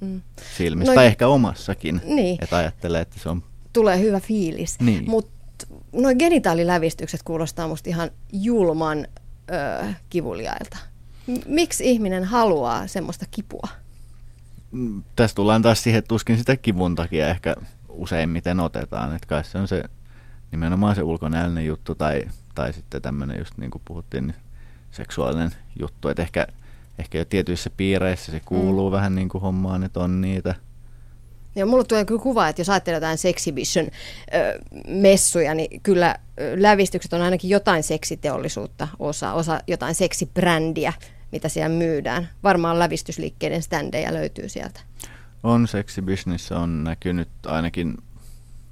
mm. 0.00 0.22
silmistä, 0.56 0.92
no, 0.92 0.94
tai 0.94 1.06
ehkä 1.06 1.28
omassakin, 1.28 2.00
niin. 2.04 2.38
että 2.42 2.56
ajattelee, 2.56 3.00
että 3.00 3.18
se 3.20 3.28
on... 3.28 3.42
Tulee 3.72 4.00
hyvä 4.00 4.20
fiilis, 4.20 4.80
niin. 4.80 5.10
mutta 5.10 5.66
nuo 5.92 6.14
genitaalilävistykset 6.18 7.22
kuulostaa 7.22 7.68
musta 7.68 7.90
ihan 7.90 8.10
julman 8.32 9.06
ö, 9.50 9.86
kivuliailta. 10.10 10.78
Miksi 11.46 11.90
ihminen 11.90 12.24
haluaa 12.24 12.86
semmoista 12.86 13.26
kipua? 13.30 13.68
Mm, 14.70 15.02
tässä 15.16 15.34
tullaan 15.34 15.62
taas 15.62 15.82
siihen, 15.82 15.98
että 15.98 16.08
tuskin 16.08 16.38
sitä 16.38 16.56
kivun 16.56 16.94
takia 16.94 17.28
ehkä 17.28 17.56
useimmiten 17.88 18.60
otetaan. 18.60 19.16
Että 19.16 19.26
kai 19.26 19.44
se 19.44 19.58
on 19.58 19.68
se 19.68 19.84
nimenomaan 20.50 20.94
se 20.94 21.02
ulkonäöllinen 21.02 21.66
juttu 21.66 21.94
tai, 21.94 22.24
tai 22.54 22.72
sitten 22.72 23.02
tämmöinen 23.02 23.38
just 23.38 23.58
niin 23.58 23.70
kuin 23.70 23.82
puhuttiin, 23.84 24.26
niin 24.26 24.36
seksuaalinen 24.90 25.50
juttu. 25.80 26.08
Että 26.08 26.22
ehkä, 26.22 26.46
ehkä 26.98 27.18
jo 27.18 27.24
tietyissä 27.24 27.70
piireissä 27.76 28.32
se 28.32 28.40
kuuluu 28.44 28.90
mm. 28.90 28.92
vähän 28.92 29.14
niin 29.14 29.28
kuin 29.28 29.42
hommaan, 29.42 29.84
että 29.84 30.00
on 30.00 30.20
niitä. 30.20 30.54
Ja 31.54 31.66
mulla 31.66 31.84
tulee 31.84 32.04
kyllä 32.04 32.22
kuva, 32.22 32.48
että 32.48 32.60
jos 32.60 32.70
ajattelee 32.70 32.96
jotain 32.96 33.18
sexibition-messuja, 33.18 35.54
niin 35.54 35.80
kyllä 35.82 36.16
lävistykset 36.56 37.12
on 37.12 37.22
ainakin 37.22 37.50
jotain 37.50 37.82
seksiteollisuutta 37.82 38.88
osa, 38.98 39.32
osa 39.32 39.60
jotain 39.66 39.94
seksibrändiä, 39.94 40.92
mitä 41.32 41.48
siellä 41.48 41.76
myydään. 41.76 42.28
Varmaan 42.42 42.78
lävistysliikkeiden 42.78 43.62
standeja 43.62 44.14
löytyy 44.14 44.48
sieltä. 44.48 44.80
On 45.42 45.68
seksibusiness, 45.68 46.52
on 46.52 46.84
näkynyt 46.84 47.28
ainakin 47.46 47.96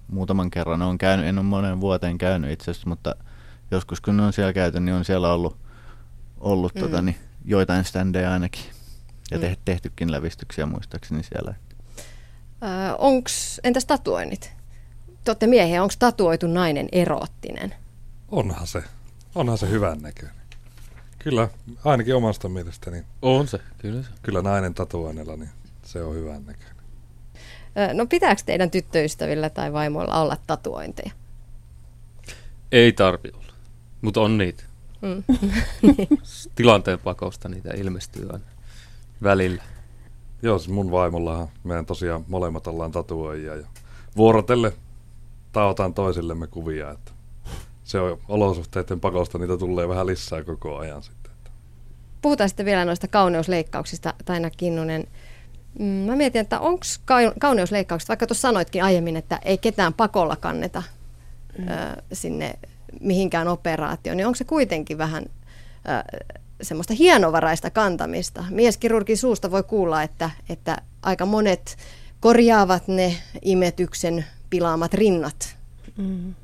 muutaman 0.08 0.50
kerran. 0.50 0.82
On 0.82 0.98
käynyt, 0.98 1.26
en 1.26 1.38
ole 1.38 1.46
monen 1.46 1.80
vuoteen 1.80 2.18
käynyt 2.18 2.50
itse 2.50 2.70
asiassa, 2.70 2.88
mutta 2.88 3.14
joskus 3.70 4.00
kun 4.00 4.20
on 4.20 4.32
siellä 4.32 4.52
käyty, 4.52 4.80
niin 4.80 4.94
on 4.94 5.04
siellä 5.04 5.32
ollut, 5.32 5.56
ollut 6.46 6.74
mm. 6.74 6.80
tota, 6.80 7.02
niin, 7.02 7.16
joitain 7.44 7.84
standeja 7.84 8.32
ainakin. 8.32 8.64
Ja 9.30 9.38
mm. 9.38 9.56
tehtykin 9.64 10.12
lävistyksiä 10.12 10.66
muistaakseni 10.66 11.22
siellä. 11.22 11.54
Öö, 12.62 12.94
onks, 12.98 13.60
entäs 13.64 13.84
tatuoinnit? 13.84 14.52
Te 15.24 15.30
olette 15.30 15.46
miehiä, 15.46 15.82
onko 15.82 15.94
tatuoitu 15.98 16.46
nainen 16.46 16.88
eroottinen? 16.92 17.74
Onhan 18.28 18.66
se. 18.66 18.82
Onhan 19.34 19.58
se 19.58 19.70
hyvän 19.70 19.98
näköinen. 19.98 20.36
Kyllä, 21.18 21.48
ainakin 21.84 22.14
omasta 22.14 22.48
mielestäni. 22.48 23.04
On 23.22 23.48
se, 23.48 23.58
kyllä 23.78 24.02
se. 24.02 24.08
Kyllä 24.22 24.42
nainen 24.42 24.74
tatuoinnilla, 24.74 25.36
niin 25.36 25.50
se 25.82 26.02
on 26.02 26.14
hyvän 26.14 26.46
näköinen. 26.46 26.76
Öö, 27.78 27.94
no 27.94 28.06
pitääkö 28.06 28.42
teidän 28.46 28.70
tyttöystävillä 28.70 29.50
tai 29.50 29.72
vaimoilla 29.72 30.20
olla 30.20 30.36
tatuointeja? 30.46 31.10
Ei 32.72 32.92
tarvi 32.92 33.30
olla, 33.34 33.52
mutta 34.00 34.20
on 34.20 34.38
niitä. 34.38 34.64
Mm. 35.02 35.22
Tilanteen 36.54 36.98
pakosta 36.98 37.48
niitä 37.48 37.70
ilmestyy 37.76 38.26
aina 38.32 38.44
välillä. 39.22 39.62
Joo, 40.42 40.58
siis 40.58 40.70
mun 40.70 40.90
vaimollahan 40.90 41.48
meidän 41.64 41.86
tosiaan 41.86 42.24
molemmat 42.28 42.66
ollaan 42.66 42.92
tatuoijia 42.92 43.56
ja 43.56 43.66
vuorotelle 44.16 44.72
taotaan 45.52 45.94
toisillemme 45.94 46.46
kuvia, 46.46 46.90
että 46.90 47.12
se 47.84 48.00
on 48.00 48.18
olosuhteiden 48.28 49.00
pakosta, 49.00 49.38
niitä 49.38 49.56
tulee 49.56 49.88
vähän 49.88 50.06
lisää 50.06 50.44
koko 50.44 50.76
ajan 50.76 51.02
sitten. 51.02 51.32
Puhutaan 52.22 52.48
sitten 52.48 52.66
vielä 52.66 52.84
noista 52.84 53.08
kauneusleikkauksista, 53.08 54.14
Taina 54.24 54.50
Kinnunen. 54.50 55.06
Mm, 55.78 55.84
mä 55.84 56.16
mietin, 56.16 56.40
että 56.40 56.60
onko 56.60 56.84
kauneusleikkaukset, 57.40 58.08
vaikka 58.08 58.26
tuossa 58.26 58.48
sanoitkin 58.48 58.84
aiemmin, 58.84 59.16
että 59.16 59.40
ei 59.44 59.58
ketään 59.58 59.94
pakolla 59.94 60.36
kanneta 60.36 60.82
mm. 61.58 61.68
ö, 61.68 62.02
sinne 62.12 62.58
mihinkään 63.00 63.48
operaatioon, 63.48 64.16
niin 64.16 64.26
onko 64.26 64.36
se 64.36 64.44
kuitenkin 64.44 64.98
vähän 64.98 65.24
ö, 65.24 66.22
semmoista 66.62 66.94
hienovaraista 66.94 67.70
kantamista. 67.70 68.44
Mieskirurgin 68.50 69.18
suusta 69.18 69.50
voi 69.50 69.62
kuulla, 69.62 70.02
että, 70.02 70.30
että 70.48 70.76
aika 71.02 71.26
monet 71.26 71.76
korjaavat 72.20 72.88
ne 72.88 73.16
imetyksen 73.42 74.24
pilaamat 74.50 74.94
rinnat. 74.94 75.56
Mm. 75.96 76.34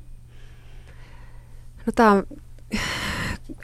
No, 1.85 1.93
tämä 1.95 2.11
on 2.11 2.23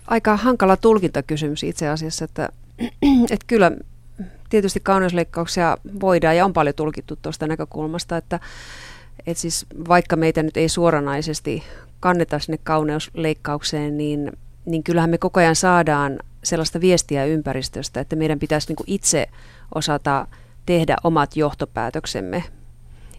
aika 0.08 0.38
hankala 0.38 0.78
tulkintakysymys 0.78 1.64
itse 1.64 1.90
asiassa, 1.90 2.26
että, 2.26 2.50
että 3.32 3.46
kyllä 3.48 3.72
tietysti 4.50 4.80
kauneusleikkauksia 4.80 5.78
voidaan 6.02 6.38
ja 6.38 6.46
on 6.46 6.54
paljon 6.54 6.76
tulkittu 6.76 7.16
tuosta 7.22 7.48
näkökulmasta, 7.48 8.18
että, 8.18 8.40
että 9.28 9.42
siis 9.42 9.66
vaikka 9.88 10.16
meitä 10.16 10.44
nyt 10.44 10.58
ei 10.58 10.70
suoranaisesti 10.70 11.64
kanneta 12.00 12.40
sinne 12.40 12.60
kauneusleikkaukseen, 12.64 13.98
niin, 13.98 14.32
niin 14.66 14.84
kyllähän 14.84 15.10
me 15.10 15.18
koko 15.18 15.40
ajan 15.40 15.56
saadaan 15.56 16.20
sellaista 16.44 16.82
viestiä 16.82 17.26
ympäristöstä, 17.26 18.00
että 18.00 18.16
meidän 18.16 18.40
pitäisi 18.40 18.68
niin 18.74 18.84
itse 18.88 19.28
osata 19.76 20.28
tehdä 20.66 20.96
omat 21.04 21.36
johtopäätöksemme 21.36 22.44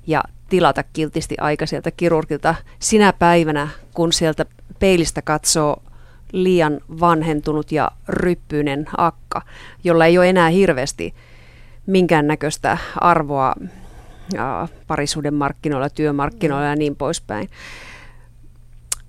ja 0.07 0.23
tilata 0.49 0.83
kiltisti 0.83 1.35
aika 1.41 1.67
sieltä 1.67 1.91
kirurgilta 1.91 2.55
sinä 2.79 3.13
päivänä, 3.13 3.69
kun 3.95 4.13
sieltä 4.13 4.47
peilistä 4.79 5.23
katsoo 5.23 5.83
liian 6.33 6.81
vanhentunut 7.01 7.73
ja 7.73 7.91
ryppyinen 8.09 8.87
akka, 8.97 9.43
jolla 9.85 10.07
ei 10.07 10.19
ole 10.19 10.29
enää 10.29 10.49
hirveästi 10.49 11.15
minkäännäköistä 11.87 12.79
arvoa 13.01 13.55
parisuuden 14.87 15.35
markkinoilla, 15.35 15.91
työmarkkinoilla 15.91 16.67
ja 16.67 16.77
niin 16.77 16.97
poispäin. 16.97 17.49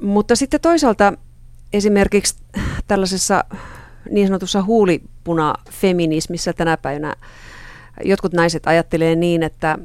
Mutta 0.01 0.35
sitten 0.35 0.61
toisaalta 0.61 1.13
esimerkiksi 1.73 2.35
tällaisessa 2.87 3.43
niin 4.09 4.27
sanotussa 4.27 4.63
huulipuna-feminismissä 4.63 6.53
tänä 6.53 6.77
päivänä 6.77 7.15
jotkut 8.03 8.33
naiset 8.33 8.67
ajattelee 8.67 9.15
niin, 9.15 9.43
että 9.43 9.77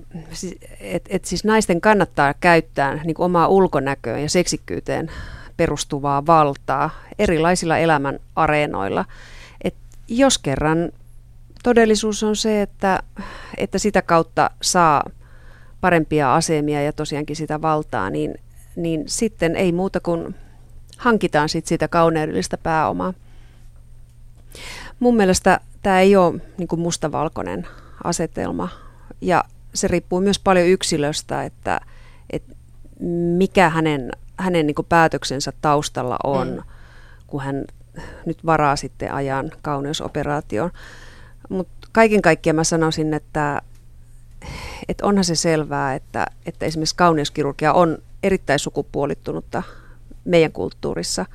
et, 0.80 1.05
et 1.11 1.24
siis 1.24 1.45
naisten 1.45 1.80
kannattaa 1.80 2.34
käyttää 2.34 3.05
niin 3.05 3.14
omaa 3.18 3.49
ulkonäköön 3.49 4.22
ja 4.22 4.28
seksikkyyteen 4.28 5.11
perustuvaa 5.57 6.26
valtaa 6.26 6.91
erilaisilla 7.18 7.78
elämän 7.78 8.18
areenoilla. 8.37 9.05
Et 9.64 9.74
jos 10.09 10.39
kerran 10.39 10.93
todellisuus 11.62 12.22
on 12.22 12.37
se, 12.37 12.62
että, 12.62 13.03
että 13.57 13.78
sitä 13.78 14.03
kautta 14.03 14.51
saa 14.62 15.03
parempia 15.87 16.34
asemia 16.34 16.82
ja 16.82 16.93
tosiaankin 16.93 17.37
sitä 17.37 17.62
valtaa, 17.62 18.11
niin, 18.11 18.34
niin 18.76 19.05
sitten 19.07 19.57
ei 19.57 19.72
muuta 19.72 20.01
kuin 20.01 20.34
hankitaan 20.99 21.49
sit 21.49 21.66
sitä 21.66 21.89
kauneudellista 21.89 22.59
pääomaa. 22.59 23.14
Mun 25.01 25.16
mielestä 25.16 25.61
tämä 25.82 26.01
ei 26.01 26.16
ole 26.16 26.41
niin 26.59 26.68
kuin 26.68 26.80
mustavalkoinen 26.80 27.66
asetelma 28.05 28.68
ja 29.20 29.45
se 29.74 29.89
riippuu 29.89 30.20
myös 30.20 30.39
paljon 30.39 30.66
yksilöstä, 30.66 31.45
että, 31.45 31.80
että 32.30 32.55
mikä 33.37 33.68
hänen, 33.68 34.11
hänen 34.37 34.66
niin 34.66 34.74
kuin 34.74 34.87
päätöksensä 34.89 35.53
taustalla 35.61 36.16
on, 36.24 36.49
mm. 36.49 36.62
kun 37.26 37.43
hän 37.43 37.64
nyt 38.24 38.47
varaa 38.47 38.76
sitten 38.76 39.12
ajan 39.12 39.51
kauneusoperaatioon. 39.62 40.70
Mutta 41.49 41.89
kaiken 41.93 42.22
kaikkiaan 42.22 42.57
mä 42.57 42.64
sanoisin, 42.64 43.14
että, 43.14 43.62
että 44.88 45.07
onhan 45.07 45.24
se 45.24 45.34
selvää, 45.34 45.94
että, 45.94 46.26
että 46.47 46.66
esimerkiksi 46.66 46.97
kauneuskirurgia 46.97 47.72
on 47.72 47.99
erittäin 48.22 48.59
sukupuolittunutta 48.59 49.62
meidän 50.24 50.53
kulttuurissa. 50.53 51.26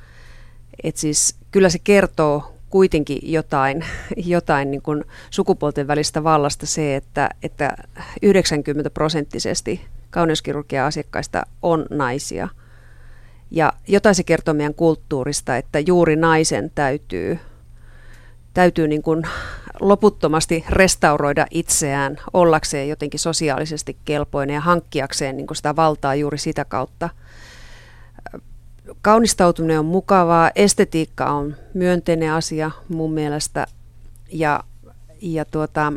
Et 0.84 0.96
siis 0.96 1.36
kyllä 1.50 1.68
se 1.68 1.78
kertoo 1.78 2.54
kuitenkin 2.70 3.18
jotain, 3.22 3.84
jotain 4.16 4.70
niin 4.70 4.82
kuin 4.82 5.04
sukupuolten 5.30 5.86
välistä 5.86 6.24
vallasta 6.24 6.66
se, 6.66 6.96
että, 6.96 7.30
että 7.42 7.76
90 8.22 8.90
prosenttisesti 8.90 9.80
kauneuskirurgia 10.10 10.86
asiakkaista 10.86 11.42
on 11.62 11.86
naisia. 11.90 12.48
Ja 13.50 13.72
jotain 13.88 14.14
se 14.14 14.22
kertoo 14.22 14.54
meidän 14.54 14.74
kulttuurista, 14.74 15.56
että 15.56 15.78
juuri 15.80 16.16
naisen 16.16 16.70
täytyy, 16.74 17.38
täytyy 18.54 18.88
niin 18.88 19.02
kuin 19.02 19.22
loputtomasti 19.82 20.64
restauroida 20.68 21.46
itseään 21.50 22.16
ollakseen 22.32 22.88
jotenkin 22.88 23.20
sosiaalisesti 23.20 23.96
kelpoinen 24.04 24.54
ja 24.54 24.60
hankkiakseen 24.60 25.36
niin 25.36 25.46
sitä 25.52 25.76
valtaa 25.76 26.14
juuri 26.14 26.38
sitä 26.38 26.64
kautta– 26.64 27.08
kaunistautuminen 29.02 29.78
on 29.78 29.84
mukavaa, 29.84 30.50
estetiikka 30.54 31.26
on 31.26 31.56
myönteinen 31.74 32.32
asia 32.32 32.70
mun 32.88 33.12
mielestä 33.12 33.66
ja, 34.32 34.64
ja 35.20 35.44
tuota, 35.44 35.92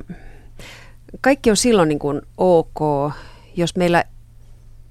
kaikki 1.22 1.50
on 1.50 1.58
silloin 1.58 1.90
niin 1.90 2.00
kuin 2.00 2.22
ok, 2.38 3.12
jos 3.56 3.76
meillä 3.76 4.04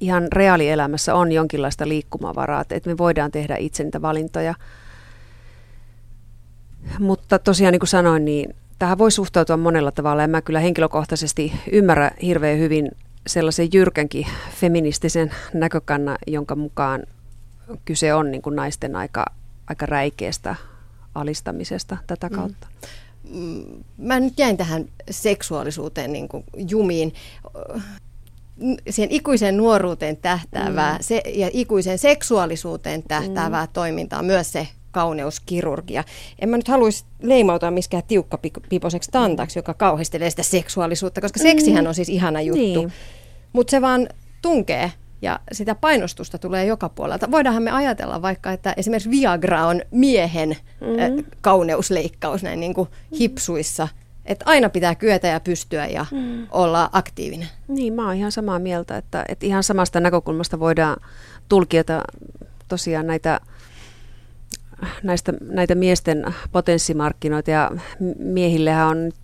ihan 0.01 0.28
reaalielämässä 0.32 1.14
on 1.14 1.32
jonkinlaista 1.32 1.88
liikkumavaraa, 1.88 2.64
että 2.70 2.90
me 2.90 2.99
voidaan 2.99 3.30
tehdä 3.30 3.57
itse 3.57 3.84
niitä 3.84 4.03
valintoja. 4.03 4.55
Mutta 6.99 7.38
tosiaan 7.38 7.72
niin 7.72 7.80
kuin 7.80 7.88
sanoin, 7.88 8.24
niin 8.24 8.55
tähän 8.78 8.98
voi 8.98 9.10
suhtautua 9.10 9.56
monella 9.56 9.92
tavalla 9.92 10.22
ja 10.22 10.28
mä 10.28 10.42
kyllä 10.42 10.60
henkilökohtaisesti 10.60 11.52
ymmärrän 11.72 12.10
hirveän 12.22 12.58
hyvin 12.58 12.90
sellaisen 13.26 13.68
jyrkänkin 13.72 14.26
feministisen 14.60 15.34
näkökannan, 15.54 16.18
jonka 16.26 16.56
mukaan 16.56 17.02
kyse 17.84 18.14
on 18.14 18.30
niin 18.30 18.42
kuin 18.42 18.56
naisten 18.56 18.96
aika, 18.96 19.24
aika 19.66 19.86
räikeästä 19.86 20.56
alistamisesta 21.14 21.96
tätä 22.06 22.28
mm. 22.28 22.34
kautta. 22.34 22.66
Mm. 23.30 23.84
Mä 23.98 24.20
nyt 24.20 24.38
jäin 24.38 24.56
tähän 24.56 24.84
seksuaalisuuteen 25.10 26.12
niin 26.12 26.28
kuin 26.28 26.44
jumiin. 26.70 27.14
Siihen 28.90 29.10
ikuiseen 29.10 29.56
nuoruuteen 29.56 30.16
tähtäävää 30.16 30.92
mm. 30.92 31.02
se, 31.02 31.22
ja 31.26 31.50
ikuiseen 31.52 31.98
seksuaalisuuteen 31.98 33.02
tähtäävää 33.02 33.66
mm. 33.66 33.72
toimintaa 33.72 34.22
myös 34.22 34.52
se 34.52 34.68
kauneuskirurgia. 34.95 36.05
En 36.38 36.49
mä 36.49 36.57
nyt 36.57 36.68
haluaisi 36.68 37.05
leimautua 37.22 37.70
miskään 37.70 38.03
tiukkapiposeksi 38.07 39.11
tantaksi, 39.11 39.59
joka 39.59 39.74
kauhistelee 39.74 40.30
sitä 40.30 40.42
seksuaalisuutta, 40.42 41.20
koska 41.20 41.38
seksihän 41.38 41.84
mm. 41.84 41.88
on 41.88 41.95
siis 41.95 42.09
ihana 42.09 42.40
juttu. 42.40 42.62
Niin. 42.62 42.92
Mutta 43.53 43.70
se 43.70 43.80
vaan 43.80 44.09
tunkee 44.42 44.92
ja 45.22 45.40
sitä 45.53 45.74
painostusta 45.74 46.38
tulee 46.38 46.66
joka 46.66 46.88
puolelta. 46.88 47.30
Voidaanhan 47.30 47.62
me 47.62 47.70
ajatella 47.70 48.22
vaikka, 48.22 48.53
että 48.53 48.74
esimerkiksi 48.76 49.11
Viagra 49.11 49.66
on 49.66 49.82
miehen 49.90 50.57
mm-hmm. 50.80 51.24
kauneusleikkaus 51.40 52.42
näin 52.42 52.61
niin 52.61 52.74
kuin 52.74 52.88
hipsuissa 53.20 53.88
Että 54.24 54.45
aina 54.49 54.68
pitää 54.68 54.95
kyetä 54.95 55.28
ja 55.28 55.40
pystyä 55.40 55.86
ja 55.86 56.07
mm. 56.11 56.47
olla 56.51 56.90
aktiivinen. 56.92 57.49
Niin, 57.68 57.92
mä 57.92 58.07
oon 58.07 58.16
ihan 58.16 58.32
samaa 58.32 58.59
mieltä, 58.59 58.97
että, 58.97 59.24
että 59.28 59.47
ihan 59.47 59.62
samasta 59.62 60.01
näkökulmasta 60.01 60.61
voidaan 60.61 60.97
tulkita 61.49 62.03
tosiaan 62.68 63.07
näitä, 63.07 63.40
näistä, 65.02 65.32
näitä 65.40 65.74
miesten 65.74 66.34
potenssimarkkinoita 66.52 67.50
ja 67.50 67.70
miehillehän 68.18 68.88
on 68.88 69.04
nyt 69.04 69.16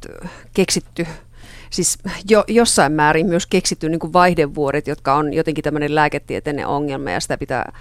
keksitty 0.55 1.07
siis 1.71 1.99
jo, 2.29 2.45
jossain 2.49 2.93
määrin 2.93 3.27
myös 3.27 3.47
keksitty 3.47 3.89
niin 3.89 3.99
kuin 3.99 4.13
vaihdevuoret, 4.13 4.87
jotka 4.87 5.15
on 5.15 5.33
jotenkin 5.33 5.65
tämmöinen 5.65 5.95
lääketieteinen 5.95 6.67
ongelma 6.67 7.11
ja 7.11 7.21
sitä 7.21 7.39
pitää, 7.39 7.73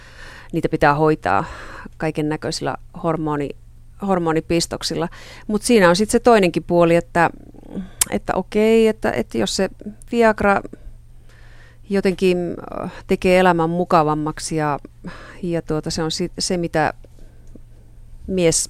niitä 0.52 0.70
pitää 0.70 0.94
hoitaa 0.94 1.46
kaiken 1.98 2.30
näköisillä 2.30 2.76
hormoni, 3.04 3.50
hormonipistoksilla. 4.08 5.10
Mutta 5.48 5.68
siinä 5.68 5.90
on 5.90 5.96
sitten 5.96 6.12
se 6.12 6.20
toinenkin 6.20 6.64
puoli, 6.64 6.96
että, 6.96 7.30
että 8.10 8.34
okei, 8.36 8.88
että, 8.88 9.12
että 9.12 9.38
jos 9.38 9.56
se 9.56 9.70
Viagra 10.12 10.62
jotenkin 11.90 12.38
tekee 13.08 13.40
elämän 13.40 13.70
mukavammaksi 13.70 14.56
ja, 14.56 14.80
ja 15.44 15.62
tuota, 15.62 15.90
se 15.90 16.04
on 16.04 16.12
se, 16.40 16.58
mitä 16.58 16.94
mies, 18.30 18.70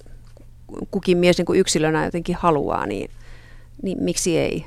kukin 0.90 1.18
mies 1.18 1.38
niin 1.38 1.46
kuin 1.46 1.60
yksilönä 1.60 2.04
jotenkin 2.04 2.36
haluaa, 2.36 2.86
niin, 2.86 3.10
niin 3.82 4.02
miksi 4.02 4.38
ei? 4.38 4.66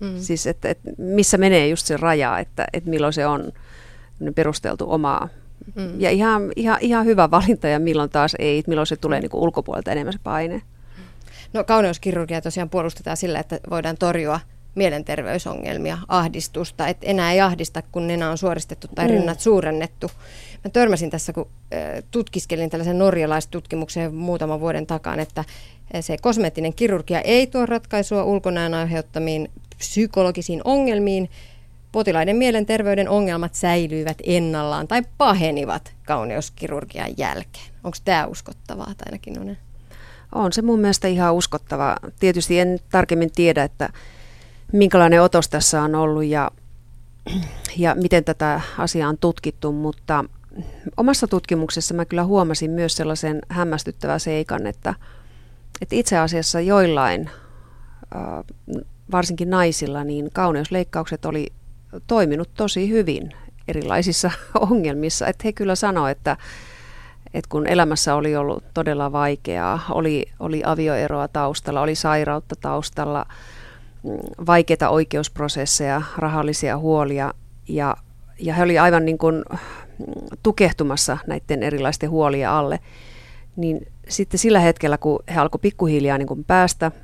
Mm. 0.00 0.18
Siis, 0.18 0.46
että, 0.46 0.68
että 0.68 0.90
missä 0.98 1.38
menee 1.38 1.68
just 1.68 1.86
se 1.86 1.96
raja, 1.96 2.38
että, 2.38 2.66
että 2.72 2.90
milloin 2.90 3.12
se 3.12 3.26
on 3.26 3.52
perusteltu 4.34 4.90
omaa. 4.90 5.28
Mm. 5.74 6.00
Ja 6.00 6.10
ihan, 6.10 6.52
ihan, 6.56 6.78
ihan 6.80 7.06
hyvä 7.06 7.30
valinta 7.30 7.68
ja 7.68 7.78
milloin 7.78 8.10
taas 8.10 8.36
ei, 8.38 8.62
milloin 8.66 8.86
se 8.86 8.96
tulee 8.96 9.20
niin 9.20 9.30
kuin 9.30 9.42
ulkopuolelta 9.42 9.92
enemmän 9.92 10.12
se 10.12 10.18
paine. 10.22 10.62
No 11.52 11.64
kauneuskirurgia 11.64 12.40
tosiaan 12.40 12.70
puolustetaan 12.70 13.16
sillä, 13.16 13.38
että 13.38 13.60
voidaan 13.70 13.96
torjua 13.96 14.40
mielenterveysongelmia, 14.76 15.98
ahdistusta, 16.08 16.88
että 16.88 17.06
enää 17.06 17.32
ei 17.32 17.40
ahdista, 17.40 17.82
kun 17.92 18.06
nenä 18.06 18.30
on 18.30 18.38
suoristettu 18.38 18.88
tai 18.94 19.06
mm. 19.06 19.10
rinnat 19.10 19.40
suurennettu. 19.40 20.10
Mä 20.64 20.70
törmäsin 20.70 21.10
tässä, 21.10 21.32
kun 21.32 21.48
tutkiskelin 22.10 22.70
tällaisen 22.70 22.98
norjalaistutkimuksen 22.98 24.14
muutaman 24.14 24.60
vuoden 24.60 24.86
takaan, 24.86 25.20
että 25.20 25.44
se 26.00 26.16
kosmeettinen 26.22 26.74
kirurgia 26.74 27.20
ei 27.20 27.46
tuo 27.46 27.66
ratkaisua 27.66 28.24
ulkonäön 28.24 28.74
aiheuttamiin 28.74 29.50
psykologisiin 29.78 30.60
ongelmiin, 30.64 31.30
potilaiden 31.92 32.36
mielenterveyden 32.36 33.08
ongelmat 33.08 33.54
säilyivät 33.54 34.18
ennallaan 34.24 34.88
tai 34.88 35.02
pahenivat 35.18 35.94
kauneuskirurgian 36.06 37.14
jälkeen. 37.16 37.66
Onko 37.84 37.96
tämä 38.04 38.26
uskottavaa, 38.26 38.86
tai 38.86 39.06
ainakin 39.06 39.56
On 40.32 40.52
se 40.52 40.62
mun 40.62 40.80
mielestä 40.80 41.08
ihan 41.08 41.34
uskottavaa. 41.34 41.98
Tietysti 42.20 42.60
en 42.60 42.78
tarkemmin 42.90 43.30
tiedä, 43.30 43.64
että 43.64 43.88
minkälainen 44.72 45.22
otos 45.22 45.48
tässä 45.48 45.82
on 45.82 45.94
ollut 45.94 46.24
ja, 46.24 46.50
ja 47.76 47.94
miten 47.94 48.24
tätä 48.24 48.60
asiaa 48.78 49.08
on 49.08 49.18
tutkittu, 49.18 49.72
mutta 49.72 50.24
omassa 50.96 51.28
tutkimuksessa 51.28 51.94
mä 51.94 52.04
kyllä 52.04 52.24
huomasin 52.24 52.70
myös 52.70 52.96
sellaisen 52.96 53.38
hämmästyttävän 53.48 54.20
seikan, 54.20 54.66
että, 54.66 54.94
että 55.80 55.94
itse 55.94 56.18
asiassa 56.18 56.60
joillain 56.60 57.30
varsinkin 59.12 59.50
naisilla, 59.50 60.04
niin 60.04 60.30
kauneusleikkaukset 60.32 61.24
oli 61.24 61.52
toiminut 62.06 62.50
tosi 62.54 62.88
hyvin 62.90 63.30
erilaisissa 63.68 64.30
ongelmissa. 64.70 65.26
Että 65.26 65.42
he 65.44 65.52
kyllä 65.52 65.74
sanoivat, 65.74 66.18
että, 66.18 66.36
että 67.34 67.48
kun 67.48 67.66
elämässä 67.66 68.14
oli 68.14 68.36
ollut 68.36 68.64
todella 68.74 69.12
vaikeaa, 69.12 69.80
oli, 69.90 70.26
oli 70.40 70.62
avioeroa 70.64 71.28
taustalla, 71.28 71.80
oli 71.80 71.94
sairautta 71.94 72.54
taustalla, 72.60 73.26
vaikeita 74.46 74.88
oikeusprosesseja, 74.88 76.02
rahallisia 76.18 76.78
huolia 76.78 77.34
ja, 77.68 77.96
ja 78.38 78.54
he 78.54 78.62
oli 78.62 78.78
aivan 78.78 79.04
niin 79.04 79.18
kuin 79.18 79.34
mm, 79.34 79.56
tukehtumassa 80.42 81.18
näiden 81.26 81.62
erilaisten 81.62 82.10
huolia 82.10 82.58
alle, 82.58 82.78
niin 83.56 83.86
sitten 84.08 84.38
sillä 84.38 84.60
hetkellä, 84.60 84.98
kun 84.98 85.18
he 85.34 85.40
alkoi 85.40 85.58
pikkuhiljaa 85.62 86.18
niin 86.18 86.28
kuin 86.28 86.44
päästä– 86.44 86.92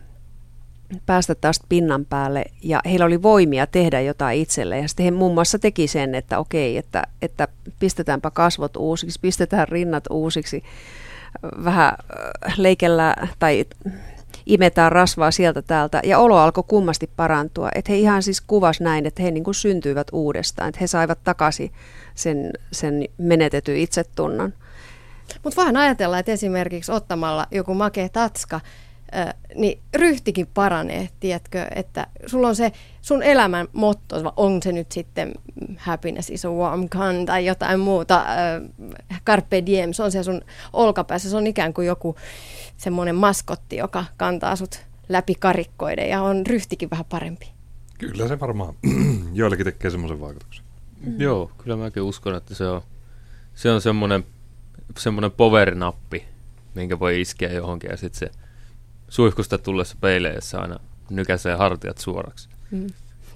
päästä 1.06 1.34
taas 1.34 1.60
pinnan 1.68 2.04
päälle 2.04 2.44
ja 2.62 2.80
heillä 2.84 3.06
oli 3.06 3.22
voimia 3.22 3.66
tehdä 3.66 4.00
jotain 4.00 4.40
itselle. 4.40 4.78
Ja 4.78 4.88
sitten 4.88 5.04
he 5.04 5.10
muun 5.10 5.34
muassa 5.34 5.58
teki 5.58 5.86
sen, 5.86 6.14
että 6.14 6.38
okei, 6.38 6.76
että, 6.76 7.02
että 7.22 7.48
pistetäänpä 7.78 8.30
kasvot 8.30 8.76
uusiksi, 8.76 9.20
pistetään 9.20 9.68
rinnat 9.68 10.04
uusiksi, 10.10 10.62
vähän 11.64 11.88
äh, 11.88 12.54
leikellä 12.56 13.16
tai 13.38 13.64
imetään 14.46 14.92
rasvaa 14.92 15.30
sieltä 15.30 15.62
täältä 15.62 16.00
ja 16.04 16.18
olo 16.18 16.36
alkoi 16.36 16.64
kummasti 16.66 17.10
parantua. 17.16 17.68
Että 17.74 17.92
he 17.92 17.98
ihan 17.98 18.22
siis 18.22 18.40
kuvas 18.40 18.80
näin, 18.80 19.06
että 19.06 19.22
he 19.22 19.30
niin 19.30 19.44
kuin 19.44 19.54
syntyivät 19.54 20.06
uudestaan, 20.12 20.68
että 20.68 20.80
he 20.80 20.86
saivat 20.86 21.18
takaisin 21.24 21.72
sen, 22.14 22.50
sen 22.72 23.04
menetetyn 23.18 23.76
itsetunnon. 23.76 24.54
Mutta 25.44 25.56
voidaan 25.56 25.76
ajatella, 25.76 26.18
että 26.18 26.32
esimerkiksi 26.32 26.92
ottamalla 26.92 27.46
joku 27.50 27.74
makea 27.74 28.08
tatska– 28.08 28.60
niin 29.54 29.78
ryhtikin 29.94 30.46
paranee, 30.54 31.08
tiedätkö, 31.20 31.66
että 31.74 32.06
sulla 32.26 32.48
on 32.48 32.56
se 32.56 32.72
sun 33.02 33.22
elämän 33.22 33.68
motto, 33.72 34.32
on 34.36 34.62
se 34.62 34.72
nyt 34.72 34.92
sitten 34.92 35.32
happiness 35.76 36.30
is 36.30 36.44
a 36.44 36.50
warm 36.50 36.88
gun 36.88 37.26
tai 37.26 37.46
jotain 37.46 37.80
muuta, 37.80 38.24
carpe 39.26 39.66
diem, 39.66 39.92
se 39.92 40.02
on 40.02 40.12
se 40.12 40.22
sun 40.22 40.40
olkapäässä, 40.72 41.30
se 41.30 41.36
on 41.36 41.46
ikään 41.46 41.74
kuin 41.74 41.86
joku 41.86 42.16
semmoinen 42.76 43.14
maskotti, 43.14 43.76
joka 43.76 44.04
kantaa 44.16 44.56
sut 44.56 44.80
läpi 45.08 45.34
karikkoiden 45.34 46.08
ja 46.08 46.22
on 46.22 46.46
ryhtikin 46.46 46.90
vähän 46.90 47.04
parempi. 47.04 47.52
Kyllä 47.98 48.28
se 48.28 48.40
varmaan 48.40 48.74
joillekin 49.32 49.64
tekee 49.64 49.90
semmoisen 49.90 50.20
vaikutuksen. 50.20 50.64
Mm. 51.06 51.20
Joo, 51.20 51.50
kyllä 51.58 51.76
mäkin 51.76 52.02
uskon, 52.02 52.34
että 52.34 52.54
se 52.54 52.64
on, 52.64 52.82
se 53.54 53.70
on 53.70 53.80
semmoinen, 53.80 54.24
semmoinen 54.98 55.30
power-nappi, 55.30 56.24
minkä 56.74 56.98
voi 56.98 57.20
iskeä 57.20 57.52
johonkin 57.52 57.90
ja 57.90 57.96
sitten 57.96 58.18
se 58.18 58.41
suihkusta 59.12 59.58
tullessa 59.58 59.96
peileessä 60.00 60.60
aina 60.60 60.80
nykäisee 61.10 61.54
hartiat 61.54 61.98
suoraksi. 61.98 62.48
Mm. 62.70 62.86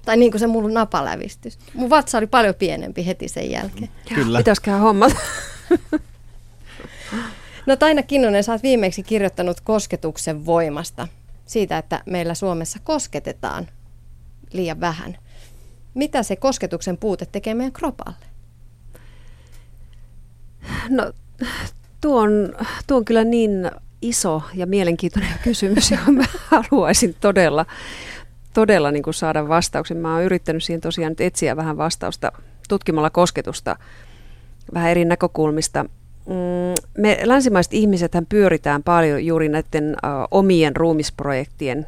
Tai 0.05 0.17
niin 0.17 0.31
kuin 0.31 0.39
se 0.39 0.47
mun 0.47 0.73
napalävistys. 0.73 1.59
Mun 1.73 1.89
vatsa 1.89 2.17
oli 2.17 2.27
paljon 2.27 2.55
pienempi 2.55 3.05
heti 3.05 3.27
sen 3.27 3.51
jälkeen. 3.51 3.89
Kyllä. 4.15 4.37
Pitäisikään 4.37 4.81
hommat. 4.81 5.13
no 7.65 7.75
Taina 7.75 8.03
Kinnunen, 8.03 8.43
sä 8.43 8.51
oot 8.51 8.63
viimeksi 8.63 9.03
kirjoittanut 9.03 9.61
kosketuksen 9.61 10.45
voimasta. 10.45 11.07
Siitä, 11.45 11.77
että 11.77 12.03
meillä 12.05 12.33
Suomessa 12.33 12.79
kosketetaan 12.83 13.67
liian 14.53 14.79
vähän. 14.79 15.17
Mitä 15.93 16.23
se 16.23 16.35
kosketuksen 16.35 16.97
puute 16.97 17.25
tekee 17.25 17.53
meidän 17.53 17.73
kropalle? 17.73 18.25
No 20.89 21.13
tuo 22.01 22.21
on, 22.21 22.55
tuo 22.87 22.97
on 22.97 23.05
kyllä 23.05 23.23
niin 23.23 23.71
iso 24.01 24.41
ja 24.53 24.67
mielenkiintoinen 24.67 25.33
kysymys, 25.43 25.91
johon 25.91 26.15
mä 26.15 26.25
haluaisin 26.47 27.15
todella, 27.21 27.65
todella 28.53 28.91
niin 28.91 29.03
kuin 29.03 29.13
saada 29.13 29.47
vastauksen. 29.47 29.97
Mä 29.97 30.13
oon 30.13 30.23
yrittänyt 30.23 30.63
siihen 30.63 30.81
tosiaan 30.81 31.11
nyt 31.11 31.21
etsiä 31.21 31.55
vähän 31.55 31.77
vastausta 31.77 32.31
tutkimalla 32.69 33.09
kosketusta 33.09 33.75
vähän 34.73 34.91
eri 34.91 35.05
näkökulmista. 35.05 35.85
Mm, 36.25 37.01
me 37.01 37.19
länsimaiset 37.23 37.73
ihmiset 37.73 38.11
pyöritään 38.29 38.83
paljon 38.83 39.25
juuri 39.25 39.49
näiden 39.49 39.89
uh, 39.89 40.27
omien 40.31 40.75
ruumisprojektien 40.75 41.87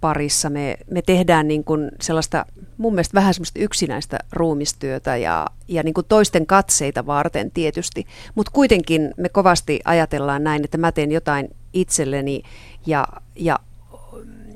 parissa. 0.00 0.50
Me, 0.50 0.76
me 0.90 1.02
tehdään 1.02 1.48
niin 1.48 1.64
kuin 1.64 1.90
sellaista 2.00 2.46
mun 2.78 2.94
mielestä 2.94 3.14
vähän 3.14 3.34
semmoista 3.34 3.58
yksinäistä 3.58 4.18
ruumistyötä 4.32 5.16
ja, 5.16 5.46
ja 5.68 5.82
niin 5.82 5.94
kuin 5.94 6.06
toisten 6.08 6.46
katseita 6.46 7.06
varten 7.06 7.50
tietysti, 7.50 8.06
mutta 8.34 8.52
kuitenkin 8.52 9.14
me 9.16 9.28
kovasti 9.28 9.80
ajatellaan 9.84 10.44
näin, 10.44 10.64
että 10.64 10.78
mä 10.78 10.92
teen 10.92 11.12
jotain 11.12 11.48
itselleni 11.72 12.42
ja, 12.86 13.06
ja, 13.36 13.58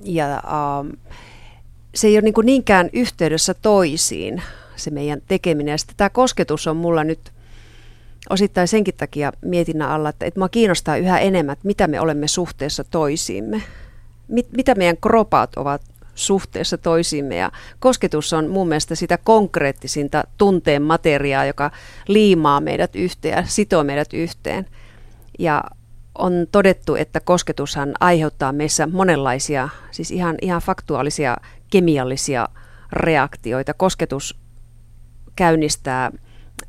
ja 0.04 0.42
um, 0.80 0.92
se 1.94 2.06
ei 2.06 2.14
ole 2.16 2.22
niin 2.22 2.34
kuin 2.34 2.46
niinkään 2.46 2.90
yhteydessä 2.92 3.54
toisiin 3.54 4.42
se 4.76 4.90
meidän 4.90 5.22
tekeminen. 5.28 5.72
Ja 5.72 5.78
sitten 5.78 5.96
tämä 5.96 6.10
kosketus 6.10 6.66
on 6.66 6.76
mulla 6.76 7.04
nyt 7.04 7.32
osittain 8.30 8.68
senkin 8.68 8.94
takia 8.94 9.32
mietinnän 9.40 9.88
alla, 9.88 10.08
että, 10.08 10.26
että 10.26 10.40
mua 10.40 10.48
kiinnostaa 10.48 10.96
yhä 10.96 11.18
enemmän, 11.18 11.52
että 11.52 11.66
mitä 11.66 11.86
me 11.86 12.00
olemme 12.00 12.28
suhteessa 12.28 12.84
toisiimme. 12.84 13.62
Mit, 14.28 14.46
mitä 14.56 14.74
meidän 14.74 14.96
kropat 14.96 15.56
ovat 15.56 15.82
suhteessa 16.14 16.78
toisiimme. 16.78 17.36
Ja 17.36 17.50
kosketus 17.78 18.32
on 18.32 18.48
mun 18.48 18.68
mielestä 18.68 18.94
sitä 18.94 19.18
konkreettisinta 19.18 20.24
tunteen 20.38 20.82
materiaa, 20.82 21.44
joka 21.44 21.70
liimaa 22.08 22.60
meidät 22.60 22.96
yhteen 22.96 23.36
ja 23.36 23.44
sitoo 23.46 23.84
meidät 23.84 24.12
yhteen. 24.12 24.66
Ja 25.38 25.64
on 26.18 26.32
todettu, 26.52 26.94
että 26.94 27.20
kosketushan 27.20 27.92
aiheuttaa 28.00 28.52
meissä 28.52 28.86
monenlaisia, 28.86 29.68
siis 29.90 30.10
ihan, 30.10 30.36
ihan 30.42 30.62
faktuaalisia 30.62 31.36
kemiallisia 31.70 32.48
reaktioita. 32.92 33.74
Kosketus 33.74 34.38
käynnistää 35.36 36.10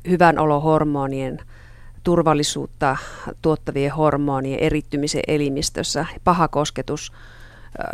hyvän 0.08 0.38
olohormonien 0.38 1.38
turvallisuutta 2.04 2.96
tuottavien 3.42 3.92
hormonien 3.92 4.60
erittymisen 4.60 5.22
elimistössä. 5.28 6.06
Paha 6.24 6.48
kosketus 6.48 7.12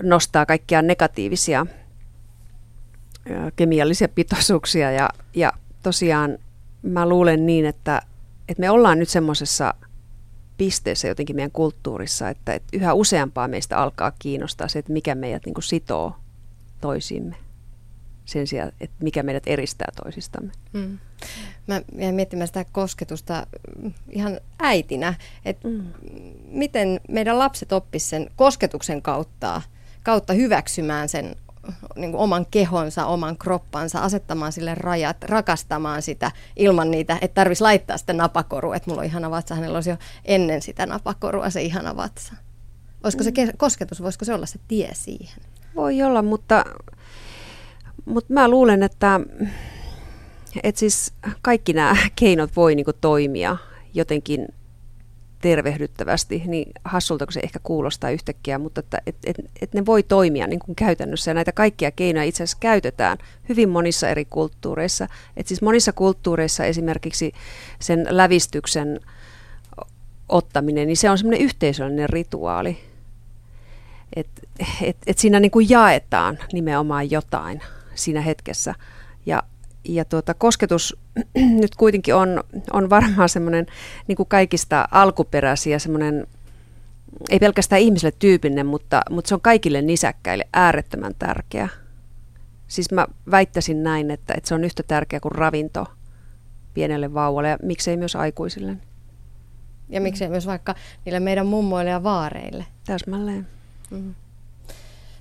nostaa 0.02 0.46
kaikkia 0.46 0.82
negatiivisia 0.82 1.66
kemiallisia 3.56 4.08
pitoisuuksia 4.08 4.90
ja, 4.90 5.08
ja 5.34 5.52
tosiaan 5.82 6.38
mä 6.82 7.08
luulen 7.08 7.46
niin, 7.46 7.66
että, 7.66 8.02
että 8.48 8.60
me 8.60 8.70
ollaan 8.70 8.98
nyt 8.98 9.08
semmoisessa 9.08 9.74
pisteessä 10.56 11.08
jotenkin 11.08 11.36
meidän 11.36 11.50
kulttuurissa, 11.50 12.28
että, 12.28 12.54
että 12.54 12.68
yhä 12.72 12.94
useampaa 12.94 13.48
meistä 13.48 13.78
alkaa 13.78 14.12
kiinnostaa 14.18 14.68
se, 14.68 14.78
että 14.78 14.92
mikä 14.92 15.14
meidät 15.14 15.46
niin 15.46 15.54
sitoo 15.62 16.16
toisimme 16.80 17.36
sen 18.24 18.46
sijaan, 18.46 18.72
että 18.80 18.96
mikä 19.02 19.22
meidät 19.22 19.42
eristää 19.46 19.88
toisistamme. 20.02 20.52
Mm. 20.72 20.98
Mä 21.66 21.80
jäin 21.98 22.14
miettimään 22.14 22.46
sitä 22.46 22.64
kosketusta 22.72 23.46
ihan 24.10 24.40
äitinä, 24.58 25.14
että 25.44 25.68
mm. 25.68 25.86
miten 26.48 27.00
meidän 27.08 27.38
lapset 27.38 27.72
oppisivat 27.72 28.10
sen 28.10 28.30
kosketuksen 28.36 29.02
kautta, 29.02 29.62
kautta 30.02 30.32
hyväksymään 30.32 31.08
sen 31.08 31.36
niin 31.96 32.10
kuin 32.10 32.20
oman 32.20 32.46
kehonsa, 32.50 33.06
oman 33.06 33.38
kroppansa, 33.38 34.00
asettamaan 34.00 34.52
sille 34.52 34.74
rajat, 34.74 35.24
rakastamaan 35.24 36.02
sitä 36.02 36.30
ilman 36.56 36.90
niitä, 36.90 37.18
että 37.20 37.34
tarvitsisi 37.34 37.62
laittaa 37.62 37.98
sitä 37.98 38.12
napakorua, 38.12 38.76
että 38.76 38.90
mulla 38.90 39.00
on 39.00 39.06
ihana 39.06 39.30
vatsa, 39.30 39.54
hänellä 39.54 39.76
olisi 39.76 39.90
jo 39.90 39.96
ennen 40.24 40.62
sitä 40.62 40.86
napakorua 40.86 41.50
se 41.50 41.62
ihana 41.62 41.96
vatsa. 41.96 42.34
Olisiko 43.04 43.24
se 43.24 43.30
mm. 43.30 43.52
kosketus, 43.56 44.02
voisiko 44.02 44.24
se 44.24 44.34
olla 44.34 44.46
se 44.46 44.58
tie 44.68 44.90
siihen? 44.92 45.42
Voi 45.76 46.02
olla, 46.02 46.22
mutta, 46.22 46.64
mutta 48.04 48.32
mä 48.32 48.48
luulen, 48.48 48.82
että, 48.82 49.20
että 50.62 50.78
siis 50.78 51.12
kaikki 51.42 51.72
nämä 51.72 51.96
keinot 52.16 52.56
voi 52.56 52.74
niin 52.74 52.86
toimia 53.00 53.56
jotenkin 53.94 54.48
tervehdyttävästi, 55.40 56.42
niin 56.46 56.72
hassulta 56.84 57.26
kun 57.26 57.32
se 57.32 57.40
ehkä 57.40 57.58
kuulostaa 57.62 58.10
yhtäkkiä, 58.10 58.58
mutta 58.58 58.80
että 58.80 59.02
et, 59.06 59.16
et, 59.24 59.36
et 59.62 59.74
ne 59.74 59.86
voi 59.86 60.02
toimia 60.02 60.46
niin 60.46 60.60
kuin 60.60 60.76
käytännössä 60.76 61.30
ja 61.30 61.34
näitä 61.34 61.52
kaikkia 61.52 61.90
keinoja 61.90 62.24
itse 62.24 62.42
asiassa 62.42 62.58
käytetään 62.60 63.18
hyvin 63.48 63.68
monissa 63.68 64.08
eri 64.08 64.24
kulttuureissa. 64.24 65.06
Et 65.36 65.46
siis 65.46 65.62
monissa 65.62 65.92
kulttuureissa 65.92 66.64
esimerkiksi 66.64 67.32
sen 67.78 68.06
lävistyksen 68.10 69.00
ottaminen, 70.28 70.86
niin 70.86 70.96
se 70.96 71.10
on 71.10 71.18
semmoinen 71.18 71.44
yhteisöllinen 71.44 72.10
rituaali. 72.10 72.78
Että 74.16 74.42
et, 74.82 74.96
et 75.06 75.18
siinä 75.18 75.40
niin 75.40 75.50
kuin 75.50 75.70
jaetaan 75.70 76.38
nimenomaan 76.52 77.10
jotain 77.10 77.60
siinä 77.94 78.20
hetkessä. 78.20 78.74
Ja 79.26 79.42
ja 79.84 80.04
tuota, 80.04 80.34
kosketus 80.34 80.96
nyt 81.62 81.74
kuitenkin 81.76 82.14
on, 82.14 82.44
on 82.72 82.90
varmaan 82.90 83.28
semmoinen 83.28 83.66
niin 84.06 84.16
kuin 84.16 84.28
kaikista 84.28 84.88
alkuperäisiä 84.90 85.78
semmoinen, 85.78 86.26
ei 87.30 87.38
pelkästään 87.38 87.82
ihmiselle 87.82 88.16
tyypillinen, 88.18 88.66
mutta, 88.66 89.02
mutta 89.10 89.28
se 89.28 89.34
on 89.34 89.40
kaikille 89.40 89.82
nisäkkäille 89.82 90.48
äärettömän 90.52 91.14
tärkeä. 91.18 91.68
Siis 92.68 92.92
mä 92.92 93.06
väittäisin 93.30 93.82
näin, 93.82 94.10
että, 94.10 94.34
että 94.36 94.48
se 94.48 94.54
on 94.54 94.64
yhtä 94.64 94.82
tärkeä 94.82 95.20
kuin 95.20 95.32
ravinto 95.32 95.86
pienelle 96.74 97.14
vauvalle 97.14 97.48
ja 97.48 97.58
miksei 97.62 97.96
myös 97.96 98.16
aikuisille. 98.16 98.76
Ja 99.88 100.00
miksei 100.00 100.28
myös 100.28 100.46
vaikka 100.46 100.74
niille 101.04 101.20
meidän 101.20 101.46
mummoille 101.46 101.90
ja 101.90 102.02
vaareille. 102.02 102.66
Täsmälleen. 102.86 103.46
Mm. 103.90 104.14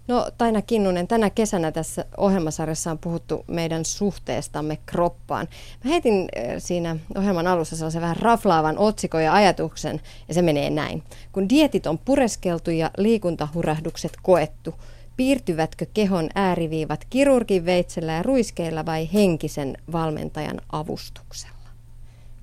No 0.10 0.32
Taina 0.38 0.62
Kinnunen, 0.62 1.08
tänä 1.08 1.30
kesänä 1.30 1.72
tässä 1.72 2.06
ohjelmasarjassa 2.18 2.92
on 2.92 2.98
puhuttu 2.98 3.46
meidän 3.48 3.86
suhteestamme 3.86 4.78
kroppaan. 4.86 5.48
Mä 5.84 5.92
heitin 5.92 6.30
siinä 6.58 6.96
ohjelman 7.18 7.48
alussa 7.48 7.76
sellaisen 7.76 8.02
vähän 8.02 8.16
raflaavan 8.16 8.78
otsikon 8.78 9.24
ja 9.24 9.34
ajatuksen, 9.34 10.02
ja 10.28 10.34
se 10.34 10.42
menee 10.42 10.70
näin. 10.70 11.04
Kun 11.32 11.50
dietit 11.50 11.88
on 11.88 11.98
pureskeltu 11.98 12.72
ja 12.72 12.92
liikuntahurahdukset 12.98 14.12
koettu, 14.22 14.76
piirtyvätkö 15.18 15.86
kehon 15.94 16.30
ääriviivat 16.36 17.06
kirurgin 17.10 17.66
veitsellä 17.66 18.12
ja 18.12 18.24
ruiskeilla 18.24 18.86
vai 18.86 19.10
henkisen 19.14 19.78
valmentajan 19.92 20.62
avustuksella? 20.72 21.70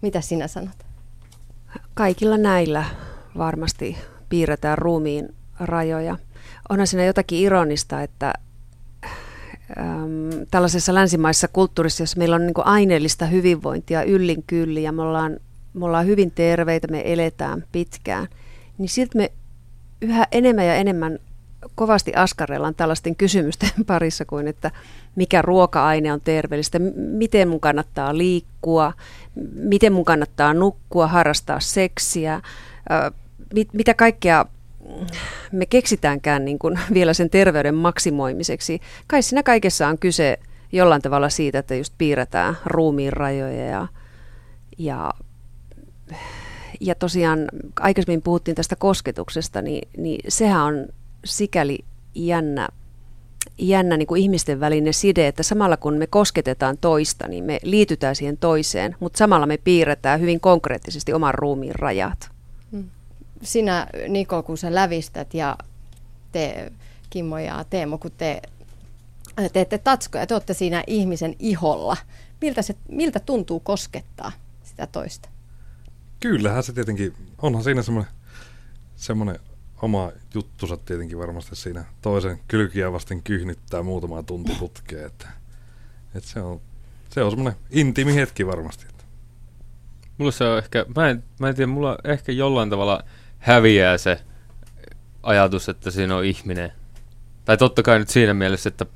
Mitä 0.03 0.21
sinä 0.21 0.49
sanot? 0.49 0.87
Kaikilla 1.95 2.37
näillä 2.37 2.85
varmasti 3.39 3.97
piirretään 4.29 4.79
ruumiin 4.79 5.35
rajoja 5.61 6.17
onhan 6.68 6.86
siinä 6.86 7.05
jotakin 7.05 7.38
ironista, 7.38 8.03
että 8.03 8.32
äm, 9.78 10.47
tällaisessa 10.51 10.94
länsimaisessa 10.94 11.49
kulttuurissa, 11.49 12.03
jossa 12.03 12.18
meillä 12.18 12.36
on 12.36 12.47
niin 12.47 12.55
aineellista 12.64 13.26
hyvinvointia 13.26 14.03
yllin 14.03 14.44
kyllin 14.47 14.82
ja 14.82 14.92
me 14.92 15.03
ollaan, 15.03 15.36
me 15.74 15.84
ollaan 15.84 16.07
hyvin 16.07 16.30
terveitä, 16.30 16.88
me 16.88 17.03
eletään 17.05 17.64
pitkään, 17.72 18.28
niin 18.78 18.88
silti 18.88 19.18
me 19.18 19.32
yhä 20.01 20.26
enemmän 20.32 20.66
ja 20.66 20.74
enemmän 20.74 21.18
kovasti 21.74 22.12
askarellaan 22.14 22.74
tällaisten 22.74 23.16
kysymysten 23.16 23.70
parissa 23.86 24.24
kuin, 24.24 24.49
että 24.49 24.70
mikä 25.16 25.42
ruoka-aine 25.42 26.12
on 26.12 26.20
terveellistä, 26.20 26.78
miten 26.97 27.49
mun 27.49 27.61
kannattaa 27.61 28.18
liikkua, 28.18 28.92
miten 29.55 29.92
mun 29.92 30.05
kannattaa 30.05 30.55
nukkua, 30.55 31.07
harrastaa 31.07 31.61
seksiä, 31.61 32.40
mit, 33.55 33.68
mitä 33.72 33.94
kaikkea 33.94 34.44
me 35.53 35.66
keksitäänkään 35.66 36.45
niin 36.45 36.59
kuin 36.59 36.78
vielä 36.95 37.14
sen 37.14 37.30
terveyden 37.30 37.74
maksimoimiseksi. 37.74 38.80
Kai 39.07 39.22
siinä 39.22 39.43
kaikessa 39.43 39.89
on 39.89 39.99
kyse 39.99 40.39
jollain 40.72 41.03
tavalla 41.03 41.28
siitä, 41.28 41.59
että 41.59 41.74
just 41.74 41.95
piirretään 41.99 42.57
ruumiin 42.66 43.12
rajoja 43.12 43.66
ja, 43.66 43.87
ja, 44.78 45.11
ja 46.80 46.95
tosiaan 46.95 47.45
aikaisemmin 47.80 48.22
puhuttiin 48.22 48.55
tästä 48.55 48.76
kosketuksesta, 48.76 49.62
niin, 49.62 49.89
niin 49.97 50.20
sehän 50.28 50.62
on 50.62 50.87
sikäli 51.24 51.78
jännä, 52.14 52.68
jännä 53.59 53.97
niin 53.97 54.07
kuin 54.07 54.22
ihmisten 54.22 54.61
välinen 54.61 54.95
side, 54.95 55.26
että 55.26 55.43
samalla 55.43 55.76
kun 55.76 55.95
me 55.95 56.07
kosketetaan 56.07 56.78
toista, 56.80 57.28
niin 57.28 57.45
me 57.45 57.59
liitytään 57.62 58.16
siihen 58.16 58.37
toiseen, 58.37 58.97
mutta 59.01 59.18
samalla 59.18 59.47
me 59.47 59.57
piirretään 59.57 60.20
hyvin 60.20 60.41
konkreettisesti 60.41 61.12
oman 61.12 61.34
ruumiin 61.34 61.74
rajat 61.74 62.36
sinä 63.47 63.86
Niko, 64.09 64.42
kun 64.42 64.59
sä 64.59 64.74
lävistät 64.74 65.34
ja 65.34 65.59
te 66.32 66.72
Kimmo 67.11 67.38
ja 67.38 67.64
Teemo, 67.70 67.99
kun 67.99 68.11
te 68.11 68.42
teette 69.53 69.78
tatskoja, 69.78 70.26
te 70.26 70.34
olette 70.34 70.55
siinä 70.55 70.84
ihmisen 70.86 71.36
iholla. 71.38 71.97
Miltä, 72.40 72.62
se, 72.62 72.76
miltä 72.88 73.20
tuntuu 73.20 73.61
koskettaa 73.61 74.32
sitä 74.64 74.86
toista? 74.86 75.28
Kyllähän 76.20 76.62
se 76.62 76.72
tietenkin, 76.72 77.14
onhan 77.42 77.64
siinä 77.64 77.82
semmoinen, 77.82 78.12
semmoinen 78.97 79.38
oma 79.82 80.12
juttusa 80.34 80.76
tietenkin 80.76 81.18
varmasti 81.18 81.57
siinä 81.57 81.84
toisen 82.03 82.40
kylkiä 82.49 82.92
vasten 82.92 83.22
kyhnyttää 83.22 83.82
muutamaa 83.82 84.22
tunti 84.22 84.53
putkeen, 84.59 85.07
että, 85.07 85.28
että 86.14 86.28
se 86.28 86.40
on, 86.40 86.61
se 87.11 87.22
on 87.22 87.30
semmoinen 87.30 87.61
intiimi 87.70 88.14
hetki 88.14 88.47
varmasti. 88.47 88.86
Mulla 90.18 90.32
se 90.32 90.44
on 90.44 90.59
ehkä, 90.59 90.86
mä 90.97 91.09
en, 91.09 91.24
mä 91.40 91.49
en 91.49 91.55
tiedä, 91.55 91.72
mulla 91.72 91.99
ehkä 92.05 92.32
jollain 92.32 92.70
tavalla 92.70 93.05
häviää 93.39 93.99
se 93.99 94.20
ajatus, 95.22 95.68
että 95.68 95.91
siinä 95.91 96.16
on 96.16 96.24
ihminen. 96.24 96.72
Tai 97.45 97.57
totta 97.57 97.82
kai 97.82 97.99
nyt 97.99 98.09
siinä 98.09 98.34
mielessä, 98.34 98.68
että 98.68 98.87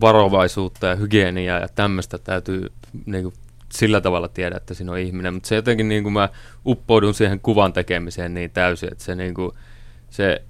varovaisuutta 0.00 0.86
ja 0.86 0.94
hygieniaa 0.94 1.58
ja 1.58 1.68
tämmöistä 1.68 2.18
täytyy 2.18 2.72
niin 3.06 3.22
kuin, 3.22 3.34
sillä 3.72 4.00
tavalla 4.00 4.28
tiedä, 4.28 4.56
että 4.56 4.74
siinä 4.74 4.92
on 4.92 4.98
ihminen. 4.98 5.34
Mutta 5.34 5.46
se 5.48 5.54
jotenkin 5.54 5.88
niin 5.88 6.02
kuin 6.02 6.12
mä 6.12 6.28
uppoudun 6.66 7.14
siihen 7.14 7.40
kuvan 7.40 7.72
tekemiseen 7.72 8.34
niin 8.34 8.50
täysin, 8.50 8.92
että 8.92 9.04
se, 9.04 9.14
niin 9.14 9.34
kuin, 9.34 9.52
se 10.10 10.44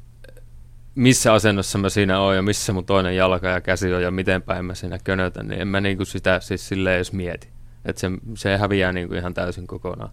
missä 0.94 1.32
asennossa 1.32 1.78
mä 1.78 1.88
siinä 1.88 2.20
oon 2.20 2.36
ja 2.36 2.42
missä 2.42 2.72
mun 2.72 2.84
toinen 2.84 3.16
jalka 3.16 3.48
ja 3.48 3.60
käsi 3.60 3.94
on 3.94 4.02
ja 4.02 4.10
miten 4.10 4.42
päin 4.42 4.64
mä 4.64 4.74
siinä 4.74 4.98
könötän, 5.04 5.48
niin 5.48 5.60
en 5.60 5.68
mä 5.68 5.80
niin 5.80 5.96
kuin 5.96 6.06
sitä 6.06 6.40
siis 6.40 6.68
silleen 6.68 6.96
edes 6.96 7.12
mieti. 7.12 7.48
Että 7.84 8.00
se, 8.00 8.10
se 8.34 8.56
häviää 8.56 8.92
niin 8.92 9.08
kuin 9.08 9.18
ihan 9.18 9.34
täysin 9.34 9.66
kokonaan 9.66 10.10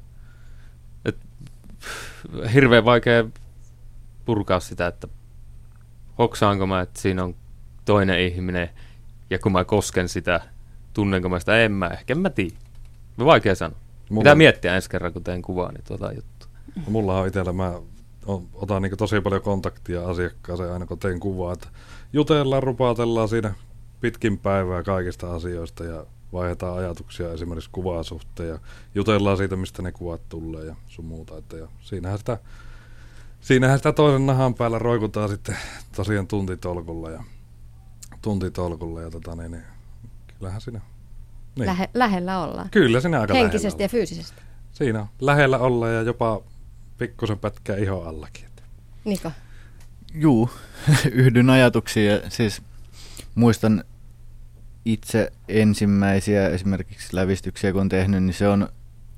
hirveän 2.54 2.86
vaikea 2.86 3.26
purkaa 4.26 4.60
sitä, 4.60 4.88
että 4.88 5.08
hoksaanko 6.18 6.68
mä, 6.68 6.82
että 6.82 7.02
siinä 7.02 7.24
on 7.24 7.36
toinen 7.86 8.20
ihminen, 8.20 8.70
ja 9.30 9.40
kun 9.40 9.52
mä 9.52 9.64
kosken 9.64 10.10
sitä, 10.10 10.42
tunnenko 10.94 11.30
mä 11.30 11.40
sitä, 11.40 11.62
en 11.62 11.72
mä, 11.72 11.88
ehkä 11.88 12.14
en 12.14 12.20
mä 12.20 12.30
tiedä. 12.30 12.56
Vaikea 13.20 13.56
sanoa. 13.56 13.80
Mulla... 14.10 14.22
Pitää 14.22 14.36
miettiä 14.36 14.76
ensi 14.76 14.90
kerran, 14.90 15.14
kun 15.14 15.24
teen 15.24 15.42
kuvaa, 15.42 15.72
niin 15.72 15.84
tuota 15.88 16.12
juttua. 16.12 16.50
Mulla 16.88 17.20
on 17.20 17.28
itsellä, 17.28 17.54
mä 17.54 17.74
otan 18.54 18.82
niin 18.82 18.98
tosi 18.98 19.22
paljon 19.22 19.42
kontaktia 19.42 20.08
asiakkaaseen 20.08 20.72
aina 20.72 20.86
kun 20.86 21.00
teen 21.00 21.20
kuvaa, 21.20 21.54
että 21.54 21.68
jutellaan, 22.14 22.64
rupaatellaan 22.64 23.30
siinä 23.30 23.54
pitkin 24.02 24.38
päivää 24.38 24.84
kaikista 24.84 25.36
asioista 25.36 25.84
ja 25.84 26.06
vaihdetaan 26.34 26.78
ajatuksia 26.78 27.34
esimerkiksi 27.34 27.70
kuvaa 27.72 28.04
suhteen 28.04 28.50
ja 28.50 28.60
jutellaan 28.96 29.38
siitä, 29.38 29.56
mistä 29.56 29.82
ne 29.82 29.92
kuvat 29.92 30.22
tulee 30.30 30.66
ja 30.66 30.76
sun 30.88 31.06
muuta. 31.06 31.38
Että 31.38 31.58
ja 31.58 31.68
siinähän, 31.82 32.18
sitä, 32.18 32.38
siinähän 33.42 33.80
sitä 33.80 33.94
toisen 33.94 34.26
nahan 34.26 34.54
päällä 34.54 34.80
roikutaan 34.80 35.30
sitten 35.30 35.58
tosiaan 35.96 36.28
tuntitolkulla 36.28 37.10
ja, 37.10 37.24
tuntitolkulla 38.22 39.02
ja 39.02 39.12
tota, 39.12 39.36
niin, 39.36 39.52
niin, 39.52 39.64
kyllähän 40.38 40.62
siinä... 40.62 40.82
Niin. 41.56 41.66
Lähe, 41.66 41.90
lähellä 41.94 42.44
ollaan. 42.44 42.70
Kyllä 42.70 43.02
siinä 43.02 43.22
aika 43.22 43.34
Henkisesti 43.34 43.84
ja 43.84 43.90
fyysisesti. 43.90 44.42
Siinä 44.72 45.00
on 45.00 45.08
lähellä 45.22 45.58
olla 45.58 45.90
ja 45.90 46.02
jopa 46.02 46.42
pikkusen 46.98 47.40
pätkää 47.40 47.78
iho 47.78 48.02
allakin. 48.02 48.50
Niko? 49.06 49.32
Juu, 50.14 50.50
yhdyn 51.12 51.50
ajatuksiin. 51.50 52.12
Ja 52.12 52.22
siis 52.30 52.62
muistan 53.36 53.84
itse 54.86 55.32
ensimmäisiä 55.48 56.50
esimerkiksi 56.50 57.16
lävistyksiä, 57.16 57.72
kun 57.72 57.82
on 57.82 57.90
tehnyt, 57.90 58.24
niin 58.24 58.34
se 58.34 58.48
on 58.48 58.70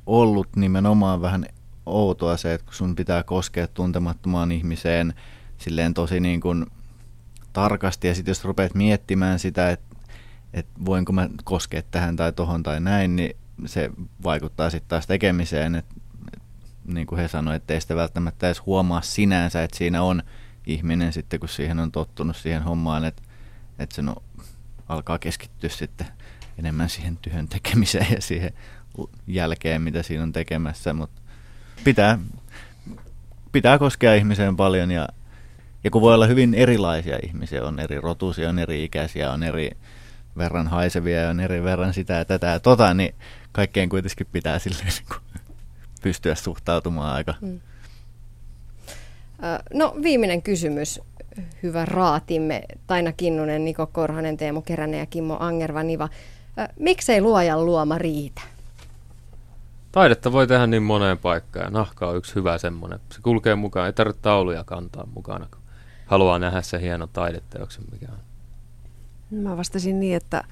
ollut 0.05 0.55
nimenomaan 0.55 1.21
vähän 1.21 1.45
outoa 1.85 2.37
se, 2.37 2.53
että 2.53 2.65
kun 2.65 2.73
sun 2.73 2.95
pitää 2.95 3.23
koskea 3.23 3.67
tuntemattomaan 3.67 4.51
ihmiseen 4.51 5.13
silleen 5.57 5.93
tosi 5.93 6.19
niin 6.19 6.41
kuin 6.41 6.65
tarkasti 7.53 8.07
ja 8.07 8.15
sitten 8.15 8.31
jos 8.31 8.45
rupeat 8.45 8.75
miettimään 8.75 9.39
sitä, 9.39 9.69
että, 9.69 9.95
että 10.53 10.71
voinko 10.85 11.13
mä 11.13 11.29
koskea 11.43 11.81
tähän 11.91 12.15
tai 12.15 12.33
tohon 12.33 12.63
tai 12.63 12.79
näin, 12.79 13.15
niin 13.15 13.35
se 13.65 13.89
vaikuttaa 14.23 14.69
sitten 14.69 14.89
taas 14.89 15.07
tekemiseen, 15.07 15.75
että, 15.75 15.95
niin 16.85 17.07
kuin 17.07 17.19
he 17.19 17.27
sanoivat, 17.27 17.61
että 17.61 17.73
ei 17.73 17.81
sitä 17.81 17.95
välttämättä 17.95 18.47
edes 18.47 18.65
huomaa 18.65 19.01
sinänsä, 19.01 19.63
että 19.63 19.77
siinä 19.77 20.03
on 20.03 20.23
ihminen 20.67 21.13
sitten, 21.13 21.39
kun 21.39 21.49
siihen 21.49 21.79
on 21.79 21.91
tottunut 21.91 22.35
siihen 22.35 22.63
hommaan, 22.63 23.05
että, 23.05 23.21
että 23.79 23.95
se 23.95 24.01
no, 24.01 24.15
alkaa 24.91 25.19
keskittyä 25.19 25.69
sitten 25.69 26.07
enemmän 26.59 26.89
siihen 26.89 27.17
työn 27.17 27.47
tekemiseen 27.47 28.07
ja 28.11 28.21
siihen 28.21 28.53
jälkeen, 29.27 29.81
mitä 29.81 30.03
siinä 30.03 30.23
on 30.23 30.33
tekemässä, 30.33 30.93
mutta 30.93 31.21
pitää, 31.83 32.19
pitää 33.51 33.77
koskea 33.77 34.15
ihmiseen 34.15 34.57
paljon 34.57 34.91
ja, 34.91 35.07
ja 35.83 35.91
kun 35.91 36.01
voi 36.01 36.13
olla 36.13 36.27
hyvin 36.27 36.53
erilaisia 36.53 37.19
ihmisiä, 37.23 37.63
on 37.63 37.79
eri 37.79 38.01
rotuisia, 38.01 38.49
on 38.49 38.59
eri 38.59 38.83
ikäisiä, 38.83 39.31
on 39.31 39.43
eri 39.43 39.71
verran 40.37 40.67
haisevia 40.67 41.21
ja 41.21 41.29
on 41.29 41.39
eri 41.39 41.63
verran 41.63 41.93
sitä 41.93 42.13
ja 42.13 42.25
tätä 42.25 42.47
ja 42.47 42.59
tota, 42.59 42.93
niin 42.93 43.15
kaikkeen 43.51 43.89
kuitenkin 43.89 44.27
pitää 44.31 44.59
silleen 44.59 44.87
niin 44.87 45.07
kuin 45.07 45.41
pystyä 46.01 46.35
suhtautumaan 46.35 47.15
aika. 47.15 47.33
Hmm. 47.41 47.59
No 49.73 49.95
viimeinen 50.03 50.41
kysymys, 50.41 51.01
hyvä 51.63 51.85
raatimme, 51.85 52.63
Taina 52.87 53.11
Kinnunen, 53.11 53.65
Niko 53.65 53.87
Korhonen, 53.87 54.37
Teemu 54.37 54.61
Keränen 54.61 54.99
ja 54.99 55.05
Kimmo 55.05 55.37
Angerva-Niva. 55.39 56.09
Miksei 56.79 57.21
luojan 57.21 57.65
luoma 57.65 57.97
riitä? 57.97 58.41
Taidetta 59.91 60.31
voi 60.31 60.47
tehdä 60.47 60.67
niin 60.67 60.83
moneen 60.83 61.17
paikkaan 61.17 61.65
ja 61.65 61.69
nahka 61.69 62.07
on 62.07 62.17
yksi 62.17 62.35
hyvä 62.35 62.57
semmoinen. 62.57 62.99
Se 63.11 63.21
kulkee 63.21 63.55
mukaan, 63.55 63.85
ei 63.85 63.93
tarvitse 63.93 64.21
tauluja 64.21 64.63
kantaa 64.63 65.07
mukana, 65.15 65.47
kun 65.51 65.61
haluaa 66.05 66.39
nähdä 66.39 66.61
se 66.61 66.81
hieno 66.81 67.07
taideteoksen, 67.07 67.83
mikä 67.91 68.07
on. 68.11 68.19
Mä 69.31 69.57
vastasin 69.57 69.99
niin, 69.99 70.15
että 70.15 70.43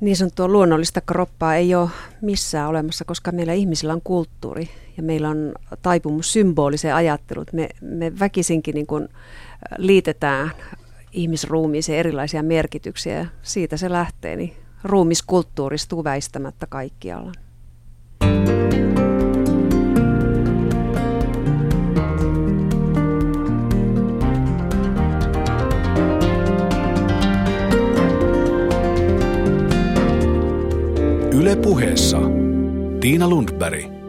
niin 0.00 0.16
sanottua 0.16 0.48
luonnollista 0.48 1.00
kroppaa 1.00 1.54
ei 1.54 1.74
ole 1.74 1.90
missään 2.20 2.68
olemassa, 2.68 3.04
koska 3.04 3.32
meillä 3.32 3.52
ihmisillä 3.52 3.92
on 3.92 4.02
kulttuuri 4.04 4.70
ja 4.96 5.02
meillä 5.02 5.28
on 5.28 5.52
taipumus 5.82 6.32
symboliseen 6.32 6.94
ajatteluun. 6.94 7.46
Me, 7.52 7.68
me 7.80 8.18
väkisinkin 8.18 8.74
niin 8.74 8.86
kuin 8.86 9.08
liitetään 9.78 10.50
ihmisruumiiseen 11.12 11.98
erilaisia 11.98 12.42
merkityksiä 12.42 13.14
ja 13.14 13.26
siitä 13.42 13.76
se 13.76 13.90
lähtee, 13.90 14.36
niin 14.36 14.56
ruumiskulttuuristuu 14.84 16.04
väistämättä 16.04 16.66
kaikkialla. 16.66 17.32
Yle 31.32 31.56
puheessa 31.56 32.18
Tiina 33.00 33.28
Lundberg. 33.28 33.99